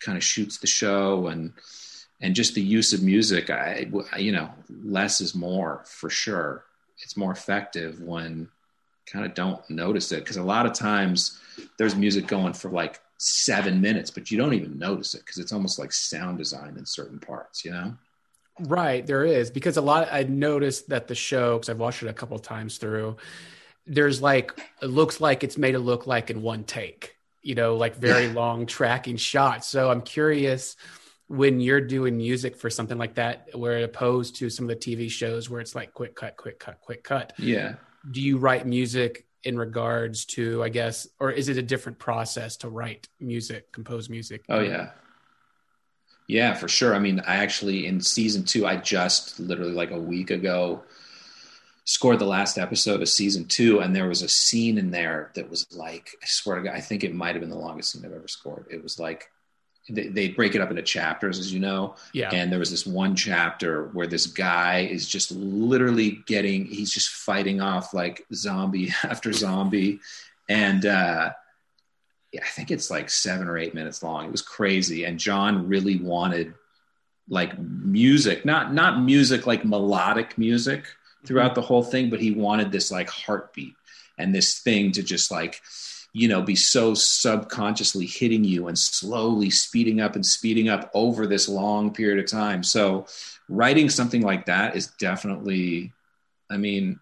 kind 0.00 0.16
of 0.16 0.22
shoots 0.22 0.58
the 0.58 0.68
show 0.68 1.26
and 1.26 1.52
and 2.20 2.36
just 2.36 2.54
the 2.54 2.62
use 2.62 2.92
of 2.92 3.02
music. 3.02 3.50
I 3.50 3.90
you 4.16 4.30
know 4.30 4.50
less 4.70 5.20
is 5.20 5.34
more 5.34 5.82
for 5.86 6.08
sure. 6.08 6.64
It's 7.02 7.16
more 7.16 7.32
effective 7.32 8.00
when 8.00 8.48
kind 9.06 9.24
of 9.24 9.34
don't 9.34 9.68
notice 9.70 10.12
it 10.12 10.20
because 10.20 10.36
a 10.36 10.42
lot 10.42 10.66
of 10.66 10.72
times 10.72 11.38
there's 11.78 11.94
music 11.94 12.26
going 12.26 12.52
for 12.52 12.70
like 12.70 13.00
seven 13.18 13.80
minutes, 13.80 14.10
but 14.10 14.30
you 14.30 14.38
don't 14.38 14.54
even 14.54 14.78
notice 14.78 15.14
it 15.14 15.20
because 15.20 15.38
it's 15.38 15.52
almost 15.52 15.78
like 15.78 15.92
sound 15.92 16.38
design 16.38 16.76
in 16.76 16.84
certain 16.86 17.18
parts, 17.18 17.64
you 17.64 17.70
know? 17.70 17.94
Right, 18.60 19.04
there 19.04 19.24
is 19.24 19.50
because 19.50 19.76
a 19.76 19.80
lot. 19.80 20.08
I 20.12 20.22
noticed 20.22 20.88
that 20.90 21.08
the 21.08 21.14
show 21.14 21.56
because 21.56 21.68
I've 21.68 21.78
watched 21.78 22.02
it 22.04 22.08
a 22.08 22.12
couple 22.12 22.38
times 22.38 22.78
through. 22.78 23.16
There's 23.84 24.22
like 24.22 24.52
it 24.80 24.86
looks 24.86 25.20
like 25.20 25.42
it's 25.42 25.58
made 25.58 25.72
to 25.72 25.80
look 25.80 26.06
like 26.06 26.30
in 26.30 26.40
one 26.40 26.62
take, 26.62 27.16
you 27.42 27.56
know, 27.56 27.76
like 27.76 27.96
very 27.96 28.28
long 28.28 28.66
tracking 28.66 29.16
shots. 29.16 29.66
So 29.66 29.90
I'm 29.90 30.02
curious 30.02 30.76
when 31.26 31.58
you're 31.58 31.80
doing 31.80 32.16
music 32.16 32.56
for 32.56 32.70
something 32.70 32.96
like 32.96 33.14
that, 33.14 33.48
where 33.54 33.82
opposed 33.82 34.36
to 34.36 34.48
some 34.48 34.70
of 34.70 34.80
the 34.80 34.96
TV 34.96 35.10
shows 35.10 35.50
where 35.50 35.60
it's 35.60 35.74
like 35.74 35.92
quick 35.92 36.14
cut, 36.14 36.36
quick 36.36 36.60
cut, 36.60 36.80
quick 36.80 37.02
cut. 37.02 37.32
Yeah. 37.38 37.74
Do 38.10 38.20
you 38.20 38.38
write 38.38 38.66
music 38.66 39.26
in 39.44 39.58
regards 39.58 40.24
to 40.24 40.62
i 40.62 40.68
guess 40.68 41.06
or 41.20 41.30
is 41.30 41.48
it 41.48 41.58
a 41.58 41.62
different 41.62 41.98
process 41.98 42.56
to 42.56 42.68
write 42.68 43.08
music 43.20 43.70
compose 43.72 44.08
music? 44.08 44.44
Oh 44.48 44.60
yeah. 44.60 44.90
Yeah 46.26 46.54
for 46.54 46.68
sure. 46.68 46.94
I 46.94 46.98
mean 46.98 47.20
i 47.20 47.36
actually 47.36 47.86
in 47.86 48.00
season 48.00 48.44
two 48.44 48.66
i 48.66 48.76
just 48.76 49.38
literally 49.38 49.72
like 49.72 49.90
a 49.90 49.98
week 49.98 50.30
ago 50.30 50.82
scored 51.84 52.18
the 52.18 52.24
last 52.24 52.56
episode 52.56 53.02
of 53.02 53.08
season 53.08 53.44
two 53.44 53.80
and 53.80 53.94
there 53.94 54.08
was 54.08 54.22
a 54.22 54.28
scene 54.28 54.78
in 54.78 54.90
there 54.90 55.30
that 55.34 55.50
was 55.50 55.66
like 55.76 56.08
i 56.22 56.26
swear 56.26 56.56
to 56.56 56.62
god 56.62 56.74
i 56.74 56.80
think 56.80 57.04
it 57.04 57.14
might 57.14 57.34
have 57.34 57.40
been 57.40 57.50
the 57.50 57.56
longest 57.56 57.92
scene 57.92 58.04
i've 58.04 58.12
ever 58.12 58.28
scored. 58.28 58.64
It 58.70 58.82
was 58.82 58.98
like 58.98 59.30
they, 59.88 60.08
they 60.08 60.28
break 60.28 60.54
it 60.54 60.60
up 60.60 60.70
into 60.70 60.82
chapters, 60.82 61.38
as 61.38 61.52
you 61.52 61.60
know. 61.60 61.96
Yeah. 62.12 62.30
And 62.32 62.50
there 62.50 62.58
was 62.58 62.70
this 62.70 62.86
one 62.86 63.14
chapter 63.14 63.88
where 63.88 64.06
this 64.06 64.26
guy 64.26 64.80
is 64.80 65.06
just 65.06 65.30
literally 65.32 66.22
getting, 66.26 66.64
he's 66.64 66.90
just 66.90 67.10
fighting 67.10 67.60
off 67.60 67.92
like 67.92 68.26
zombie 68.32 68.94
after 69.02 69.32
zombie. 69.32 70.00
And 70.48 70.86
uh, 70.86 71.32
yeah, 72.32 72.40
I 72.42 72.48
think 72.48 72.70
it's 72.70 72.90
like 72.90 73.10
seven 73.10 73.48
or 73.48 73.58
eight 73.58 73.74
minutes 73.74 74.02
long. 74.02 74.26
It 74.26 74.32
was 74.32 74.42
crazy. 74.42 75.04
And 75.04 75.18
John 75.18 75.68
really 75.68 75.98
wanted 75.98 76.54
like 77.28 77.58
music, 77.58 78.44
not 78.44 78.72
not 78.74 79.00
music 79.00 79.46
like 79.46 79.64
melodic 79.64 80.36
music 80.36 80.84
throughout 81.24 81.52
mm-hmm. 81.52 81.60
the 81.60 81.66
whole 81.66 81.82
thing, 81.82 82.10
but 82.10 82.20
he 82.20 82.32
wanted 82.32 82.72
this 82.72 82.90
like 82.90 83.08
heartbeat 83.08 83.74
and 84.18 84.34
this 84.34 84.58
thing 84.60 84.92
to 84.92 85.02
just 85.02 85.30
like 85.30 85.60
you 86.14 86.28
know 86.28 86.40
be 86.40 86.56
so 86.56 86.94
subconsciously 86.94 88.06
hitting 88.06 88.44
you 88.44 88.68
and 88.68 88.78
slowly 88.78 89.50
speeding 89.50 90.00
up 90.00 90.14
and 90.14 90.24
speeding 90.24 90.70
up 90.70 90.90
over 90.94 91.26
this 91.26 91.48
long 91.48 91.92
period 91.92 92.18
of 92.18 92.30
time. 92.30 92.62
So 92.62 93.06
writing 93.48 93.90
something 93.90 94.22
like 94.22 94.46
that 94.46 94.76
is 94.76 94.88
definitely 94.98 95.92
i 96.50 96.56
mean 96.56 96.98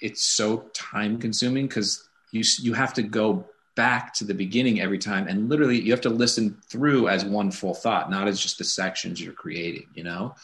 it's 0.00 0.24
so 0.24 0.58
time 0.72 1.18
consuming 1.18 1.66
because 1.66 2.08
you 2.32 2.42
you 2.60 2.72
have 2.72 2.94
to 2.94 3.02
go 3.02 3.44
back 3.76 4.12
to 4.12 4.24
the 4.24 4.34
beginning 4.34 4.80
every 4.80 4.98
time 4.98 5.28
and 5.28 5.48
literally 5.48 5.80
you 5.80 5.90
have 5.90 6.00
to 6.00 6.10
listen 6.10 6.56
through 6.68 7.08
as 7.08 7.24
one 7.24 7.50
full 7.50 7.74
thought 7.74 8.10
not 8.10 8.28
as 8.28 8.40
just 8.40 8.58
the 8.58 8.64
sections 8.64 9.20
you're 9.20 9.32
creating 9.32 9.86
you 9.94 10.04
know? 10.04 10.34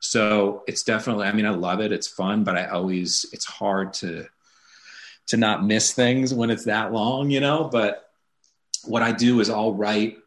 So 0.00 0.64
it's 0.66 0.82
definitely 0.82 1.26
i 1.26 1.32
mean 1.32 1.46
i 1.46 1.50
love 1.50 1.80
it. 1.80 1.92
It's 1.92 2.08
fun 2.08 2.44
but 2.44 2.56
i 2.56 2.66
always 2.66 3.26
it's 3.32 3.46
hard 3.46 3.92
to 3.94 4.26
to 5.32 5.38
not 5.38 5.64
miss 5.64 5.94
things 5.94 6.34
when 6.34 6.50
it's 6.50 6.66
that 6.66 6.92
long, 6.92 7.30
you 7.30 7.40
know. 7.40 7.64
But 7.64 8.10
what 8.84 9.00
I 9.00 9.12
do 9.12 9.40
is 9.40 9.48
I'll 9.48 9.72
write, 9.72 10.18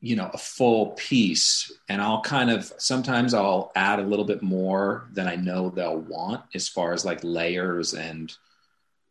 you 0.00 0.16
know, 0.16 0.30
a 0.32 0.38
full 0.38 0.92
piece 0.92 1.70
and 1.90 2.00
I'll 2.00 2.22
kind 2.22 2.50
of 2.50 2.72
sometimes 2.78 3.34
I'll 3.34 3.70
add 3.76 3.98
a 3.98 4.06
little 4.06 4.24
bit 4.24 4.40
more 4.40 5.06
than 5.12 5.28
I 5.28 5.36
know 5.36 5.68
they'll 5.68 5.98
want 5.98 6.44
as 6.54 6.66
far 6.66 6.94
as 6.94 7.04
like 7.04 7.20
layers 7.22 7.92
and, 7.92 8.34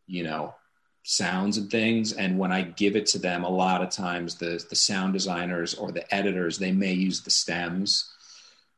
you 0.08 0.24
know, 0.24 0.56
sounds 1.04 1.60
and 1.60 1.70
things. 1.70 2.14
And 2.14 2.40
when 2.40 2.52
I 2.52 2.64
give 2.64 2.96
it 2.96 3.06
to 3.08 3.20
them, 3.20 3.44
a 3.44 3.50
lot 3.50 3.84
of 3.84 3.92
times 3.92 4.40
the 4.40 4.66
the 4.72 4.76
sound 4.76 5.14
designers 5.14 5.76
or 5.76 5.92
the 5.92 6.12
editors, 6.12 6.58
they 6.58 6.72
may 6.72 6.94
use 6.94 7.22
the 7.22 7.30
stems 7.30 8.12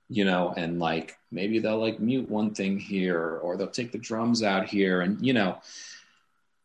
you 0.10 0.26
know, 0.26 0.54
and 0.56 0.80
like 0.80 1.18
maybe 1.32 1.58
they'll 1.58 1.80
like 1.80 2.00
mute 2.00 2.30
one 2.30 2.54
thing 2.54 2.78
here 2.78 3.40
or 3.42 3.56
they'll 3.56 3.68
take 3.68 3.92
the 3.94 3.98
drums 3.98 4.44
out 4.44 4.68
here 4.68 5.02
and 5.02 5.26
you 5.26 5.34
know, 5.34 5.58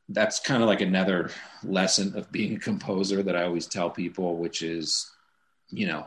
that's 0.09 0.41
kind 0.41 0.63
of 0.63 0.69
like 0.69 0.81
another 0.81 1.31
lesson 1.63 2.17
of 2.17 2.33
being 2.33 2.57
a 2.57 2.61
composer 2.61 3.23
that 3.23 3.37
I 3.37 3.45
always 3.45 3.67
tell 3.67 3.91
people, 3.91 4.37
which 4.37 4.63
is, 4.63 5.11
you 5.71 5.87
know, 5.87 6.07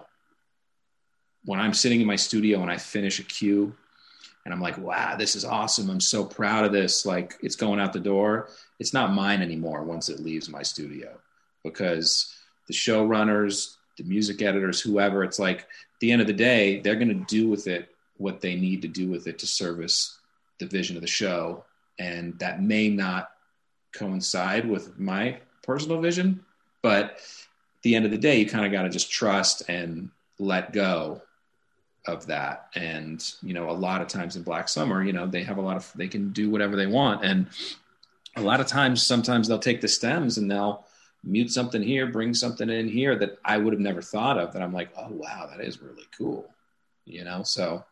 when 1.45 1.59
I'm 1.59 1.73
sitting 1.73 2.01
in 2.01 2.07
my 2.07 2.15
studio 2.15 2.61
and 2.61 2.71
I 2.71 2.77
finish 2.77 3.19
a 3.19 3.23
cue 3.23 3.75
and 4.43 4.53
I'm 4.53 4.61
like, 4.61 4.77
wow, 4.77 5.15
this 5.17 5.35
is 5.35 5.45
awesome. 5.45 5.89
I'm 5.89 5.99
so 5.99 6.25
proud 6.25 6.65
of 6.65 6.71
this. 6.71 7.05
Like 7.05 7.37
it's 7.41 7.55
going 7.55 7.79
out 7.79 7.93
the 7.93 7.99
door. 7.99 8.49
It's 8.79 8.93
not 8.93 9.13
mine 9.13 9.41
anymore 9.41 9.83
once 9.83 10.09
it 10.09 10.19
leaves 10.19 10.49
my 10.49 10.63
studio 10.63 11.17
because 11.63 12.35
the 12.67 12.73
showrunners, 12.73 13.75
the 13.97 14.03
music 14.03 14.41
editors, 14.41 14.81
whoever, 14.81 15.23
it's 15.23 15.39
like 15.39 15.59
at 15.59 15.99
the 15.99 16.11
end 16.11 16.21
of 16.21 16.27
the 16.27 16.33
day, 16.33 16.79
they're 16.79 16.95
going 16.95 17.07
to 17.07 17.25
do 17.35 17.47
with 17.47 17.67
it 17.67 17.89
what 18.17 18.41
they 18.41 18.55
need 18.55 18.81
to 18.81 18.87
do 18.87 19.09
with 19.09 19.27
it 19.27 19.39
to 19.39 19.47
service 19.47 20.17
the 20.59 20.65
vision 20.65 20.95
of 20.95 21.01
the 21.01 21.07
show. 21.07 21.65
And 21.99 22.37
that 22.39 22.61
may 22.63 22.89
not 22.89 23.29
coincide 23.93 24.67
with 24.67 24.97
my 24.99 25.37
personal 25.63 26.01
vision. 26.01 26.43
But 26.81 27.03
at 27.03 27.19
the 27.83 27.95
end 27.95 28.05
of 28.05 28.11
the 28.11 28.17
day, 28.17 28.39
you 28.39 28.47
kind 28.47 28.65
of 28.65 28.71
got 28.71 28.83
to 28.83 28.89
just 28.89 29.11
trust 29.11 29.63
and 29.69 30.09
let 30.39 30.73
go 30.73 31.21
of 32.07 32.27
that. 32.27 32.69
And, 32.75 33.23
you 33.43 33.53
know, 33.53 33.69
a 33.69 33.71
lot 33.71 34.01
of 34.01 34.07
times 34.07 34.35
in 34.35 34.43
Black 34.43 34.67
Summer, 34.67 35.03
you 35.03 35.13
know, 35.13 35.27
they 35.27 35.43
have 35.43 35.57
a 35.57 35.61
lot 35.61 35.77
of, 35.77 35.91
they 35.95 36.07
can 36.07 36.31
do 36.31 36.49
whatever 36.49 36.75
they 36.75 36.87
want. 36.87 37.23
And 37.23 37.47
a 38.35 38.41
lot 38.41 38.59
of 38.59 38.67
times, 38.67 39.05
sometimes 39.05 39.47
they'll 39.47 39.59
take 39.59 39.81
the 39.81 39.87
stems 39.87 40.37
and 40.37 40.49
they'll 40.49 40.85
mute 41.23 41.51
something 41.51 41.83
here, 41.83 42.07
bring 42.07 42.33
something 42.33 42.69
in 42.69 42.87
here 42.87 43.15
that 43.15 43.37
I 43.45 43.57
would 43.57 43.73
have 43.73 43.79
never 43.79 44.01
thought 44.01 44.39
of 44.39 44.53
that 44.53 44.61
I'm 44.61 44.73
like, 44.73 44.89
oh, 44.97 45.09
wow, 45.11 45.47
that 45.51 45.63
is 45.63 45.81
really 45.81 46.05
cool. 46.17 46.49
You 47.05 47.23
know, 47.23 47.43
so 47.43 47.83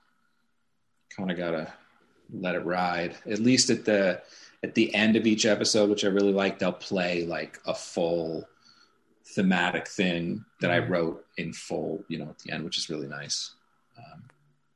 kind 1.15 1.29
of 1.29 1.37
got 1.37 1.51
to 1.51 1.71
let 2.33 2.55
it 2.55 2.65
ride, 2.65 3.15
at 3.29 3.39
least 3.39 3.69
at 3.69 3.85
the, 3.85 4.21
at 4.63 4.75
the 4.75 4.93
end 4.93 5.15
of 5.15 5.25
each 5.25 5.45
episode, 5.45 5.89
which 5.89 6.05
I 6.05 6.09
really 6.09 6.33
like, 6.33 6.59
they'll 6.59 6.71
play 6.71 7.25
like 7.25 7.59
a 7.65 7.73
full 7.73 8.47
thematic 9.25 9.87
thing 9.87 10.45
that 10.61 10.71
mm-hmm. 10.71 10.83
I 10.83 10.87
wrote 10.87 11.25
in 11.37 11.53
full, 11.53 12.03
you 12.07 12.17
know, 12.17 12.29
at 12.29 12.39
the 12.39 12.51
end, 12.51 12.63
which 12.63 12.77
is 12.77 12.89
really 12.89 13.07
nice. 13.07 13.51
Um, 13.97 14.23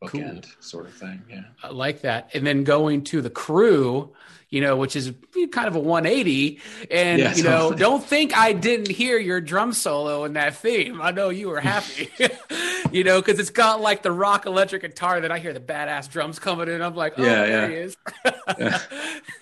bookend 0.03 0.43
cool. 0.43 0.51
sort 0.61 0.85
of 0.85 0.93
thing. 0.93 1.21
Yeah. 1.29 1.43
I 1.61 1.69
like 1.69 2.01
that. 2.01 2.29
And 2.33 2.45
then 2.45 2.63
going 2.63 3.03
to 3.05 3.21
the 3.21 3.29
crew, 3.29 4.13
you 4.49 4.61
know, 4.61 4.77
which 4.77 4.95
is 4.95 5.11
kind 5.51 5.67
of 5.67 5.75
a 5.75 5.79
180. 5.79 6.59
And, 6.91 7.19
yeah, 7.19 7.35
you 7.35 7.43
know, 7.43 7.71
don't 7.77 8.03
think 8.03 8.37
I 8.37 8.53
didn't 8.53 8.89
hear 8.89 9.17
your 9.17 9.41
drum 9.41 9.73
solo 9.73 10.25
in 10.25 10.33
that 10.33 10.55
theme. 10.55 11.01
I 11.01 11.11
know 11.11 11.29
you 11.29 11.49
were 11.49 11.59
happy, 11.59 12.09
you 12.97 13.03
know, 13.03 13.21
because 13.21 13.39
it's 13.39 13.49
got 13.49 13.81
like 13.81 14.03
the 14.03 14.11
rock 14.11 14.45
electric 14.45 14.83
guitar 14.83 15.21
that 15.21 15.31
I 15.31 15.39
hear 15.39 15.53
the 15.53 15.59
badass 15.59 16.09
drums 16.09 16.39
coming 16.39 16.69
in. 16.69 16.81
I'm 16.81 16.95
like, 16.95 17.13
oh, 17.17 17.23
yeah, 17.23 17.45
there 17.45 17.47
yeah. 17.47 17.67
he 17.67 17.73
is. 17.75 17.97
yeah. 18.25 18.79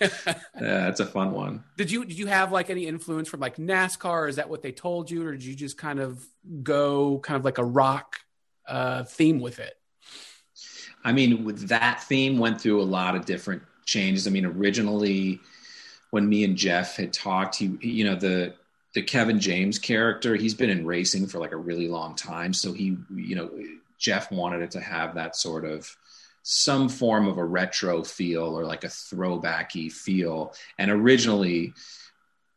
yeah, 0.60 0.88
it's 0.88 1.00
a 1.00 1.06
fun 1.06 1.32
one. 1.32 1.62
Did 1.76 1.90
you, 1.90 2.04
did 2.04 2.18
you 2.18 2.26
have 2.26 2.50
like 2.50 2.70
any 2.70 2.86
influence 2.86 3.28
from 3.28 3.40
like 3.40 3.56
NASCAR? 3.56 4.28
Is 4.28 4.36
that 4.36 4.48
what 4.48 4.62
they 4.62 4.72
told 4.72 5.10
you? 5.10 5.26
Or 5.26 5.32
did 5.32 5.44
you 5.44 5.54
just 5.54 5.76
kind 5.76 6.00
of 6.00 6.24
go 6.62 7.18
kind 7.18 7.36
of 7.36 7.44
like 7.44 7.58
a 7.58 7.64
rock 7.64 8.20
uh, 8.66 9.04
theme 9.04 9.40
with 9.40 9.58
it? 9.58 9.74
I 11.04 11.12
mean, 11.12 11.44
with 11.44 11.68
that 11.68 12.02
theme, 12.02 12.38
went 12.38 12.60
through 12.60 12.80
a 12.80 12.84
lot 12.84 13.16
of 13.16 13.26
different 13.26 13.62
changes. 13.84 14.26
I 14.26 14.30
mean, 14.30 14.46
originally, 14.46 15.40
when 16.10 16.28
me 16.28 16.44
and 16.44 16.56
Jeff 16.56 16.96
had 16.96 17.12
talked, 17.12 17.56
he, 17.56 17.76
you 17.80 18.04
know, 18.04 18.14
the 18.14 18.54
the 18.94 19.02
Kevin 19.02 19.40
James 19.40 19.78
character, 19.78 20.36
he's 20.36 20.54
been 20.54 20.70
in 20.70 20.86
racing 20.86 21.26
for 21.26 21.38
like 21.38 21.52
a 21.52 21.56
really 21.56 21.88
long 21.88 22.14
time. 22.14 22.52
So 22.52 22.72
he, 22.72 22.96
you 23.14 23.34
know, 23.34 23.50
Jeff 23.98 24.30
wanted 24.30 24.62
it 24.62 24.70
to 24.72 24.80
have 24.80 25.14
that 25.14 25.36
sort 25.36 25.64
of 25.64 25.96
some 26.42 26.88
form 26.88 27.28
of 27.28 27.38
a 27.38 27.44
retro 27.44 28.02
feel 28.02 28.58
or 28.58 28.64
like 28.64 28.84
a 28.84 28.88
throwbacky 28.88 29.90
feel. 29.90 30.54
And 30.78 30.90
originally, 30.90 31.72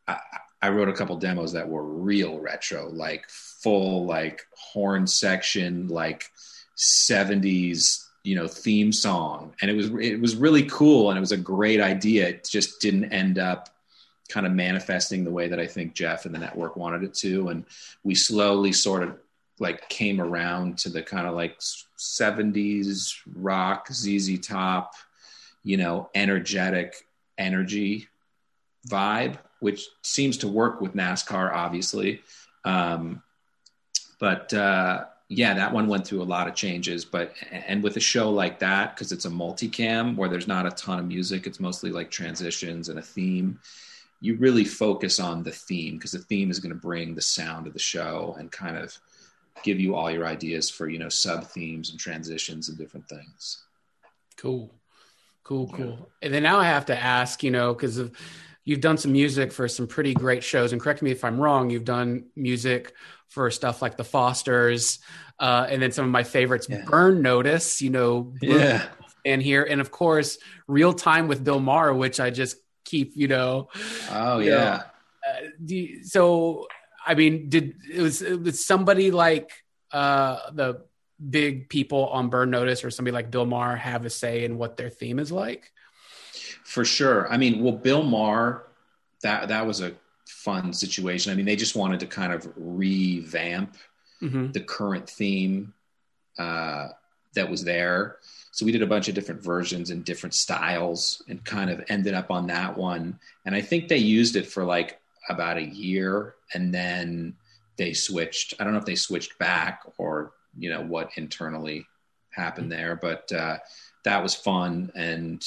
I, 0.07 0.17
I 0.61 0.69
wrote 0.69 0.89
a 0.89 0.93
couple 0.93 1.15
demos 1.17 1.53
that 1.53 1.69
were 1.69 1.83
real 1.83 2.39
retro, 2.39 2.89
like 2.89 3.29
full 3.29 4.05
like 4.05 4.45
horn 4.73 5.07
section, 5.07 5.87
like 5.87 6.31
70s 6.77 8.01
you 8.23 8.35
know 8.35 8.47
theme 8.47 8.91
song 8.91 9.53
and 9.61 9.69
it 9.69 9.75
was 9.75 9.91
it 10.01 10.19
was 10.19 10.35
really 10.35 10.63
cool 10.63 11.09
and 11.09 11.17
it 11.17 11.21
was 11.21 11.31
a 11.31 11.37
great 11.37 11.79
idea 11.79 12.27
it 12.27 12.43
just 12.49 12.81
didn't 12.81 13.05
end 13.13 13.37
up 13.37 13.74
kind 14.29 14.45
of 14.45 14.51
manifesting 14.51 15.23
the 15.23 15.31
way 15.31 15.47
that 15.47 15.59
i 15.59 15.67
think 15.67 15.93
jeff 15.93 16.25
and 16.25 16.33
the 16.33 16.39
network 16.39 16.75
wanted 16.75 17.03
it 17.03 17.13
to 17.13 17.49
and 17.49 17.65
we 18.03 18.15
slowly 18.15 18.71
sort 18.71 19.03
of 19.03 19.17
like 19.59 19.87
came 19.87 20.19
around 20.19 20.77
to 20.77 20.89
the 20.89 21.01
kind 21.01 21.27
of 21.27 21.35
like 21.35 21.59
70s 21.59 23.13
rock 23.35 23.89
zz 23.89 24.41
top 24.41 24.93
you 25.63 25.77
know 25.77 26.09
energetic 26.15 27.07
energy 27.37 28.07
vibe 28.89 29.37
which 29.59 29.87
seems 30.01 30.37
to 30.37 30.47
work 30.47 30.81
with 30.81 30.93
nascar 30.93 31.53
obviously 31.53 32.21
um, 32.65 33.21
but 34.19 34.53
uh, 34.53 35.05
yeah, 35.29 35.53
that 35.55 35.73
one 35.73 35.87
went 35.87 36.05
through 36.05 36.21
a 36.21 36.23
lot 36.23 36.47
of 36.47 36.55
changes, 36.55 37.03
but 37.03 37.33
and 37.51 37.81
with 37.81 37.97
a 37.97 38.01
show 38.01 38.29
like 38.29 38.59
that, 38.59 38.95
because 38.95 39.11
it's 39.11 39.25
a 39.25 39.29
multicam 39.29 40.15
where 40.15 40.29
there's 40.29 40.47
not 40.47 40.65
a 40.65 40.71
ton 40.71 40.99
of 40.99 41.07
music, 41.07 41.47
it's 41.47 41.59
mostly 41.59 41.89
like 41.89 42.11
transitions 42.11 42.89
and 42.89 42.99
a 42.99 43.01
theme. 43.01 43.59
You 44.25 44.35
really 44.37 44.65
focus 44.65 45.19
on 45.19 45.43
the 45.43 45.51
theme 45.51 45.97
because 45.97 46.13
the 46.13 46.19
theme 46.19 46.49
is 46.49 46.59
going 46.59 46.73
to 46.73 46.81
bring 46.89 47.13
the 47.13 47.21
sound 47.21 47.67
of 47.67 47.73
the 47.73 47.79
show 47.79 48.35
and 48.39 48.51
kind 48.51 48.75
of 48.75 48.97
give 49.63 49.79
you 49.79 49.95
all 49.95 50.09
your 50.09 50.25
ideas 50.25 50.69
for 50.69 50.89
you 50.89 50.99
know 50.99 51.09
sub 51.09 51.45
themes 51.45 51.91
and 51.91 51.99
transitions 51.99 52.69
and 52.69 52.77
different 52.77 53.07
things. 53.07 53.63
Cool, 54.37 54.71
cool, 55.43 55.67
cool. 55.69 55.97
Yeah. 55.99 56.05
And 56.23 56.33
then 56.33 56.43
now 56.43 56.57
I 56.59 56.65
have 56.65 56.87
to 56.87 56.97
ask, 56.97 57.43
you 57.43 57.51
know, 57.51 57.73
because 57.73 58.01
you've 58.63 58.81
done 58.81 58.97
some 58.97 59.11
music 59.11 59.51
for 59.51 59.67
some 59.67 59.87
pretty 59.87 60.13
great 60.13 60.43
shows, 60.43 60.73
and 60.73 60.81
correct 60.81 61.01
me 61.01 61.11
if 61.11 61.23
I'm 61.23 61.39
wrong. 61.39 61.69
You've 61.69 61.85
done 61.85 62.25
music 62.35 62.93
for 63.29 63.51
stuff 63.51 63.81
like 63.81 63.95
the 63.95 64.03
Fosters, 64.03 64.99
uh, 65.39 65.67
and 65.69 65.81
then 65.81 65.91
some 65.91 66.05
of 66.05 66.11
my 66.11 66.23
favorites, 66.23 66.67
yeah. 66.67 66.83
Burn 66.85 67.21
Notice, 67.21 67.81
you 67.81 67.91
know, 67.91 68.33
yeah, 68.41 68.87
and 69.23 69.41
here, 69.41 69.63
and 69.63 69.81
of 69.81 69.91
course, 69.91 70.37
Real 70.67 70.93
Time 70.93 71.27
with 71.27 71.43
Bill 71.43 71.59
Maher, 71.59 71.93
which 71.93 72.19
I 72.19 72.29
just 72.29 72.57
keep, 72.85 73.13
you 73.15 73.27
know. 73.27 73.69
Oh 74.11 74.39
yeah. 74.39 74.53
Know, 74.55 74.81
uh, 75.27 75.49
you, 75.65 76.03
so, 76.03 76.67
I 77.05 77.15
mean, 77.15 77.49
did 77.49 77.75
it 77.91 78.01
was, 78.01 78.21
it 78.21 78.41
was 78.41 78.65
somebody 78.65 79.11
like 79.11 79.51
uh, 79.91 80.51
the 80.53 80.81
big 81.29 81.69
people 81.69 82.07
on 82.07 82.29
Burn 82.29 82.49
Notice 82.49 82.83
or 82.83 82.91
somebody 82.91 83.13
like 83.13 83.31
Bill 83.31 83.45
Maher 83.45 83.75
have 83.75 84.05
a 84.05 84.09
say 84.09 84.45
in 84.45 84.57
what 84.57 84.77
their 84.77 84.89
theme 84.89 85.19
is 85.19 85.31
like? 85.31 85.71
For 86.63 86.85
sure. 86.85 87.31
I 87.31 87.37
mean, 87.37 87.63
well, 87.63 87.73
Bill 87.73 88.03
Maher, 88.03 88.67
that 89.21 89.47
that 89.49 89.65
was 89.65 89.81
a 89.81 89.93
fun 90.27 90.73
situation. 90.73 91.31
I 91.31 91.35
mean, 91.35 91.45
they 91.45 91.55
just 91.55 91.75
wanted 91.75 91.99
to 92.01 92.07
kind 92.07 92.33
of 92.33 92.51
revamp 92.55 93.77
mm-hmm. 94.21 94.51
the 94.51 94.59
current 94.59 95.09
theme 95.09 95.73
uh, 96.37 96.89
that 97.33 97.49
was 97.49 97.63
there. 97.63 98.17
So 98.55 98.65
we 98.65 98.71
did 98.71 98.81
a 98.81 98.87
bunch 98.87 99.09
of 99.09 99.15
different 99.15 99.43
versions 99.43 99.89
and 99.89 100.05
different 100.05 100.33
styles 100.33 101.21
and 101.27 101.43
kind 101.43 101.69
of 101.69 101.83
ended 101.89 102.13
up 102.13 102.31
on 102.31 102.47
that 102.47 102.77
one. 102.77 103.19
And 103.43 103.53
I 103.53 103.59
think 103.59 103.89
they 103.89 103.97
used 103.97 104.37
it 104.37 104.47
for 104.47 104.63
like 104.63 104.97
about 105.27 105.57
a 105.57 105.65
year 105.65 106.35
and 106.53 106.73
then 106.73 107.35
they 107.75 107.91
switched. 107.91 108.53
I 108.57 108.63
don't 108.63 108.71
know 108.71 108.79
if 108.79 108.85
they 108.85 108.95
switched 108.95 109.37
back 109.39 109.81
or, 109.97 110.31
you 110.57 110.69
know, 110.69 110.81
what 110.81 111.09
internally 111.17 111.85
happened 112.29 112.71
there, 112.71 112.95
but 112.95 113.29
uh, 113.33 113.57
that 114.05 114.23
was 114.23 114.33
fun. 114.33 114.89
And, 114.95 115.45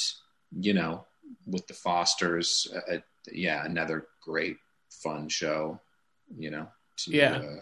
you 0.51 0.75
know, 0.75 1.07
with 1.47 1.65
the 1.65 1.73
Fosters, 1.73 2.67
uh, 2.75 2.97
yeah, 3.31 3.65
another 3.65 4.05
great 4.23 4.57
fun 4.91 5.29
show, 5.29 5.79
you 6.37 6.51
know, 6.51 6.67
to 6.97 7.11
yeah. 7.11 7.37
uh, 7.37 7.61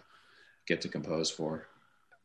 get 0.68 0.82
to 0.82 0.90
compose 0.90 1.32
for. 1.32 1.68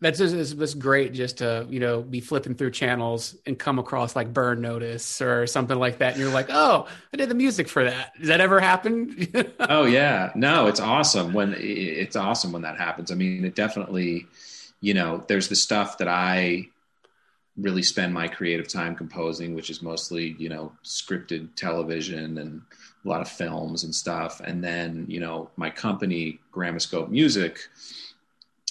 That's 0.02 0.18
just 0.18 0.60
it's 0.60 0.74
great 0.74 1.12
just 1.12 1.38
to 1.38 1.64
you 1.70 1.80
know 1.80 2.02
be 2.02 2.20
flipping 2.20 2.54
through 2.54 2.72
channels 2.72 3.36
and 3.46 3.58
come 3.58 3.78
across 3.78 4.16
like 4.16 4.32
Burn 4.32 4.60
Notice 4.60 5.22
or 5.22 5.46
something 5.46 5.78
like 5.78 5.98
that, 5.98 6.14
and 6.14 6.20
you're 6.20 6.32
like, 6.32 6.48
oh, 6.50 6.88
I 7.12 7.16
did 7.16 7.28
the 7.28 7.34
music 7.34 7.68
for 7.68 7.84
that. 7.84 8.12
Does 8.18 8.28
that 8.28 8.40
ever 8.40 8.60
happen? 8.60 9.28
oh 9.60 9.84
yeah, 9.84 10.32
no, 10.34 10.66
it's 10.66 10.80
awesome 10.80 11.32
when 11.32 11.54
it's 11.56 12.16
awesome 12.16 12.50
when 12.50 12.62
that 12.62 12.76
happens. 12.76 13.12
I 13.12 13.14
mean, 13.14 13.44
it 13.44 13.54
definitely, 13.54 14.26
you 14.80 14.92
know, 14.92 15.24
there's 15.28 15.48
the 15.48 15.56
stuff 15.56 15.98
that 15.98 16.08
I 16.08 16.66
really 17.56 17.82
spend 17.82 18.12
my 18.12 18.26
creative 18.26 18.66
time 18.66 18.96
composing, 18.96 19.54
which 19.54 19.70
is 19.70 19.82
mostly 19.82 20.34
you 20.38 20.48
know 20.48 20.72
scripted 20.84 21.54
television 21.54 22.38
and 22.38 22.62
a 23.04 23.08
lot 23.08 23.20
of 23.20 23.28
films 23.28 23.84
and 23.84 23.94
stuff. 23.94 24.40
And 24.40 24.62
then, 24.62 25.06
you 25.08 25.20
know, 25.20 25.50
my 25.56 25.70
company, 25.70 26.40
Gramoscope 26.52 27.08
Music, 27.08 27.58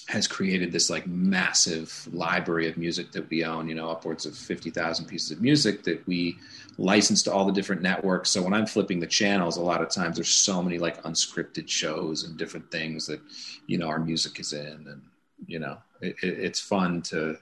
has 0.08 0.26
created 0.26 0.72
this 0.72 0.90
like 0.90 1.06
massive 1.06 2.08
library 2.12 2.68
of 2.68 2.76
music 2.76 3.12
that 3.12 3.28
we 3.30 3.44
own, 3.44 3.68
you 3.68 3.74
know, 3.74 3.88
upwards 3.88 4.26
of 4.26 4.36
50,000 4.36 5.06
pieces 5.06 5.30
of 5.30 5.40
music 5.40 5.84
that 5.84 6.06
we 6.06 6.36
license 6.76 7.22
to 7.22 7.32
all 7.32 7.44
the 7.44 7.52
different 7.52 7.82
networks. 7.82 8.30
So 8.30 8.42
when 8.42 8.52
I'm 8.52 8.66
flipping 8.66 9.00
the 9.00 9.06
channels, 9.06 9.56
a 9.56 9.62
lot 9.62 9.80
of 9.80 9.90
times 9.90 10.16
there's 10.16 10.28
so 10.28 10.62
many 10.62 10.78
like 10.78 11.02
unscripted 11.04 11.68
shows 11.68 12.24
and 12.24 12.36
different 12.36 12.70
things 12.70 13.06
that, 13.06 13.20
you 13.66 13.78
know, 13.78 13.86
our 13.86 13.98
music 13.98 14.40
is 14.40 14.52
in. 14.52 14.86
And, 14.88 15.02
you 15.46 15.60
know, 15.60 15.78
it, 16.00 16.16
it, 16.22 16.38
it's 16.40 16.60
fun 16.60 17.02
to, 17.02 17.38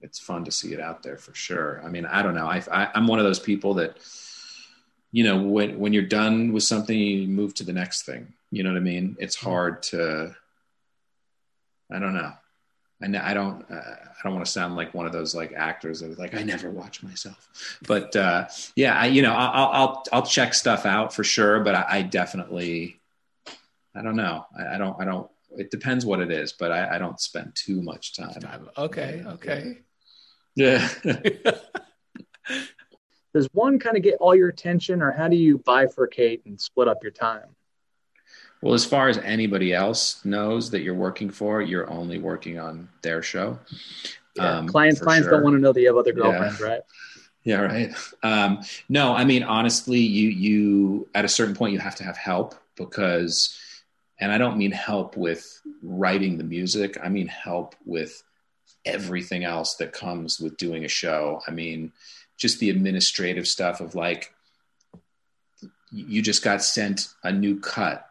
it's 0.00 0.18
fun 0.18 0.44
to 0.44 0.52
see 0.52 0.72
it 0.72 0.80
out 0.80 1.02
there 1.02 1.16
for 1.16 1.34
sure. 1.34 1.82
I 1.84 1.88
mean, 1.88 2.06
I 2.06 2.22
don't 2.22 2.34
know. 2.34 2.46
I, 2.46 2.62
I 2.70 2.90
I'm 2.94 3.08
one 3.08 3.18
of 3.18 3.24
those 3.24 3.40
people 3.40 3.74
that, 3.74 3.98
you 5.10 5.24
know 5.24 5.40
when 5.40 5.78
when 5.78 5.94
you're 5.94 6.02
done 6.02 6.52
with 6.52 6.62
something 6.62 6.98
you 6.98 7.26
move 7.26 7.54
to 7.54 7.64
the 7.64 7.72
next 7.72 8.02
thing 8.02 8.30
you 8.50 8.62
know 8.62 8.70
what 8.70 8.76
i 8.76 8.80
mean 8.80 9.16
it's 9.18 9.36
hard 9.36 9.82
to 9.82 10.34
i 11.90 11.98
don't 11.98 12.14
know. 12.14 12.32
I, 13.02 13.30
I 13.30 13.34
don't 13.34 13.64
uh, 13.70 13.74
I 13.74 14.22
don't 14.24 14.34
want 14.34 14.44
to 14.44 14.50
sound 14.50 14.74
like 14.74 14.92
one 14.92 15.06
of 15.06 15.12
those 15.12 15.34
like 15.34 15.52
actors 15.52 16.00
that 16.00 16.18
like 16.18 16.34
I 16.34 16.42
never 16.42 16.70
watch 16.70 17.02
myself, 17.02 17.48
but 17.86 18.14
uh, 18.16 18.48
yeah, 18.74 18.98
I, 18.98 19.06
you 19.06 19.22
know 19.22 19.32
I'll, 19.32 19.68
I'll 19.68 20.04
I'll 20.12 20.26
check 20.26 20.54
stuff 20.54 20.84
out 20.84 21.14
for 21.14 21.22
sure, 21.22 21.60
but 21.60 21.74
I, 21.74 21.86
I 21.88 22.02
definitely 22.02 23.00
I 23.94 24.02
don't 24.02 24.16
know. 24.16 24.46
I, 24.58 24.74
I, 24.74 24.78
don't 24.78 25.00
I 25.00 25.04
don't 25.04 25.30
it 25.56 25.70
depends 25.70 26.04
what 26.04 26.20
it 26.20 26.32
is, 26.32 26.52
but 26.52 26.72
I, 26.72 26.96
I 26.96 26.98
don't 26.98 27.20
spend 27.20 27.52
too 27.54 27.82
much 27.82 28.16
time. 28.16 28.68
Okay, 28.76 29.22
okay, 29.26 29.78
yeah. 30.56 30.88
does 33.34 33.48
one 33.52 33.78
kind 33.78 33.96
of 33.96 34.02
get 34.02 34.16
all 34.20 34.34
your 34.34 34.48
attention 34.48 35.02
or 35.02 35.12
how 35.12 35.28
do 35.28 35.36
you 35.36 35.58
bifurcate 35.58 36.40
and 36.46 36.60
split 36.60 36.88
up 36.88 37.02
your 37.02 37.12
time 37.12 37.44
well 38.62 38.74
as 38.74 38.84
far 38.84 39.08
as 39.08 39.18
anybody 39.18 39.72
else 39.72 40.24
knows 40.24 40.70
that 40.70 40.80
you're 40.80 40.94
working 40.94 41.30
for 41.30 41.62
you're 41.62 41.90
only 41.90 42.18
working 42.18 42.58
on 42.58 42.88
their 43.02 43.22
show. 43.22 43.58
Yeah, 44.36 44.58
um, 44.58 44.68
clients 44.68 45.00
clients 45.00 45.26
sure. 45.26 45.32
don't 45.32 45.44
want 45.44 45.56
to 45.56 45.60
know 45.60 45.72
that 45.72 45.80
you 45.80 45.88
have 45.88 45.96
other 45.96 46.12
girlfriends 46.12 46.60
yeah. 46.60 46.66
right? 46.66 46.80
Yeah 47.44 47.60
right. 47.60 47.94
Um, 48.22 48.60
no 48.90 49.14
i 49.14 49.24
mean 49.24 49.42
honestly 49.42 50.00
you 50.00 50.28
you 50.28 51.08
at 51.14 51.24
a 51.24 51.28
certain 51.28 51.54
point 51.54 51.72
you 51.72 51.78
have 51.78 51.94
to 51.94 52.04
have 52.04 52.16
help 52.18 52.54
because 52.76 53.58
and 54.20 54.30
i 54.30 54.36
don't 54.36 54.58
mean 54.58 54.70
help 54.70 55.16
with 55.16 55.62
writing 55.82 56.36
the 56.36 56.44
music 56.44 56.98
i 57.02 57.08
mean 57.08 57.26
help 57.26 57.74
with 57.86 58.22
everything 58.88 59.44
else 59.44 59.74
that 59.76 59.92
comes 59.92 60.40
with 60.40 60.56
doing 60.56 60.84
a 60.84 60.88
show. 60.88 61.42
I 61.46 61.50
mean 61.50 61.92
just 62.36 62.58
the 62.58 62.70
administrative 62.70 63.46
stuff 63.46 63.80
of 63.80 63.94
like 63.94 64.32
you 65.90 66.22
just 66.22 66.44
got 66.44 66.62
sent 66.62 67.08
a 67.22 67.32
new 67.32 67.60
cut 67.60 68.07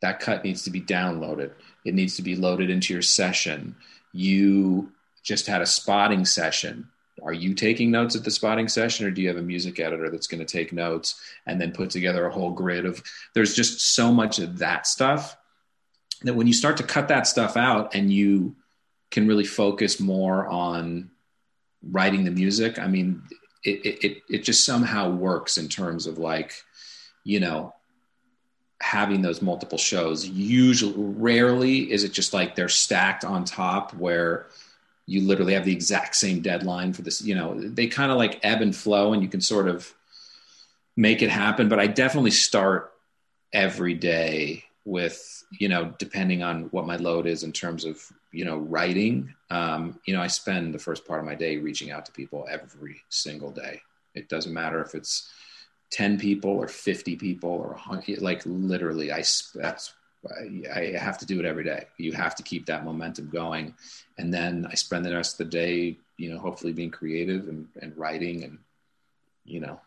that 0.00 0.20
cut 0.20 0.44
needs 0.44 0.62
to 0.62 0.70
be 0.70 0.80
downloaded. 0.80 1.52
It 1.84 1.94
needs 1.94 2.16
to 2.16 2.22
be 2.22 2.36
loaded 2.36 2.70
into 2.70 2.92
your 2.92 3.02
session. 3.02 3.76
You 4.12 4.92
just 5.22 5.46
had 5.46 5.60
a 5.60 5.66
spotting 5.66 6.24
session. 6.24 6.88
Are 7.22 7.32
you 7.32 7.54
taking 7.54 7.90
notes 7.90 8.14
at 8.14 8.24
the 8.24 8.30
spotting 8.30 8.68
session 8.68 9.06
or 9.06 9.10
do 9.10 9.20
you 9.20 9.28
have 9.28 9.36
a 9.36 9.42
music 9.42 9.80
editor 9.80 10.08
that's 10.08 10.28
going 10.28 10.44
to 10.44 10.46
take 10.46 10.72
notes 10.72 11.20
and 11.46 11.60
then 11.60 11.72
put 11.72 11.90
together 11.90 12.26
a 12.26 12.32
whole 12.32 12.52
grid 12.52 12.86
of 12.86 13.02
there's 13.34 13.54
just 13.54 13.80
so 13.94 14.12
much 14.12 14.38
of 14.38 14.58
that 14.58 14.86
stuff 14.86 15.36
that 16.22 16.34
when 16.34 16.46
you 16.46 16.52
start 16.52 16.76
to 16.76 16.82
cut 16.82 17.08
that 17.08 17.26
stuff 17.26 17.56
out 17.56 17.94
and 17.94 18.12
you 18.12 18.54
can 19.10 19.26
really 19.26 19.44
focus 19.44 19.98
more 19.98 20.46
on 20.46 21.10
writing 21.82 22.24
the 22.24 22.30
music 22.30 22.78
i 22.78 22.86
mean 22.86 23.22
it 23.64 24.04
it 24.04 24.22
it 24.28 24.44
just 24.44 24.64
somehow 24.64 25.10
works 25.10 25.58
in 25.58 25.68
terms 25.68 26.06
of 26.06 26.18
like 26.18 26.52
you 27.24 27.40
know 27.40 27.74
having 28.80 29.22
those 29.22 29.42
multiple 29.42 29.78
shows 29.78 30.28
usually 30.28 30.94
rarely 30.96 31.90
is 31.90 32.04
it 32.04 32.12
just 32.12 32.32
like 32.32 32.54
they're 32.54 32.68
stacked 32.68 33.24
on 33.24 33.44
top 33.44 33.92
where 33.94 34.46
you 35.06 35.22
literally 35.22 35.54
have 35.54 35.64
the 35.64 35.72
exact 35.72 36.14
same 36.14 36.40
deadline 36.40 36.92
for 36.92 37.02
this 37.02 37.20
you 37.22 37.34
know 37.34 37.58
they 37.58 37.86
kind 37.86 38.12
of 38.12 38.18
like 38.18 38.38
ebb 38.44 38.60
and 38.62 38.76
flow 38.76 39.12
and 39.12 39.22
you 39.22 39.28
can 39.28 39.40
sort 39.40 39.68
of 39.68 39.92
make 40.96 41.22
it 41.22 41.30
happen. 41.30 41.68
But 41.68 41.80
i 41.80 41.86
definitely 41.86 42.30
start 42.30 42.92
every 43.52 43.94
day 43.94 44.64
with 44.84 45.44
you 45.58 45.68
know 45.68 45.92
depending 45.98 46.42
on 46.42 46.64
what 46.64 46.86
my 46.86 46.96
load 46.96 47.26
is 47.26 47.42
in 47.42 47.52
terms 47.52 47.84
of 47.84 48.02
you 48.32 48.44
know 48.44 48.58
writing 48.58 49.34
um, 49.50 49.98
you 50.04 50.14
know 50.14 50.20
i 50.20 50.26
spend 50.26 50.74
the 50.74 50.78
first 50.78 51.06
part 51.06 51.20
of 51.20 51.26
my 51.26 51.34
day 51.34 51.56
reaching 51.56 51.90
out 51.90 52.04
to 52.06 52.12
people 52.12 52.46
every 52.50 53.02
single 53.08 53.50
day. 53.50 53.80
It 54.14 54.28
doesn't 54.28 54.52
matter 54.52 54.82
if 54.82 54.94
it's 54.94 55.30
10 55.90 56.18
people 56.18 56.50
or 56.50 56.68
50 56.68 57.16
people 57.16 57.50
or 57.50 57.70
100 57.70 58.20
like 58.20 58.42
literally 58.44 59.10
i 59.12 59.22
that's 59.54 59.94
I 60.70 60.96
have 60.98 61.18
to 61.18 61.26
do 61.26 61.38
it 61.38 61.44
every 61.44 61.64
day. 61.64 61.86
You 61.96 62.12
have 62.12 62.34
to 62.36 62.42
keep 62.42 62.66
that 62.66 62.84
momentum 62.84 63.28
going. 63.28 63.74
And 64.18 64.32
then 64.32 64.66
I 64.70 64.74
spend 64.74 65.04
the 65.04 65.14
rest 65.14 65.34
of 65.34 65.46
the 65.46 65.56
day, 65.56 65.96
you 66.16 66.30
know, 66.30 66.38
hopefully 66.38 66.72
being 66.72 66.90
creative 66.90 67.48
and, 67.48 67.68
and 67.80 67.96
writing 67.96 68.42
and, 68.44 68.58
you 69.44 69.60
know, 69.60 69.80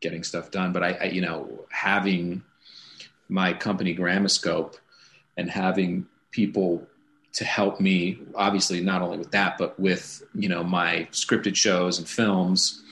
getting 0.00 0.22
stuff 0.22 0.50
done. 0.50 0.72
But 0.72 0.82
I, 0.82 0.92
I, 0.92 1.04
you 1.04 1.22
know, 1.22 1.64
having 1.70 2.42
my 3.28 3.52
company 3.52 3.94
Gramoscope 3.94 4.76
and 5.36 5.50
having 5.50 6.06
people 6.30 6.86
to 7.32 7.44
help 7.44 7.80
me, 7.80 8.18
obviously 8.34 8.80
not 8.80 9.02
only 9.02 9.18
with 9.18 9.30
that, 9.30 9.56
but 9.56 9.78
with, 9.80 10.22
you 10.34 10.48
know, 10.48 10.62
my 10.62 11.08
scripted 11.12 11.56
shows 11.56 11.98
and 11.98 12.08
films 12.08 12.82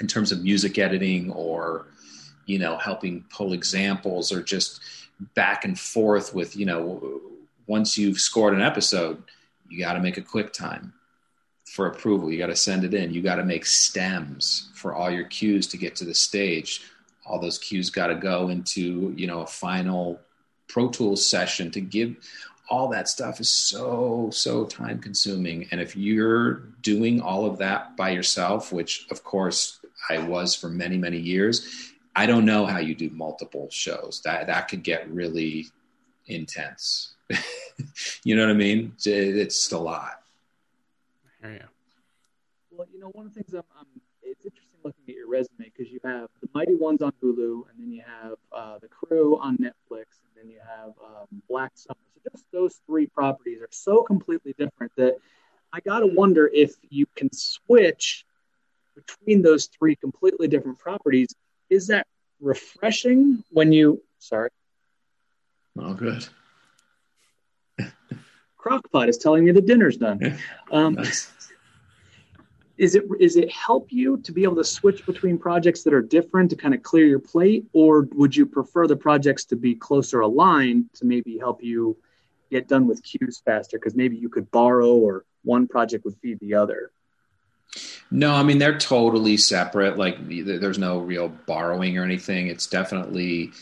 in 0.00 0.06
terms 0.06 0.32
of 0.32 0.42
music 0.42 0.78
editing 0.78 1.30
or, 1.32 1.86
you 2.46 2.58
know, 2.58 2.76
helping 2.76 3.24
pull 3.30 3.52
examples 3.52 4.32
or 4.32 4.42
just, 4.42 4.80
back 5.34 5.64
and 5.64 5.80
forth 5.80 6.34
with 6.34 6.56
you 6.56 6.66
know 6.66 7.22
once 7.66 7.96
you've 7.96 8.18
scored 8.18 8.52
an 8.52 8.60
episode 8.60 9.22
you 9.68 9.78
got 9.78 9.94
to 9.94 10.00
make 10.00 10.16
a 10.16 10.22
quick 10.22 10.52
time 10.52 10.92
for 11.64 11.86
approval. 11.86 12.30
You 12.30 12.38
got 12.38 12.46
to 12.46 12.56
send 12.56 12.84
it 12.84 12.94
in. 12.94 13.12
You 13.12 13.22
got 13.22 13.36
to 13.36 13.44
make 13.44 13.66
stems 13.66 14.70
for 14.74 14.94
all 14.94 15.10
your 15.10 15.24
cues 15.24 15.66
to 15.68 15.76
get 15.76 15.96
to 15.96 16.04
the 16.04 16.14
stage. 16.14 16.82
All 17.24 17.40
those 17.40 17.58
cues 17.58 17.90
got 17.90 18.06
to 18.06 18.14
go 18.14 18.48
into 18.48 19.12
you 19.16 19.26
know 19.26 19.40
a 19.40 19.46
final 19.46 20.20
pro 20.68 20.88
tools 20.88 21.28
session 21.28 21.70
to 21.72 21.80
give 21.80 22.16
all 22.68 22.88
that 22.88 23.08
stuff 23.08 23.40
is 23.40 23.48
so 23.48 24.28
so 24.32 24.64
time 24.64 24.98
consuming 24.98 25.68
and 25.70 25.80
if 25.80 25.94
you're 25.94 26.54
doing 26.82 27.20
all 27.20 27.46
of 27.46 27.58
that 27.58 27.96
by 27.96 28.10
yourself 28.10 28.72
which 28.72 29.06
of 29.12 29.22
course 29.22 29.78
i 30.10 30.18
was 30.18 30.54
for 30.54 30.68
many 30.68 30.96
many 30.96 31.18
years 31.18 31.92
I 32.18 32.24
don't 32.24 32.46
know 32.46 32.64
how 32.64 32.78
you 32.78 32.94
do 32.94 33.10
multiple 33.10 33.68
shows. 33.70 34.22
That 34.24 34.46
that 34.46 34.68
could 34.68 34.82
get 34.82 35.08
really 35.10 35.66
intense. 36.26 37.14
you 38.24 38.34
know 38.34 38.46
what 38.46 38.50
I 38.50 38.54
mean? 38.54 38.94
It's 39.04 39.70
a 39.70 39.78
lot. 39.78 40.22
I 41.44 41.48
hear 41.48 41.56
you. 41.56 41.64
Well, 42.70 42.86
you 42.90 42.98
know, 42.98 43.08
one 43.08 43.26
of 43.26 43.34
the 43.34 43.42
things 43.42 43.52
I'm, 43.52 43.62
I'm 43.78 43.86
it's 44.22 44.46
interesting 44.46 44.78
looking 44.82 45.02
at 45.08 45.14
your 45.14 45.28
resume 45.28 45.70
because 45.76 45.92
you 45.92 46.00
have 46.04 46.28
the 46.40 46.48
Mighty 46.54 46.74
Ones 46.74 47.02
on 47.02 47.12
Hulu, 47.22 47.68
and 47.70 47.78
then 47.78 47.92
you 47.92 48.02
have 48.06 48.36
uh, 48.50 48.78
the 48.78 48.88
Crew 48.88 49.38
on 49.38 49.58
Netflix, 49.58 50.06
and 50.24 50.32
then 50.36 50.48
you 50.48 50.60
have 50.66 50.94
um, 51.04 51.42
Black 51.50 51.72
Summer. 51.74 51.98
So 52.14 52.30
just 52.30 52.50
those 52.50 52.80
three 52.86 53.06
properties 53.06 53.60
are 53.60 53.68
so 53.70 54.02
completely 54.02 54.54
different 54.58 54.92
that 54.96 55.16
I 55.70 55.80
gotta 55.80 56.06
wonder 56.06 56.50
if 56.52 56.74
you 56.88 57.04
can 57.14 57.30
switch 57.32 58.25
between 58.96 59.42
those 59.42 59.66
three 59.66 59.94
completely 59.94 60.48
different 60.48 60.78
properties 60.78 61.28
is 61.70 61.86
that 61.88 62.06
refreshing 62.40 63.44
when 63.50 63.72
you 63.72 64.02
sorry. 64.18 64.50
Oh 65.78 65.94
good. 65.94 66.26
Crockpot 68.58 69.08
is 69.08 69.18
telling 69.18 69.44
me 69.44 69.52
the 69.52 69.60
dinner's 69.60 69.96
done. 69.96 70.38
Um, 70.72 70.94
nice. 70.94 71.30
is 72.78 72.94
it 72.94 73.04
is 73.20 73.36
it 73.36 73.50
help 73.52 73.88
you 73.90 74.18
to 74.18 74.32
be 74.32 74.42
able 74.42 74.56
to 74.56 74.64
switch 74.64 75.04
between 75.06 75.38
projects 75.38 75.82
that 75.84 75.94
are 75.94 76.02
different 76.02 76.50
to 76.50 76.56
kind 76.56 76.74
of 76.74 76.82
clear 76.82 77.06
your 77.06 77.18
plate? 77.18 77.66
Or 77.72 78.08
would 78.12 78.34
you 78.34 78.46
prefer 78.46 78.86
the 78.86 78.96
projects 78.96 79.44
to 79.46 79.56
be 79.56 79.74
closer 79.74 80.20
aligned 80.20 80.92
to 80.94 81.04
maybe 81.06 81.38
help 81.38 81.62
you 81.62 81.96
get 82.50 82.68
done 82.68 82.86
with 82.86 83.02
cues 83.02 83.40
faster? 83.44 83.78
Because 83.78 83.94
maybe 83.94 84.16
you 84.16 84.28
could 84.28 84.50
borrow 84.50 84.94
or 84.94 85.24
one 85.44 85.68
project 85.68 86.04
would 86.04 86.16
feed 86.16 86.40
the 86.40 86.54
other 86.54 86.90
no, 88.10 88.32
I 88.32 88.42
mean 88.42 88.58
they're 88.58 88.78
totally 88.78 89.36
separate. 89.36 89.98
Like 89.98 90.16
there's 90.28 90.78
no 90.78 90.98
real 90.98 91.28
borrowing 91.28 91.98
or 91.98 92.04
anything. 92.04 92.46
It's 92.48 92.66
definitely, 92.66 93.52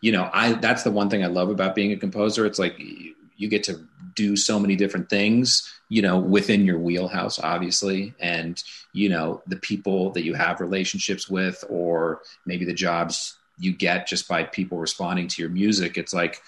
you 0.00 0.12
know, 0.12 0.28
I 0.32 0.54
that's 0.54 0.82
the 0.82 0.90
one 0.90 1.08
thing 1.10 1.22
I 1.22 1.28
love 1.28 1.50
about 1.50 1.74
being 1.74 1.92
a 1.92 1.96
composer. 1.96 2.44
It's 2.46 2.58
like 2.58 2.76
you 2.78 3.48
get 3.48 3.64
to 3.64 3.80
do 4.14 4.36
so 4.36 4.58
many 4.58 4.76
different 4.76 5.08
things, 5.08 5.72
you 5.88 6.02
know, 6.02 6.18
within 6.18 6.64
your 6.64 6.78
wheelhouse, 6.78 7.38
obviously, 7.38 8.14
and 8.20 8.62
you 8.92 9.08
know 9.08 9.42
the 9.46 9.56
people 9.56 10.10
that 10.12 10.24
you 10.24 10.34
have 10.34 10.60
relationships 10.60 11.28
with, 11.28 11.64
or 11.68 12.22
maybe 12.44 12.64
the 12.64 12.74
jobs 12.74 13.36
you 13.58 13.72
get 13.72 14.08
just 14.08 14.28
by 14.28 14.42
people 14.42 14.78
responding 14.78 15.28
to 15.28 15.42
your 15.42 15.50
music. 15.50 15.96
It's 15.96 16.12
like 16.12 16.42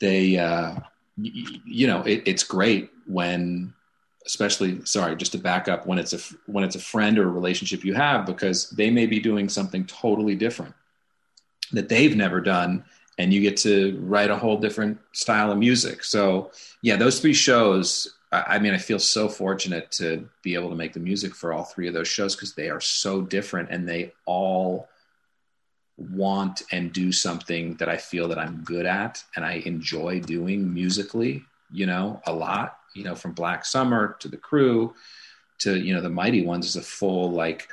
they, 0.00 0.36
uh, 0.36 0.74
you 1.16 1.86
know, 1.86 2.02
it, 2.02 2.22
it's 2.26 2.42
great 2.42 2.90
when 3.06 3.72
especially 4.26 4.84
sorry 4.84 5.16
just 5.16 5.32
to 5.32 5.38
back 5.38 5.68
up 5.68 5.86
when 5.86 5.98
it's 5.98 6.12
a 6.12 6.18
when 6.46 6.64
it's 6.64 6.76
a 6.76 6.80
friend 6.80 7.18
or 7.18 7.24
a 7.24 7.32
relationship 7.32 7.84
you 7.84 7.94
have 7.94 8.24
because 8.24 8.70
they 8.70 8.90
may 8.90 9.06
be 9.06 9.18
doing 9.18 9.48
something 9.48 9.84
totally 9.86 10.34
different 10.34 10.74
that 11.72 11.88
they've 11.88 12.16
never 12.16 12.40
done 12.40 12.84
and 13.18 13.32
you 13.32 13.40
get 13.40 13.56
to 13.58 13.98
write 14.02 14.30
a 14.30 14.36
whole 14.36 14.56
different 14.56 14.98
style 15.12 15.52
of 15.52 15.58
music. 15.58 16.02
So 16.04 16.50
yeah 16.82 16.96
those 16.96 17.20
three 17.20 17.34
shows 17.34 18.16
I, 18.32 18.58
mean 18.58 18.72
i 18.72 18.78
feel 18.78 18.98
so 18.98 19.28
fortunate 19.28 19.90
to 19.92 20.28
be 20.42 20.54
able 20.54 20.70
to 20.70 20.76
make 20.76 20.94
the 20.94 21.00
music 21.00 21.34
for 21.34 21.52
all 21.52 21.64
three 21.64 21.86
of 21.86 21.94
those 21.94 22.08
shows 22.08 22.34
because 22.34 22.54
they 22.54 22.70
are 22.70 22.80
so 22.80 23.20
different 23.20 23.68
and 23.70 23.86
they 23.86 24.12
all 24.24 24.88
want 25.98 26.62
and 26.72 26.92
do 26.92 27.12
something 27.12 27.74
that 27.76 27.90
i 27.90 27.96
feel 27.98 28.28
that 28.28 28.38
i'm 28.38 28.64
good 28.64 28.86
at 28.86 29.22
and 29.36 29.44
i 29.44 29.62
enjoy 29.66 30.18
doing 30.18 30.72
musically 30.72 31.44
you 31.70 31.84
know 31.84 32.20
a 32.26 32.32
lot 32.32 32.78
you 32.94 33.04
know, 33.04 33.14
from 33.14 33.32
Black 33.32 33.64
Summer 33.64 34.16
to 34.20 34.28
the 34.28 34.36
crew 34.36 34.94
to, 35.60 35.78
you 35.78 35.94
know, 35.94 36.00
the 36.00 36.10
Mighty 36.10 36.44
Ones 36.44 36.66
is 36.66 36.76
a 36.76 36.82
full 36.82 37.30
like 37.30 37.68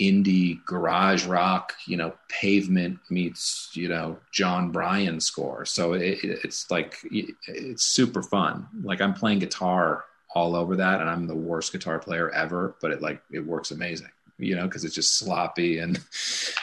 indie 0.00 0.64
garage 0.64 1.26
rock, 1.26 1.74
you 1.86 1.96
know, 1.96 2.12
pavement 2.28 2.98
meets, 3.10 3.70
you 3.74 3.88
know, 3.88 4.18
Jon 4.32 4.70
Brion 4.70 5.20
score. 5.20 5.64
So 5.64 5.92
it, 5.92 6.18
it's 6.22 6.70
like, 6.70 6.98
it's 7.04 7.84
super 7.84 8.22
fun. 8.22 8.66
Like 8.82 9.00
I'm 9.00 9.14
playing 9.14 9.40
guitar 9.40 10.04
all 10.34 10.56
over 10.56 10.76
that 10.76 11.00
and 11.00 11.08
I'm 11.08 11.26
the 11.26 11.34
worst 11.34 11.72
guitar 11.72 11.98
player 11.98 12.30
ever, 12.30 12.74
but 12.80 12.90
it 12.90 13.02
like, 13.02 13.22
it 13.30 13.46
works 13.46 13.70
amazing 13.70 14.10
you 14.38 14.56
know, 14.56 14.64
because 14.64 14.84
it's 14.84 14.94
just 14.94 15.18
sloppy. 15.18 15.78
And 15.78 16.00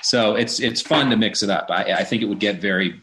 so 0.01 0.35
it's 0.35 0.59
it's 0.59 0.81
fun 0.81 1.09
to 1.09 1.17
mix 1.17 1.43
it 1.43 1.49
up. 1.49 1.67
I, 1.69 1.93
I, 1.93 2.03
think 2.03 2.21
it 2.21 2.25
would 2.25 2.39
get 2.39 2.61
very, 2.61 3.01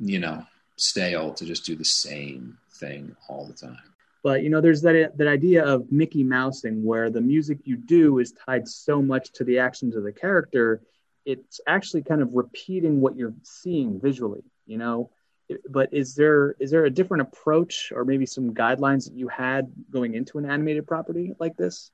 you 0.00 0.18
know, 0.18 0.44
stale 0.76 1.32
to 1.34 1.44
just 1.44 1.64
do 1.64 1.76
the 1.76 1.84
same 1.84 2.58
thing 2.72 3.16
all 3.28 3.46
the 3.46 3.54
time. 3.54 3.93
But 4.24 4.42
you 4.42 4.48
know, 4.48 4.62
there's 4.62 4.80
that 4.82 5.16
that 5.18 5.28
idea 5.28 5.64
of 5.64 5.92
Mickey 5.92 6.24
Mousing, 6.24 6.82
where 6.82 7.10
the 7.10 7.20
music 7.20 7.58
you 7.64 7.76
do 7.76 8.18
is 8.18 8.32
tied 8.32 8.66
so 8.66 9.02
much 9.02 9.30
to 9.34 9.44
the 9.44 9.58
actions 9.58 9.94
of 9.94 10.02
the 10.02 10.12
character, 10.12 10.80
it's 11.26 11.60
actually 11.66 12.02
kind 12.02 12.22
of 12.22 12.32
repeating 12.32 13.02
what 13.02 13.16
you're 13.16 13.34
seeing 13.42 14.00
visually. 14.00 14.42
You 14.66 14.78
know, 14.78 15.10
but 15.68 15.92
is 15.92 16.14
there 16.14 16.56
is 16.58 16.70
there 16.70 16.86
a 16.86 16.90
different 16.90 17.20
approach, 17.20 17.92
or 17.94 18.06
maybe 18.06 18.24
some 18.24 18.54
guidelines 18.54 19.04
that 19.04 19.14
you 19.14 19.28
had 19.28 19.70
going 19.90 20.14
into 20.14 20.38
an 20.38 20.46
animated 20.50 20.86
property 20.86 21.34
like 21.38 21.58
this? 21.58 21.90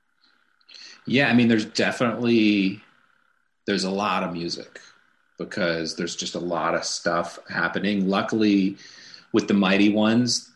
Yeah, 1.06 1.28
I 1.28 1.34
mean, 1.34 1.48
there's 1.48 1.64
definitely 1.64 2.80
there's 3.66 3.84
a 3.84 3.90
lot 3.90 4.22
of 4.22 4.32
music 4.32 4.80
because 5.36 5.96
there's 5.96 6.14
just 6.14 6.36
a 6.36 6.40
lot 6.40 6.76
of 6.76 6.84
stuff 6.84 7.40
happening. 7.48 8.08
Luckily, 8.08 8.76
with 9.32 9.48
the 9.48 9.54
mighty 9.54 9.92
ones, 9.92 10.49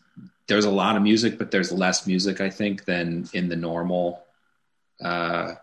there's 0.47 0.65
a 0.65 0.71
lot 0.71 0.95
of 0.95 1.01
music, 1.01 1.37
but 1.37 1.51
there's 1.51 1.71
less 1.71 2.05
music, 2.05 2.39
I 2.41 2.49
think, 2.49 2.85
than 2.85 3.27
in 3.33 3.49
the 3.49 3.55
normal 3.55 4.23
uh, 5.01 5.53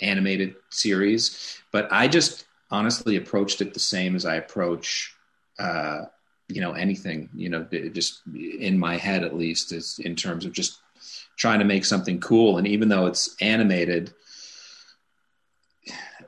animated 0.00 0.54
series. 0.70 1.58
But 1.72 1.88
I 1.90 2.08
just 2.08 2.44
honestly 2.70 3.16
approached 3.16 3.60
it 3.60 3.74
the 3.74 3.80
same 3.80 4.14
as 4.14 4.24
I 4.24 4.36
approach, 4.36 5.14
uh, 5.58 6.04
you 6.48 6.60
know, 6.60 6.72
anything, 6.72 7.30
you 7.34 7.48
know, 7.48 7.66
just 7.92 8.22
in 8.34 8.78
my 8.78 8.96
head 8.96 9.24
at 9.24 9.36
least, 9.36 9.72
is 9.72 9.98
in 9.98 10.16
terms 10.16 10.44
of 10.44 10.52
just 10.52 10.78
trying 11.36 11.58
to 11.58 11.64
make 11.64 11.84
something 11.84 12.20
cool. 12.20 12.58
And 12.58 12.66
even 12.66 12.88
though 12.88 13.06
it's 13.06 13.34
animated, 13.40 14.14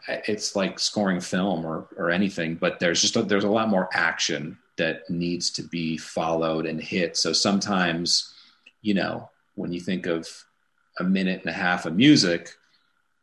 it's 0.08 0.56
like 0.56 0.78
scoring 0.78 1.20
film 1.20 1.64
or, 1.64 1.86
or 1.96 2.10
anything, 2.10 2.56
but 2.56 2.80
there's 2.80 3.00
just, 3.00 3.16
a, 3.16 3.22
there's 3.22 3.44
a 3.44 3.50
lot 3.50 3.68
more 3.68 3.88
action 3.92 4.58
that 4.76 5.08
needs 5.08 5.50
to 5.50 5.62
be 5.62 5.96
followed 5.96 6.66
and 6.66 6.80
hit. 6.80 7.16
So 7.16 7.32
sometimes, 7.32 8.32
you 8.82 8.94
know, 8.94 9.30
when 9.54 9.72
you 9.72 9.80
think 9.80 10.06
of 10.06 10.28
a 10.98 11.04
minute 11.04 11.40
and 11.40 11.50
a 11.50 11.54
half 11.54 11.86
of 11.86 11.96
music, 11.96 12.54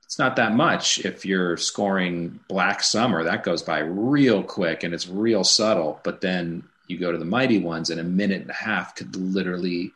it's 0.04 0.20
not 0.20 0.36
that 0.36 0.54
much. 0.54 1.00
If 1.06 1.26
you're 1.26 1.56
scoring 1.58 2.40
Black 2.50 2.84
Summer, 2.84 3.24
that 3.24 3.44
goes 3.44 3.64
by 3.64 3.80
real 3.80 4.44
quick 4.44 4.84
and 4.84 4.94
it's 4.94 5.08
real 5.08 5.44
subtle. 5.44 6.02
But 6.04 6.20
then 6.22 6.64
you 6.88 6.98
go 6.98 7.12
to 7.12 7.18
the 7.18 7.26
mighty 7.26 7.60
ones, 7.60 7.90
and 7.90 8.00
a 8.00 8.04
minute 8.04 8.42
and 8.42 8.50
a 8.50 8.54
half 8.54 8.96
could 8.96 9.16
literally 9.16 9.94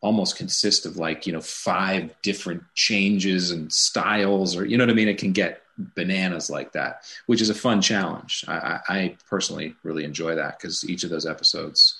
almost 0.00 0.36
consist 0.36 0.86
of 0.86 0.96
like 0.96 1.26
you 1.26 1.32
know 1.32 1.40
five 1.40 2.14
different 2.22 2.62
changes 2.74 3.50
and 3.50 3.72
styles, 3.72 4.56
or 4.56 4.64
you 4.64 4.78
know 4.78 4.84
what 4.84 4.90
I 4.90 4.94
mean. 4.94 5.08
It 5.08 5.18
can 5.18 5.32
get 5.32 5.62
bananas 5.78 6.50
like 6.50 6.72
that, 6.72 7.02
which 7.26 7.40
is 7.40 7.50
a 7.50 7.54
fun 7.54 7.80
challenge. 7.80 8.44
I, 8.48 8.80
I 8.88 9.16
personally 9.28 9.74
really 9.82 10.04
enjoy 10.04 10.34
that 10.34 10.58
because 10.58 10.88
each 10.88 11.04
of 11.04 11.10
those 11.10 11.26
episodes, 11.26 11.98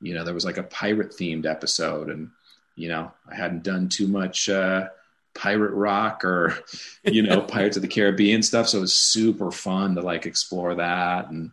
you 0.00 0.14
know, 0.14 0.24
there 0.24 0.34
was 0.34 0.44
like 0.44 0.58
a 0.58 0.64
pirate 0.64 1.12
themed 1.12 1.46
episode, 1.46 2.10
and 2.10 2.30
you 2.74 2.88
know, 2.88 3.12
I 3.30 3.34
hadn't 3.34 3.62
done 3.62 3.88
too 3.88 4.08
much 4.08 4.48
uh, 4.48 4.88
pirate 5.34 5.72
rock 5.72 6.24
or 6.24 6.58
you 7.04 7.22
know 7.22 7.40
Pirates 7.42 7.76
of 7.76 7.82
the 7.82 7.88
Caribbean 7.88 8.42
stuff, 8.42 8.68
so 8.68 8.78
it 8.78 8.82
was 8.82 8.94
super 8.94 9.50
fun 9.50 9.94
to 9.94 10.02
like 10.02 10.26
explore 10.26 10.74
that, 10.74 11.30
and 11.30 11.52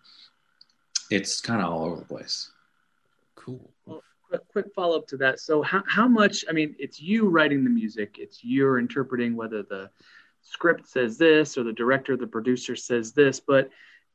it's 1.12 1.42
kind 1.42 1.62
of 1.62 1.72
all 1.72 1.86
over 1.86 1.98
the 1.98 2.06
place. 2.06 2.52
Cool. 3.36 3.70
Well, 3.86 4.04
quick, 4.28 4.42
quick 4.52 4.66
follow 4.76 4.98
up 4.98 5.08
to 5.08 5.18
that. 5.18 5.40
So, 5.40 5.62
how 5.62 5.84
how 5.88 6.08
much? 6.08 6.46
I 6.50 6.54
mean, 6.54 6.76
it's 6.80 7.02
you 7.02 7.30
writing 7.30 7.64
the 7.64 7.70
music. 7.70 8.16
It's 8.18 8.44
you're 8.44 8.80
interpreting 8.80 9.36
whether 9.36 9.64
the 9.64 9.90
script 10.52 10.88
says 10.88 11.18
this 11.18 11.58
or 11.58 11.64
the 11.64 11.74
director, 11.74 12.18
the 12.18 12.28
producer 12.28 12.76
says 12.76 13.14
this, 13.14 13.40
but 13.40 13.70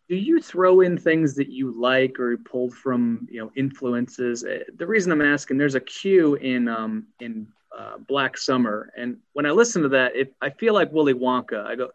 do 0.08 0.16
you 0.16 0.40
throw 0.40 0.80
in 0.80 0.98
things 0.98 1.34
that 1.34 1.48
you 1.48 1.72
like 1.80 2.18
or 2.20 2.36
pulled 2.36 2.74
from 2.74 3.26
you 3.30 3.40
know 3.40 3.50
influences? 3.56 4.44
Eh, 4.44 4.64
the 4.76 4.86
reason 4.86 5.12
i'm 5.12 5.22
asking 5.22 5.56
there's 5.56 5.74
a 5.74 5.80
cue 5.80 6.34
in 6.36 6.68
um 6.68 7.06
in 7.20 7.46
uh, 7.76 7.98
black 8.06 8.36
summer 8.36 8.92
and 8.96 9.16
when 9.32 9.46
i 9.46 9.50
listen 9.50 9.82
to 9.82 9.88
that 9.88 10.14
it, 10.14 10.34
i 10.40 10.50
feel 10.50 10.74
like 10.74 10.92
willy 10.92 11.14
wonka. 11.14 11.64
I 11.64 11.74
go 11.74 11.90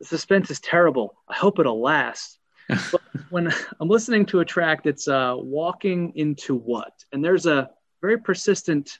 the 0.00 0.06
suspense 0.06 0.50
is 0.50 0.58
terrible. 0.58 1.14
I 1.28 1.34
hope 1.34 1.60
it'll 1.60 1.80
last. 1.80 2.38
But 2.90 3.00
when 3.30 3.52
i'm 3.80 3.88
listening 3.88 4.26
to 4.26 4.40
a 4.40 4.44
track 4.44 4.82
that's 4.82 5.08
uh 5.08 5.34
walking 5.36 6.12
into 6.16 6.56
what 6.56 7.04
and 7.12 7.24
there's 7.24 7.46
a 7.46 7.70
very 8.00 8.18
persistent 8.18 8.98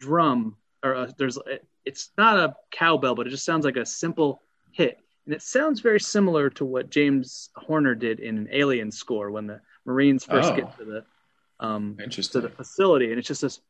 drum 0.00 0.56
or 0.86 0.94
a, 0.94 1.02
uh, 1.02 1.10
there's 1.18 1.38
it's 1.84 2.10
not 2.16 2.38
a 2.38 2.56
cowbell 2.70 3.14
but 3.14 3.26
it 3.26 3.30
just 3.30 3.44
sounds 3.44 3.64
like 3.64 3.76
a 3.76 3.86
simple 3.86 4.42
hit 4.72 5.00
and 5.26 5.34
it 5.34 5.42
sounds 5.42 5.80
very 5.80 6.00
similar 6.00 6.48
to 6.50 6.64
what 6.64 6.88
James 6.88 7.50
Horner 7.56 7.94
did 7.94 8.20
in 8.20 8.38
an 8.38 8.48
Alien 8.52 8.92
score 8.92 9.30
when 9.30 9.46
the 9.46 9.60
Marines 9.84 10.24
first 10.24 10.52
oh. 10.52 10.56
get 10.56 10.78
to 10.78 10.84
the 10.84 11.04
um, 11.58 11.96
to 11.98 12.40
the 12.40 12.48
facility, 12.48 13.10
and 13.10 13.18
it's 13.18 13.28
just 13.28 13.42
this. 13.42 13.60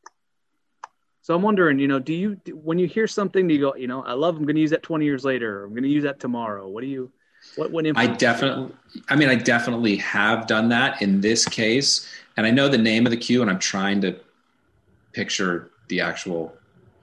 So 1.21 1.35
I'm 1.35 1.41
wondering, 1.41 1.79
you 1.79 1.87
know, 1.87 1.99
do 1.99 2.13
you 2.13 2.39
when 2.53 2.77
you 2.77 2.87
hear 2.87 3.07
something, 3.07 3.47
do 3.47 3.53
you 3.53 3.59
go, 3.59 3.75
you 3.75 3.87
know, 3.87 4.03
I 4.03 4.13
love, 4.13 4.37
I'm 4.37 4.43
going 4.43 4.55
to 4.55 4.61
use 4.61 4.71
that 4.71 4.83
20 4.83 5.03
years 5.03 5.25
later, 5.25 5.65
I'm 5.65 5.71
going 5.71 5.83
to 5.83 5.89
use 5.89 6.03
that 6.03 6.19
tomorrow. 6.19 6.67
What 6.67 6.81
do 6.81 6.87
you? 6.87 7.11
What 7.55 7.71
what 7.71 7.85
I 7.97 8.07
definitely, 8.07 8.75
I 9.09 9.15
mean, 9.15 9.29
I 9.29 9.35
definitely 9.35 9.97
have 9.97 10.47
done 10.47 10.69
that 10.69 11.01
in 11.01 11.21
this 11.21 11.45
case, 11.45 12.07
and 12.35 12.45
I 12.45 12.51
know 12.51 12.67
the 12.67 12.77
name 12.77 13.05
of 13.05 13.11
the 13.11 13.17
cue, 13.17 13.41
and 13.41 13.49
I'm 13.49 13.59
trying 13.59 14.01
to 14.01 14.19
picture 15.13 15.71
the 15.87 16.01
actual 16.01 16.53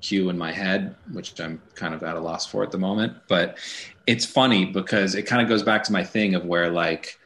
cue 0.05 0.28
in 0.28 0.36
my 0.36 0.52
head, 0.52 0.94
which 1.12 1.40
I'm 1.40 1.62
kind 1.74 1.94
of 1.94 2.02
at 2.02 2.16
a 2.16 2.20
loss 2.20 2.46
for 2.46 2.62
at 2.62 2.70
the 2.70 2.78
moment. 2.78 3.14
But 3.26 3.59
it's 4.07 4.26
funny 4.26 4.66
because 4.66 5.14
it 5.14 5.22
kind 5.22 5.40
of 5.40 5.48
goes 5.48 5.62
back 5.62 5.82
to 5.84 5.92
my 5.92 6.05
thing 6.05 6.34
of 6.34 6.44
where 6.44 6.70
like 6.70 7.18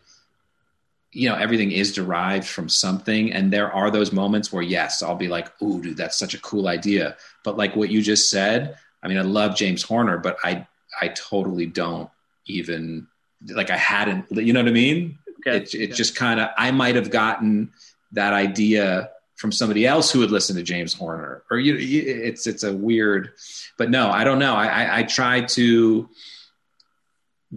you 1.10 1.28
know 1.28 1.34
everything 1.34 1.72
is 1.72 1.92
derived 1.92 2.46
from 2.46 2.68
something 2.68 3.32
and 3.32 3.52
there 3.52 3.72
are 3.72 3.90
those 3.90 4.12
moments 4.12 4.52
where 4.52 4.62
yes 4.62 5.02
i'll 5.02 5.14
be 5.14 5.26
like 5.26 5.50
ooh 5.62 5.80
dude 5.80 5.96
that's 5.96 6.18
such 6.18 6.34
a 6.34 6.40
cool 6.40 6.68
idea 6.68 7.16
but 7.44 7.56
like 7.56 7.74
what 7.74 7.88
you 7.88 8.02
just 8.02 8.30
said 8.30 8.76
i 9.02 9.08
mean 9.08 9.16
i 9.16 9.22
love 9.22 9.56
james 9.56 9.82
horner 9.82 10.18
but 10.18 10.36
i 10.44 10.66
i 11.00 11.08
totally 11.08 11.64
don't 11.64 12.10
even 12.44 13.06
like 13.54 13.70
i 13.70 13.76
hadn't 13.76 14.26
you 14.30 14.52
know 14.52 14.60
what 14.60 14.68
i 14.68 14.72
mean 14.72 15.18
okay. 15.40 15.56
it, 15.56 15.74
it 15.74 15.94
just 15.94 16.14
kind 16.14 16.38
of 16.38 16.50
i 16.58 16.70
might 16.70 16.94
have 16.94 17.10
gotten 17.10 17.72
that 18.12 18.34
idea 18.34 19.10
from 19.38 19.52
somebody 19.52 19.86
else 19.86 20.10
who 20.10 20.18
would 20.18 20.30
listen 20.30 20.56
to 20.56 20.62
james 20.62 20.92
horner 20.92 21.42
or 21.50 21.58
you 21.58 21.76
it's 21.78 22.46
it's 22.46 22.62
a 22.62 22.72
weird 22.72 23.30
but 23.76 23.90
no 23.90 24.10
i 24.10 24.24
don't 24.24 24.38
know 24.38 24.54
i 24.54 24.66
i, 24.66 24.98
I 24.98 25.02
try 25.04 25.40
to 25.42 26.08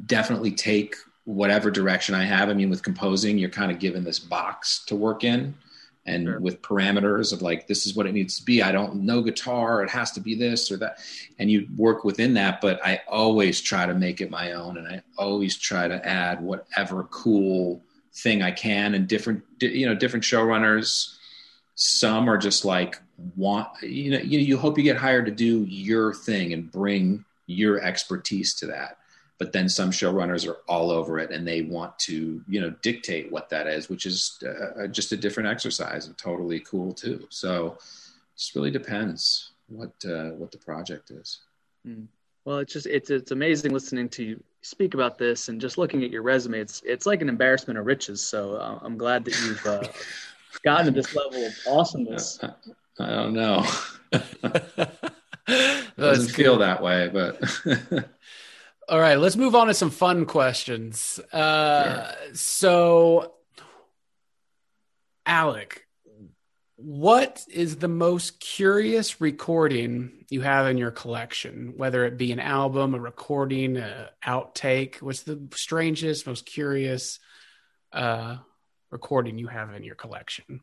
definitely 0.06 0.52
take 0.52 0.96
whatever 1.26 1.70
direction 1.70 2.16
I 2.16 2.24
have. 2.24 2.50
I 2.50 2.54
mean, 2.54 2.70
with 2.70 2.84
composing, 2.84 3.38
you're 3.38 3.50
kind 3.50 3.72
of 3.72 3.80
given 3.80 4.04
this 4.04 4.20
box 4.20 4.84
to 4.86 4.96
work 4.96 5.24
in 5.24 5.56
and 6.06 6.26
sure. 6.26 6.40
with 6.40 6.62
parameters 6.62 7.32
of 7.32 7.42
like, 7.42 7.68
this 7.68 7.86
is 7.86 7.96
what 7.96 8.08
it 8.08 8.14
needs 8.14 8.40
to 8.40 8.46
be. 8.46 8.64
I 8.64 8.72
don't 8.72 9.04
know 9.04 9.22
guitar. 9.22 9.84
It 9.84 9.90
has 9.90 10.12
to 10.14 10.20
be 10.20 10.36
this 10.36 10.72
or 10.72 10.78
that. 10.78 11.00
And 11.38 11.52
you 11.52 11.68
work 11.78 12.04
within 12.04 12.34
that, 12.36 12.60
but 12.60 12.84
I 12.86 13.02
always 13.08 13.62
try 13.62 13.86
to 13.86 13.94
make 13.94 14.20
it 14.20 14.32
my 14.32 14.54
own. 14.54 14.78
And 14.78 14.88
I 14.88 15.04
always 15.18 15.58
try 15.58 15.88
to 15.88 16.06
add 16.06 16.42
whatever 16.42 17.04
cool 17.12 17.84
thing 18.14 18.42
I 18.42 18.52
can 18.52 18.96
and 18.96 19.08
different, 19.08 19.44
you 19.62 19.86
know, 19.86 19.96
different 19.96 20.26
showrunners. 20.26 21.16
Some 21.84 22.30
are 22.30 22.38
just 22.38 22.64
like 22.64 23.02
want, 23.36 23.70
you 23.82 24.12
know, 24.12 24.20
you, 24.20 24.38
you 24.38 24.56
hope 24.56 24.78
you 24.78 24.84
get 24.84 24.98
hired 24.98 25.26
to 25.26 25.32
do 25.32 25.64
your 25.64 26.14
thing 26.14 26.54
and 26.54 26.72
bring 26.72 27.26
your 27.48 27.82
expertise 27.82 28.54
to 28.60 28.68
that. 28.68 28.98
But 29.40 29.52
then 29.52 29.68
some 29.68 29.90
showrunners 29.90 30.48
are 30.48 30.58
all 30.68 30.92
over 30.92 31.18
it 31.18 31.32
and 31.32 31.48
they 31.48 31.64
want 31.64 31.98
to 32.02 32.44
you 32.48 32.62
know 32.62 32.70
dictate 32.84 33.32
what 33.32 33.50
that 33.50 33.66
is 33.66 33.90
which 33.90 34.06
is 34.06 34.38
uh, 34.46 34.86
just 34.86 35.12
a 35.12 35.18
different 35.18 35.50
exercise 35.50 36.06
and 36.06 36.16
totally 36.20 36.60
cool 36.60 36.94
too. 36.94 37.26
So 37.30 37.78
it 37.80 38.38
just 38.38 38.54
really 38.54 38.70
depends 38.70 39.50
what 39.68 39.94
uh, 40.06 40.30
what 40.38 40.52
the 40.52 40.60
project 40.60 41.10
is. 41.10 41.40
Mm. 41.88 42.06
well 42.46 42.60
it's 42.60 42.74
just 42.74 42.86
it's 42.86 43.10
it's 43.10 43.32
amazing 43.32 43.74
listening 43.74 44.08
to 44.10 44.24
you 44.24 44.44
speak 44.62 44.94
about 44.94 45.18
this 45.18 45.50
and 45.50 45.60
just 45.60 45.80
looking 45.80 46.04
at 46.04 46.12
your 46.12 46.22
resume. 46.22 46.60
It's 46.60 46.84
it's 46.86 47.08
like 47.08 47.24
an 47.24 47.30
embarrassment 47.30 47.80
of 47.80 47.88
riches. 47.88 48.22
So 48.22 48.54
uh, 48.54 48.78
i'm 48.84 48.98
glad 49.00 49.26
that 49.26 49.36
you've 49.42 49.66
uh, 49.66 49.82
gotten 50.60 50.86
to 50.88 50.92
this 50.92 51.16
level 51.16 51.46
of 51.46 51.54
awesomeness 51.68 52.40
i 53.00 53.10
don't 53.10 53.34
know 53.34 53.66
doesn't 55.98 56.34
feel 56.34 56.58
that 56.58 56.82
way 56.82 57.10
but 57.12 57.42
All 58.92 59.00
right, 59.00 59.18
let's 59.18 59.38
move 59.38 59.56
on 59.56 59.68
to 59.68 59.74
some 59.74 59.90
fun 59.90 60.26
questions. 60.26 61.18
Uh, 61.32 62.12
sure. 62.12 62.34
So, 62.34 63.34
Alec, 65.26 65.88
what 66.76 67.46
is 67.50 67.78
the 67.78 67.88
most 67.88 68.42
curious 68.42 69.22
recording 69.22 70.26
you 70.30 70.42
have 70.42 70.68
in 70.68 70.78
your 70.78 70.92
collection? 70.92 71.76
Whether 71.78 72.04
it 72.06 72.18
be 72.18 72.34
an 72.34 72.42
album, 72.42 72.94
a 72.94 73.00
recording, 73.00 73.78
a 73.78 74.10
outtake. 74.26 75.02
What's 75.02 75.22
the 75.22 75.48
strangest, 75.54 76.28
most 76.28 76.46
curious 76.46 77.20
uh, 77.94 78.38
recording 78.92 79.38
you 79.38 79.48
have 79.48 79.74
in 79.74 79.84
your 79.84 79.96
collection? 79.96 80.62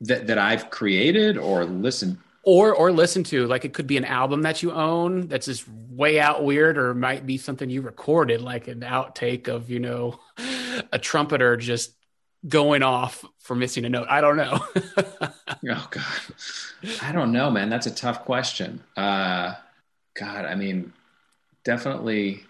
That 0.00 0.26
that 0.26 0.38
I've 0.38 0.70
created 0.70 1.38
or 1.38 1.64
listened 1.64 2.18
or 2.42 2.74
or 2.74 2.92
listen 2.92 3.24
to 3.24 3.46
like 3.46 3.64
it 3.64 3.72
could 3.72 3.86
be 3.86 3.96
an 3.96 4.04
album 4.04 4.42
that 4.42 4.62
you 4.62 4.72
own 4.72 5.28
that's 5.28 5.46
just 5.46 5.66
way 5.68 6.20
out 6.20 6.44
weird 6.44 6.76
or 6.76 6.90
it 6.90 6.96
might 6.96 7.26
be 7.26 7.38
something 7.38 7.70
you 7.70 7.80
recorded 7.80 8.42
like 8.42 8.68
an 8.68 8.80
outtake 8.80 9.48
of 9.48 9.70
you 9.70 9.78
know 9.78 10.18
a 10.92 10.98
trumpeter 10.98 11.56
just 11.56 11.92
going 12.46 12.82
off 12.82 13.24
for 13.38 13.54
missing 13.54 13.86
a 13.86 13.88
note. 13.88 14.06
I 14.10 14.20
don't 14.20 14.36
know. 14.36 14.58
Oh 15.66 15.88
god. 15.90 16.04
I 17.00 17.12
don't 17.12 17.32
know 17.32 17.50
man. 17.50 17.70
That's 17.70 17.86
a 17.86 17.94
tough 17.94 18.26
question. 18.26 18.82
Uh 18.96 19.54
god 20.14 20.44
i 20.44 20.54
mean 20.54 20.92
definitely 21.64 22.44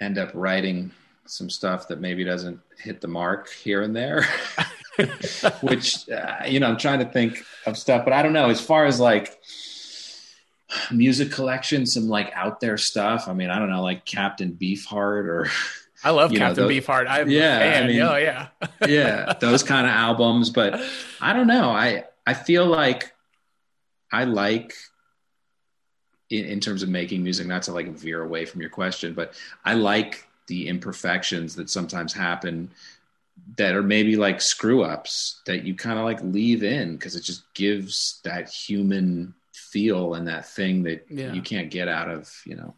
end 0.00 0.18
up 0.18 0.30
writing 0.34 0.92
some 1.30 1.48
stuff 1.48 1.88
that 1.88 2.00
maybe 2.00 2.24
doesn't 2.24 2.60
hit 2.76 3.00
the 3.00 3.06
mark 3.06 3.48
here 3.50 3.82
and 3.82 3.94
there 3.94 4.26
which 5.60 6.08
uh, 6.08 6.38
you 6.46 6.58
know 6.58 6.66
i'm 6.66 6.76
trying 6.76 6.98
to 6.98 7.04
think 7.04 7.44
of 7.66 7.78
stuff 7.78 8.04
but 8.04 8.12
i 8.12 8.22
don't 8.22 8.32
know. 8.32 8.50
As 8.50 8.60
far 8.60 8.84
as 8.84 8.98
like 8.98 9.38
music 10.90 11.30
collection 11.30 11.86
some 11.86 12.08
like 12.08 12.32
out 12.34 12.60
there 12.60 12.76
stuff 12.76 13.28
i 13.28 13.32
mean 13.32 13.50
i 13.50 13.58
don't 13.58 13.70
know 13.70 13.82
like 13.82 14.04
captain 14.04 14.56
beefheart 14.60 15.24
or 15.24 15.48
i 16.04 16.10
love 16.10 16.30
captain 16.30 16.64
know, 16.64 16.68
those, 16.68 16.70
beefheart. 16.70 17.06
I 17.06 17.22
yeah 17.22 17.80
I 17.82 17.86
mean, 17.86 18.00
oh 18.00 18.16
yeah. 18.16 18.48
yeah 18.88 19.32
those 19.40 19.62
kind 19.62 19.86
of 19.86 19.92
albums 19.92 20.50
but 20.50 20.80
i 21.20 21.32
don't 21.32 21.46
know. 21.46 21.70
I 21.70 22.04
i 22.26 22.34
feel 22.34 22.66
like 22.66 23.12
i 24.12 24.24
like 24.24 24.74
in, 26.28 26.44
in 26.44 26.60
terms 26.60 26.82
of 26.82 26.88
making 26.88 27.22
music 27.22 27.46
not 27.46 27.62
to 27.62 27.72
like 27.72 27.88
veer 27.88 28.22
away 28.22 28.44
from 28.46 28.60
your 28.60 28.70
question 28.70 29.14
but 29.14 29.34
i 29.64 29.74
like 29.74 30.26
the 30.50 30.66
imperfections 30.66 31.54
that 31.54 31.70
sometimes 31.70 32.12
happen 32.12 32.68
that 33.56 33.76
are 33.76 33.84
maybe 33.84 34.16
like 34.16 34.40
screw 34.40 34.82
ups 34.82 35.40
that 35.46 35.62
you 35.62 35.74
kind 35.74 35.96
of 35.96 36.04
like 36.04 36.20
leave 36.24 36.64
in 36.64 36.96
because 36.96 37.14
it 37.14 37.22
just 37.22 37.42
gives 37.54 38.20
that 38.24 38.50
human 38.50 39.32
feel 39.54 40.14
and 40.14 40.26
that 40.26 40.44
thing 40.44 40.82
that 40.82 41.06
yeah. 41.08 41.32
you 41.32 41.40
can't 41.40 41.70
get 41.70 41.86
out 41.86 42.10
of 42.10 42.28
you 42.44 42.56
know 42.56 42.74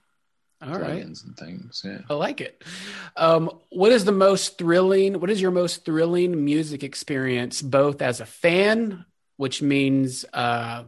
all 0.60 0.78
right. 0.78 1.02
and 1.02 1.18
things. 1.36 1.82
Yeah. 1.84 2.02
I 2.08 2.14
like 2.14 2.40
it. 2.40 2.62
Um, 3.16 3.50
what 3.70 3.90
is 3.90 4.04
the 4.04 4.12
most 4.12 4.58
thrilling? 4.58 5.18
What 5.18 5.28
is 5.28 5.40
your 5.40 5.50
most 5.50 5.84
thrilling 5.84 6.44
music 6.44 6.84
experience, 6.84 7.60
both 7.60 8.00
as 8.00 8.20
a 8.20 8.26
fan, 8.26 9.04
which 9.38 9.60
means 9.60 10.24
uh, 10.32 10.84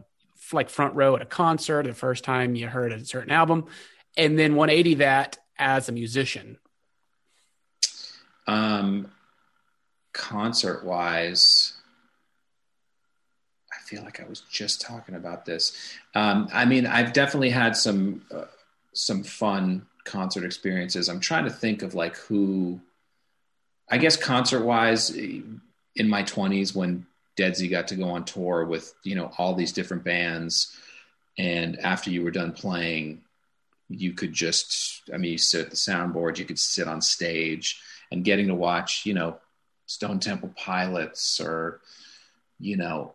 like 0.53 0.69
front 0.69 0.95
row 0.95 1.17
at 1.17 1.21
a 1.21 1.25
concert, 1.25 1.87
the 1.87 1.93
first 1.93 2.23
time 2.23 2.55
you 2.55 2.67
heard 2.69 2.93
a 2.93 3.03
certain 3.03 3.31
album, 3.31 3.65
and 4.15 4.39
then 4.39 4.55
180 4.55 4.95
that 4.95 5.39
as 5.57 5.89
a 5.89 5.91
musician? 5.91 6.57
Um, 8.47 9.11
concert 10.13 10.85
wise, 10.85 11.73
I 13.71 13.77
feel 13.87 14.03
like 14.03 14.21
I 14.21 14.27
was 14.27 14.41
just 14.41 14.81
talking 14.81 15.15
about 15.15 15.45
this. 15.45 15.95
Um, 16.13 16.47
I 16.53 16.65
mean, 16.65 16.85
I've 16.85 17.13
definitely 17.13 17.49
had 17.49 17.75
some 17.75 18.23
uh, 18.31 18.45
some 18.93 19.23
fun 19.23 19.85
concert 20.05 20.45
experiences. 20.45 21.09
I'm 21.09 21.19
trying 21.19 21.43
to 21.43 21.51
think 21.51 21.81
of 21.81 21.93
like 21.93 22.15
who, 22.15 22.79
I 23.89 23.97
guess 23.97 24.15
concert 24.15 24.63
wise, 24.63 25.09
in 25.09 25.61
my 26.09 26.23
20s 26.23 26.75
when 26.75 27.05
Deadsy 27.37 27.69
got 27.69 27.89
to 27.89 27.95
go 27.95 28.09
on 28.09 28.23
tour 28.23 28.65
with 28.65 28.93
you 29.03 29.15
know 29.15 29.31
all 29.37 29.53
these 29.53 29.73
different 29.73 30.03
bands, 30.03 30.77
and 31.37 31.77
after 31.79 32.09
you 32.09 32.23
were 32.23 32.31
done 32.31 32.53
playing, 32.53 33.21
you 33.89 34.13
could 34.13 34.31
just 34.31 35.01
I 35.13 35.17
mean 35.17 35.33
you 35.33 35.37
sit 35.37 35.65
at 35.65 35.69
the 35.69 35.75
soundboard, 35.75 36.37
you 36.37 36.45
could 36.45 36.59
sit 36.59 36.87
on 36.87 37.01
stage, 37.01 37.81
and 38.11 38.23
getting 38.23 38.47
to 38.47 38.55
watch 38.55 39.05
you 39.05 39.13
know 39.13 39.37
Stone 39.85 40.19
Temple 40.19 40.53
Pilots 40.55 41.39
or 41.39 41.81
you 42.59 42.77
know 42.77 43.13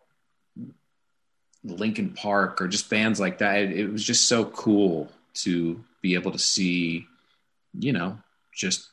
Linkin 1.63 2.11
Park 2.11 2.61
or 2.61 2.67
just 2.67 2.89
bands 2.89 3.19
like 3.19 3.37
that. 3.39 3.59
It, 3.59 3.71
it, 3.71 3.91
was 3.91 4.03
just 4.03 4.27
so 4.27 4.45
cool 4.45 5.11
to 5.35 5.83
be 6.01 6.15
able 6.15 6.31
to 6.31 6.39
see, 6.39 7.05
you 7.77 7.93
know, 7.93 8.17
just 8.53 8.89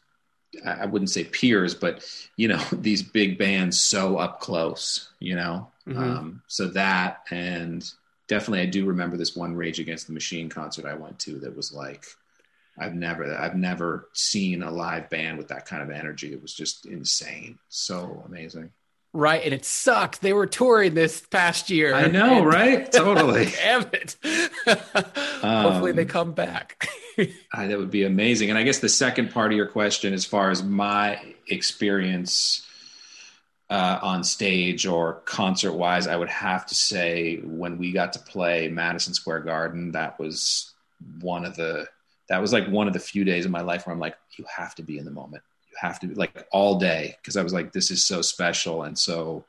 I 0.65 0.87
wouldn't 0.87 1.11
say 1.11 1.25
peers, 1.25 1.75
but 1.75 2.05
you 2.37 2.49
know, 2.49 2.63
these 2.73 3.03
big 3.03 3.39
bands 3.39 3.79
so 3.81 4.19
up 4.19 4.41
close, 4.41 5.11
you 5.19 5.37
know. 5.37 5.69
Mm-hmm. 5.87 5.99
Um, 5.99 6.43
so 6.49 6.69
that 6.69 7.25
and 7.31 7.91
definitely 8.27 8.61
I 8.61 8.67
do 8.67 8.85
remember 8.85 9.17
this 9.17 9.35
one 9.35 9.55
Rage 9.55 9.81
Against 9.81 10.07
the 10.07 10.13
Machine 10.13 10.49
concert 10.49 10.85
I 10.85 10.95
went 10.95 11.19
to 11.21 11.39
that 11.41 11.57
was 11.57 11.73
like 11.73 12.05
I've 12.81 12.95
never 12.95 13.35
I've 13.35 13.57
never 13.57 14.09
seen 14.12 14.62
a 14.62 14.70
live 14.70 15.11
band 15.11 15.39
with 15.39 15.49
that 15.49 15.66
kind 15.66 15.83
of 15.83 15.91
energy. 15.91 16.33
It 16.33 16.41
was 16.41 16.55
just 16.55 16.87
insane. 16.87 17.59
So 17.68 18.22
amazing. 18.26 18.70
Right, 19.14 19.43
and 19.43 19.55
it 19.55 19.64
sucked. 19.64 20.20
They 20.20 20.35
were 20.35 20.47
touring 20.47 20.93
this 20.93 21.20
past 21.20 21.70
year. 21.70 21.95
I 21.95 22.09
know, 22.09 22.39
and, 22.39 22.47
right? 22.47 22.93
Totally. 22.93 23.47
Damn 23.62 23.87
it. 23.93 24.16
Hopefully, 24.66 25.91
um, 25.91 25.97
they 25.97 26.05
come 26.05 26.33
back. 26.33 26.89
uh, 27.18 27.66
that 27.66 27.79
would 27.79 27.91
be 27.91 28.05
amazing. 28.05 28.51
And 28.51 28.59
I 28.59 28.64
guess 28.64 28.81
the 28.81 28.89
second 28.89 29.33
part 29.33 29.51
of 29.51 29.57
your 29.57 29.66
question, 29.66 30.12
as 30.12 30.26
far 30.26 30.51
as 30.51 30.62
my 30.62 31.20
experience 31.49 32.66
uh, 33.70 33.99
on 34.03 34.24
stage 34.24 34.87
or 34.87 35.14
concert 35.24 35.72
wise, 35.72 36.07
I 36.07 36.16
would 36.16 36.29
have 36.29 36.66
to 36.66 36.74
say 36.74 37.37
when 37.43 37.79
we 37.79 37.93
got 37.93 38.12
to 38.12 38.18
play 38.18 38.68
Madison 38.68 39.14
Square 39.14 39.41
Garden, 39.41 39.93
that 39.93 40.18
was 40.18 40.74
one 41.20 41.47
of 41.47 41.57
the 41.57 41.87
that 42.29 42.41
was 42.41 42.53
like 42.53 42.68
one 42.68 42.87
of 42.87 42.93
the 42.93 42.99
few 42.99 43.24
days 43.24 43.47
in 43.47 43.53
my 43.53 43.62
life 43.62 43.87
where 43.87 43.95
I'm 43.95 44.01
like, 44.01 44.16
you 44.37 44.45
have 44.55 44.74
to 44.76 44.83
be 44.83 44.99
in 44.99 45.05
the 45.05 45.11
moment. 45.11 45.43
You 45.70 45.76
have 45.81 45.99
to 46.01 46.07
be 46.07 46.14
like 46.14 46.47
all 46.53 46.79
day 46.79 47.16
because 47.20 47.37
I 47.37 47.43
was 47.43 47.53
like, 47.53 47.72
this 47.72 47.91
is 47.91 48.05
so 48.05 48.22
special 48.22 48.83
and 48.85 48.99
so, 48.99 49.45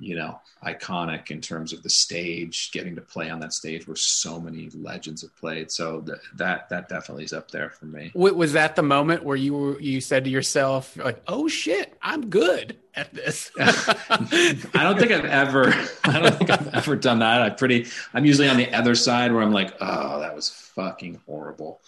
you 0.00 0.16
know, 0.16 0.40
iconic 0.64 1.30
in 1.30 1.40
terms 1.40 1.72
of 1.72 1.82
the 1.82 1.90
stage, 1.90 2.70
getting 2.72 2.96
to 2.96 3.02
play 3.02 3.30
on 3.30 3.38
that 3.40 3.52
stage 3.52 3.86
where 3.86 3.96
so 3.96 4.40
many 4.40 4.70
legends 4.74 5.22
have 5.22 5.36
played. 5.36 5.70
So 5.70 6.00
th- 6.00 6.18
that 6.36 6.70
that 6.70 6.88
definitely 6.88 7.24
is 7.24 7.32
up 7.32 7.50
there 7.50 7.70
for 7.70 7.84
me. 7.84 8.10
Was 8.14 8.54
that 8.54 8.76
the 8.76 8.82
moment 8.82 9.24
where 9.24 9.36
you 9.36 9.54
were, 9.54 9.80
you 9.80 10.00
said 10.00 10.24
to 10.24 10.30
yourself, 10.30 10.96
like, 10.96 11.22
"Oh 11.28 11.48
shit, 11.48 11.96
I'm 12.02 12.30
good 12.30 12.78
at 12.94 13.12
this"? 13.14 13.50
I 13.58 14.56
don't 14.74 14.98
think 14.98 15.12
I've 15.12 15.26
ever, 15.26 15.72
I 16.04 16.18
don't 16.18 16.34
think 16.36 16.50
I've 16.50 16.74
ever 16.74 16.96
done 16.96 17.20
that. 17.20 17.42
I 17.42 17.50
pretty, 17.50 17.86
I'm 18.14 18.24
usually 18.24 18.48
on 18.48 18.56
the 18.56 18.72
other 18.72 18.94
side 18.94 19.32
where 19.32 19.42
I'm 19.42 19.52
like, 19.52 19.74
"Oh, 19.80 20.20
that 20.20 20.34
was 20.34 20.48
fucking 20.48 21.20
horrible." 21.26 21.80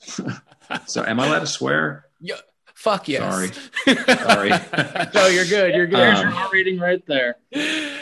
so, 0.86 1.04
am 1.04 1.20
I 1.20 1.26
allowed 1.26 1.40
to 1.40 1.46
swear? 1.46 2.06
Yeah. 2.20 2.36
Fuck 2.74 3.08
yes. 3.08 3.22
Sorry. 3.22 3.96
Sorry. 4.18 4.50
no, 5.14 5.26
you're 5.28 5.46
good. 5.46 5.74
You're 5.74 5.86
good. 5.86 5.98
There's 5.98 6.18
um, 6.18 6.28
your 6.28 6.34
R 6.34 6.50
rating 6.52 6.78
right 6.78 7.04
there. 7.06 7.36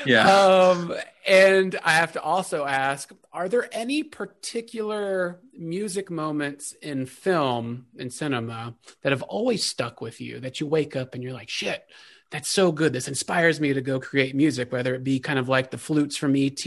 Yeah. 0.05 0.29
Um, 0.29 0.95
and 1.27 1.79
I 1.85 1.93
have 1.93 2.12
to 2.12 2.23
also 2.23 2.64
ask: 2.64 3.12
Are 3.33 3.49
there 3.49 3.68
any 3.70 4.03
particular 4.03 5.41
music 5.57 6.11
moments 6.11 6.75
in 6.83 7.07
film 7.07 7.87
and 7.99 8.12
cinema 8.12 8.75
that 9.03 9.12
have 9.12 9.23
always 9.23 9.62
stuck 9.64 10.01
with 10.01 10.20
you? 10.20 10.41
That 10.41 10.59
you 10.59 10.66
wake 10.66 10.97
up 10.97 11.14
and 11.14 11.23
you're 11.23 11.35
like, 11.35 11.51
"Shit, 11.51 11.85
that's 12.33 12.51
so 12.51 12.73
good. 12.73 12.95
This 12.95 13.09
inspires 13.09 13.61
me 13.61 13.75
to 13.75 13.83
go 13.83 14.01
create 14.01 14.35
music, 14.35 14.73
whether 14.73 14.95
it 14.95 15.05
be 15.05 15.20
kind 15.20 15.39
of 15.39 15.49
like 15.49 15.70
the 15.70 15.79
flutes 15.79 16.16
from 16.16 16.35
ET 16.35 16.64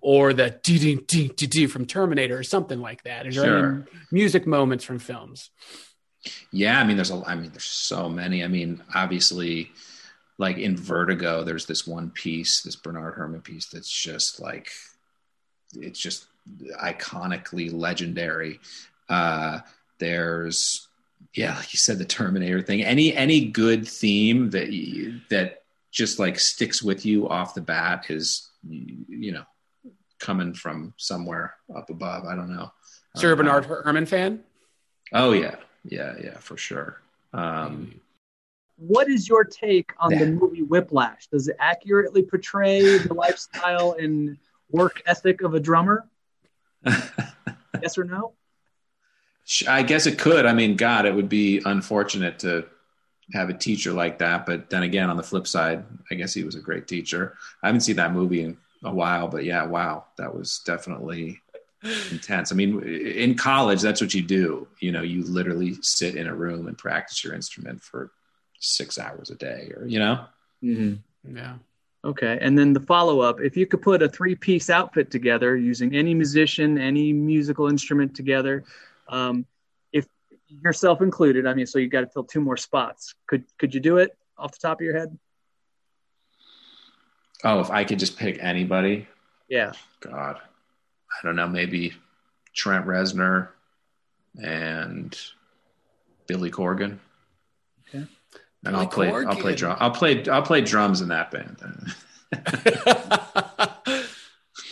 or 0.00 0.32
the 0.32 0.58
dee 0.62 0.78
dee 0.78 1.28
dee 1.28 1.46
dee 1.46 1.66
from 1.66 1.84
Terminator 1.84 2.38
or 2.38 2.44
something 2.44 2.80
like 2.80 3.02
that. 3.02 3.26
Is 3.26 3.34
there 3.34 3.44
sure. 3.44 3.74
any 3.74 3.84
music 4.12 4.46
moments 4.46 4.84
from 4.84 5.00
films? 5.00 5.50
Yeah, 6.50 6.80
I 6.80 6.84
mean, 6.84 6.96
there's 6.96 7.10
a, 7.10 7.22
I 7.26 7.34
mean, 7.34 7.50
there's 7.50 7.64
so 7.64 8.08
many. 8.08 8.44
I 8.44 8.48
mean, 8.48 8.82
obviously, 8.94 9.70
like 10.38 10.58
in 10.58 10.76
Vertigo, 10.76 11.44
there's 11.44 11.66
this 11.66 11.86
one 11.86 12.10
piece, 12.10 12.62
this 12.62 12.76
Bernard 12.76 13.14
Herrmann 13.16 13.42
piece, 13.42 13.66
that's 13.66 13.90
just 13.90 14.40
like, 14.40 14.70
it's 15.76 15.98
just 15.98 16.26
iconically 16.82 17.72
legendary. 17.72 18.60
Uh, 19.08 19.60
there's, 19.98 20.88
yeah, 21.34 21.56
like 21.56 21.72
you 21.72 21.78
said, 21.78 21.98
the 21.98 22.04
Terminator 22.04 22.62
thing. 22.62 22.82
Any 22.82 23.14
any 23.14 23.46
good 23.46 23.86
theme 23.88 24.50
that 24.50 24.72
you, 24.72 25.20
that 25.30 25.62
just 25.90 26.18
like 26.18 26.38
sticks 26.38 26.82
with 26.82 27.06
you 27.06 27.28
off 27.28 27.54
the 27.54 27.60
bat 27.60 28.06
is, 28.08 28.50
you 28.68 29.32
know, 29.32 29.44
coming 30.18 30.54
from 30.54 30.94
somewhere 30.96 31.54
up 31.74 31.90
above. 31.90 32.24
I 32.24 32.34
don't 32.34 32.54
know. 32.54 32.72
So 33.16 33.22
you're 33.22 33.32
a 33.32 33.36
Bernard 33.36 33.66
Herrmann 33.66 34.06
fan? 34.06 34.42
Oh 35.12 35.32
yeah, 35.32 35.56
yeah, 35.84 36.14
yeah, 36.22 36.38
for 36.38 36.56
sure. 36.56 37.00
Um, 37.32 38.00
what 38.76 39.08
is 39.08 39.28
your 39.28 39.44
take 39.44 39.92
on 39.98 40.12
the 40.12 40.26
movie 40.26 40.62
Whiplash? 40.62 41.28
Does 41.28 41.48
it 41.48 41.56
accurately 41.60 42.22
portray 42.22 42.98
the 42.98 43.14
lifestyle 43.14 43.92
and 43.98 44.36
work 44.70 45.02
ethic 45.06 45.42
of 45.42 45.54
a 45.54 45.60
drummer? 45.60 46.08
yes 46.84 47.96
or 47.96 48.04
no? 48.04 48.32
I 49.68 49.82
guess 49.82 50.06
it 50.06 50.18
could. 50.18 50.46
I 50.46 50.54
mean, 50.54 50.76
God, 50.76 51.06
it 51.06 51.14
would 51.14 51.28
be 51.28 51.60
unfortunate 51.64 52.38
to 52.40 52.66
have 53.32 53.48
a 53.48 53.54
teacher 53.54 53.92
like 53.92 54.18
that. 54.18 54.46
But 54.46 54.70
then 54.70 54.82
again, 54.82 55.10
on 55.10 55.16
the 55.16 55.22
flip 55.22 55.46
side, 55.46 55.84
I 56.10 56.14
guess 56.14 56.34
he 56.34 56.44
was 56.44 56.54
a 56.54 56.60
great 56.60 56.88
teacher. 56.88 57.36
I 57.62 57.68
haven't 57.68 57.82
seen 57.82 57.96
that 57.96 58.12
movie 58.12 58.42
in 58.42 58.56
a 58.82 58.92
while, 58.92 59.28
but 59.28 59.44
yeah, 59.44 59.64
wow, 59.64 60.06
that 60.16 60.34
was 60.34 60.60
definitely 60.64 61.40
intense. 62.10 62.52
I 62.52 62.54
mean, 62.54 62.82
in 62.82 63.34
college, 63.34 63.80
that's 63.80 64.00
what 64.00 64.14
you 64.14 64.22
do. 64.22 64.66
You 64.80 64.92
know, 64.92 65.02
you 65.02 65.24
literally 65.24 65.76
sit 65.82 66.16
in 66.16 66.26
a 66.26 66.34
room 66.34 66.66
and 66.66 66.76
practice 66.76 67.22
your 67.22 67.34
instrument 67.34 67.82
for 67.82 68.10
six 68.58 68.98
hours 68.98 69.30
a 69.30 69.34
day, 69.34 69.72
or 69.76 69.86
you 69.86 69.98
know. 69.98 70.24
Mm-hmm. 70.62 71.36
Yeah. 71.36 71.54
Okay, 72.04 72.38
and 72.40 72.58
then 72.58 72.72
the 72.72 72.80
follow 72.80 73.20
up: 73.20 73.40
if 73.40 73.56
you 73.56 73.66
could 73.66 73.82
put 73.82 74.02
a 74.02 74.08
three 74.08 74.34
piece 74.34 74.70
outfit 74.70 75.10
together 75.10 75.56
using 75.56 75.94
any 75.94 76.14
musician, 76.14 76.78
any 76.78 77.12
musical 77.12 77.68
instrument 77.68 78.14
together, 78.14 78.64
um, 79.08 79.46
if 79.92 80.06
yourself 80.48 81.00
included, 81.00 81.46
I 81.46 81.54
mean, 81.54 81.66
so 81.66 81.78
you 81.78 81.88
got 81.88 82.02
to 82.02 82.08
fill 82.08 82.24
two 82.24 82.40
more 82.40 82.56
spots. 82.56 83.14
Could 83.26 83.44
could 83.58 83.74
you 83.74 83.80
do 83.80 83.98
it 83.98 84.16
off 84.36 84.52
the 84.52 84.58
top 84.58 84.80
of 84.80 84.84
your 84.84 84.98
head? 84.98 85.18
Oh, 87.42 87.60
if 87.60 87.70
I 87.70 87.84
could 87.84 87.98
just 87.98 88.16
pick 88.16 88.38
anybody. 88.42 89.06
Yeah. 89.48 89.72
God. 90.00 90.40
I 91.16 91.26
don't 91.26 91.36
know, 91.36 91.48
maybe 91.48 91.94
Trent 92.54 92.86
Reznor 92.86 93.48
and 94.42 95.18
Billy 96.26 96.50
Corgan. 96.50 96.98
Okay. 97.88 98.04
And 98.64 98.76
I'll 98.76 98.86
play 98.86 99.10
Corgan. 99.10 99.28
I'll 99.28 99.36
play 99.36 99.54
drum 99.54 99.76
I'll 99.80 99.90
play 99.90 100.26
I'll 100.28 100.42
play 100.42 100.60
drums 100.60 101.00
in 101.00 101.08
that 101.08 101.30
band. 101.30 101.56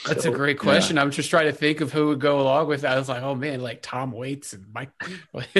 That's 0.06 0.24
a 0.24 0.30
great 0.30 0.58
question. 0.58 0.96
Yeah. 0.96 1.02
I'm 1.02 1.10
just 1.10 1.30
trying 1.30 1.46
to 1.46 1.52
think 1.52 1.80
of 1.80 1.92
who 1.92 2.08
would 2.08 2.20
go 2.20 2.40
along 2.40 2.66
with 2.66 2.80
that. 2.80 2.92
I 2.92 2.98
was 2.98 3.08
like, 3.08 3.22
oh 3.22 3.34
man, 3.34 3.60
like 3.60 3.82
Tom 3.82 4.10
Waits 4.12 4.52
and 4.52 4.66
Mike. 4.74 4.90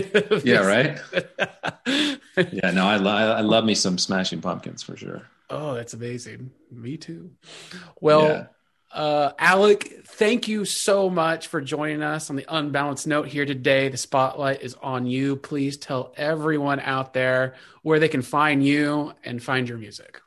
yeah, 0.45 0.67
right. 0.67 0.99
yeah, 2.53 2.71
no, 2.73 2.85
I, 2.87 2.97
lo- 2.97 3.13
I 3.13 3.41
love 3.41 3.65
me 3.65 3.75
some 3.75 3.99
Smashing 3.99 4.41
Pumpkins 4.41 4.83
for 4.83 4.97
sure. 4.97 5.23
Oh, 5.49 5.75
that's 5.75 5.95
amazing. 5.95 6.51
Me 6.71 6.97
too. 6.97 7.31
Well, 8.01 8.23
yeah. 8.23 8.47
Uh, 8.93 9.33
Alec, 9.39 10.03
thank 10.05 10.49
you 10.49 10.67
so 10.67 11.09
much 11.09 11.47
for 11.47 11.63
joining 11.63 12.03
us 12.03 12.29
on 12.29 12.37
the 12.37 12.45
Unbalanced 12.49 13.07
Note 13.07 13.27
here 13.27 13.47
today. 13.47 13.89
The 13.89 13.97
spotlight 13.97 14.61
is 14.61 14.77
on 14.83 15.07
you. 15.07 15.37
Please 15.37 15.79
tell 15.79 16.13
everyone 16.17 16.79
out 16.81 17.15
there 17.15 17.55
where 17.83 17.99
they 17.99 18.09
can 18.09 18.21
find 18.21 18.63
you 18.65 19.15
and 19.25 19.43
find 19.43 19.67
your 19.67 19.79
music. 19.79 20.21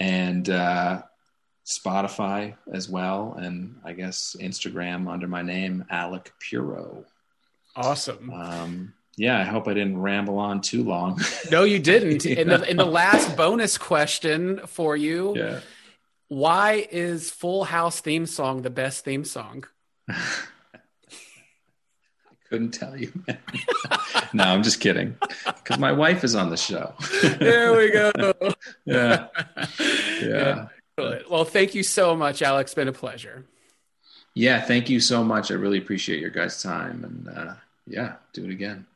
and 0.00 0.50
uh, 0.50 1.02
Spotify 1.64 2.56
as 2.72 2.90
well, 2.90 3.36
and 3.38 3.78
I 3.84 3.92
guess 3.92 4.34
Instagram 4.40 5.08
under 5.10 5.28
my 5.28 5.42
name 5.42 5.84
Alec 5.88 6.32
Puro. 6.40 7.04
Awesome. 7.76 8.30
Um, 8.30 8.94
yeah, 9.16 9.38
I 9.38 9.44
hope 9.44 9.68
I 9.68 9.74
didn't 9.74 10.00
ramble 10.00 10.38
on 10.38 10.60
too 10.60 10.82
long. 10.82 11.20
no, 11.50 11.64
you 11.64 11.78
didn't. 11.78 12.26
In 12.40 12.48
the 12.48 12.68
in 12.68 12.76
the 12.76 12.84
last 12.84 13.36
bonus 13.36 13.76
question 13.78 14.60
for 14.66 14.96
you, 14.96 15.36
yeah. 15.36 15.60
why 16.28 16.86
is 16.90 17.30
Full 17.30 17.64
House 17.64 18.00
theme 18.00 18.26
song 18.26 18.62
the 18.62 18.70
best 18.70 19.04
theme 19.04 19.24
song? 19.24 19.64
I 20.08 20.14
couldn't 22.48 22.72
tell 22.72 22.96
you. 22.96 23.12
no, 24.32 24.44
I'm 24.44 24.62
just 24.62 24.80
kidding. 24.80 25.16
Because 25.46 25.78
my 25.78 25.92
wife 25.92 26.24
is 26.24 26.34
on 26.34 26.50
the 26.50 26.56
show. 26.56 26.94
there 27.38 27.76
we 27.76 27.90
go. 27.90 28.10
yeah. 28.84 29.28
Yeah. 30.20 30.68
Well, 31.30 31.44
thank 31.44 31.74
you 31.74 31.82
so 31.82 32.16
much, 32.16 32.42
Alex. 32.42 32.74
Been 32.74 32.88
a 32.88 32.92
pleasure. 32.92 33.44
Yeah, 34.34 34.60
thank 34.60 34.88
you 34.88 35.00
so 35.00 35.24
much. 35.24 35.50
I 35.50 35.54
really 35.54 35.78
appreciate 35.78 36.20
your 36.20 36.30
guys' 36.30 36.62
time. 36.62 37.04
And 37.04 37.28
uh, 37.36 37.54
yeah, 37.86 38.14
do 38.32 38.44
it 38.44 38.50
again. 38.50 38.86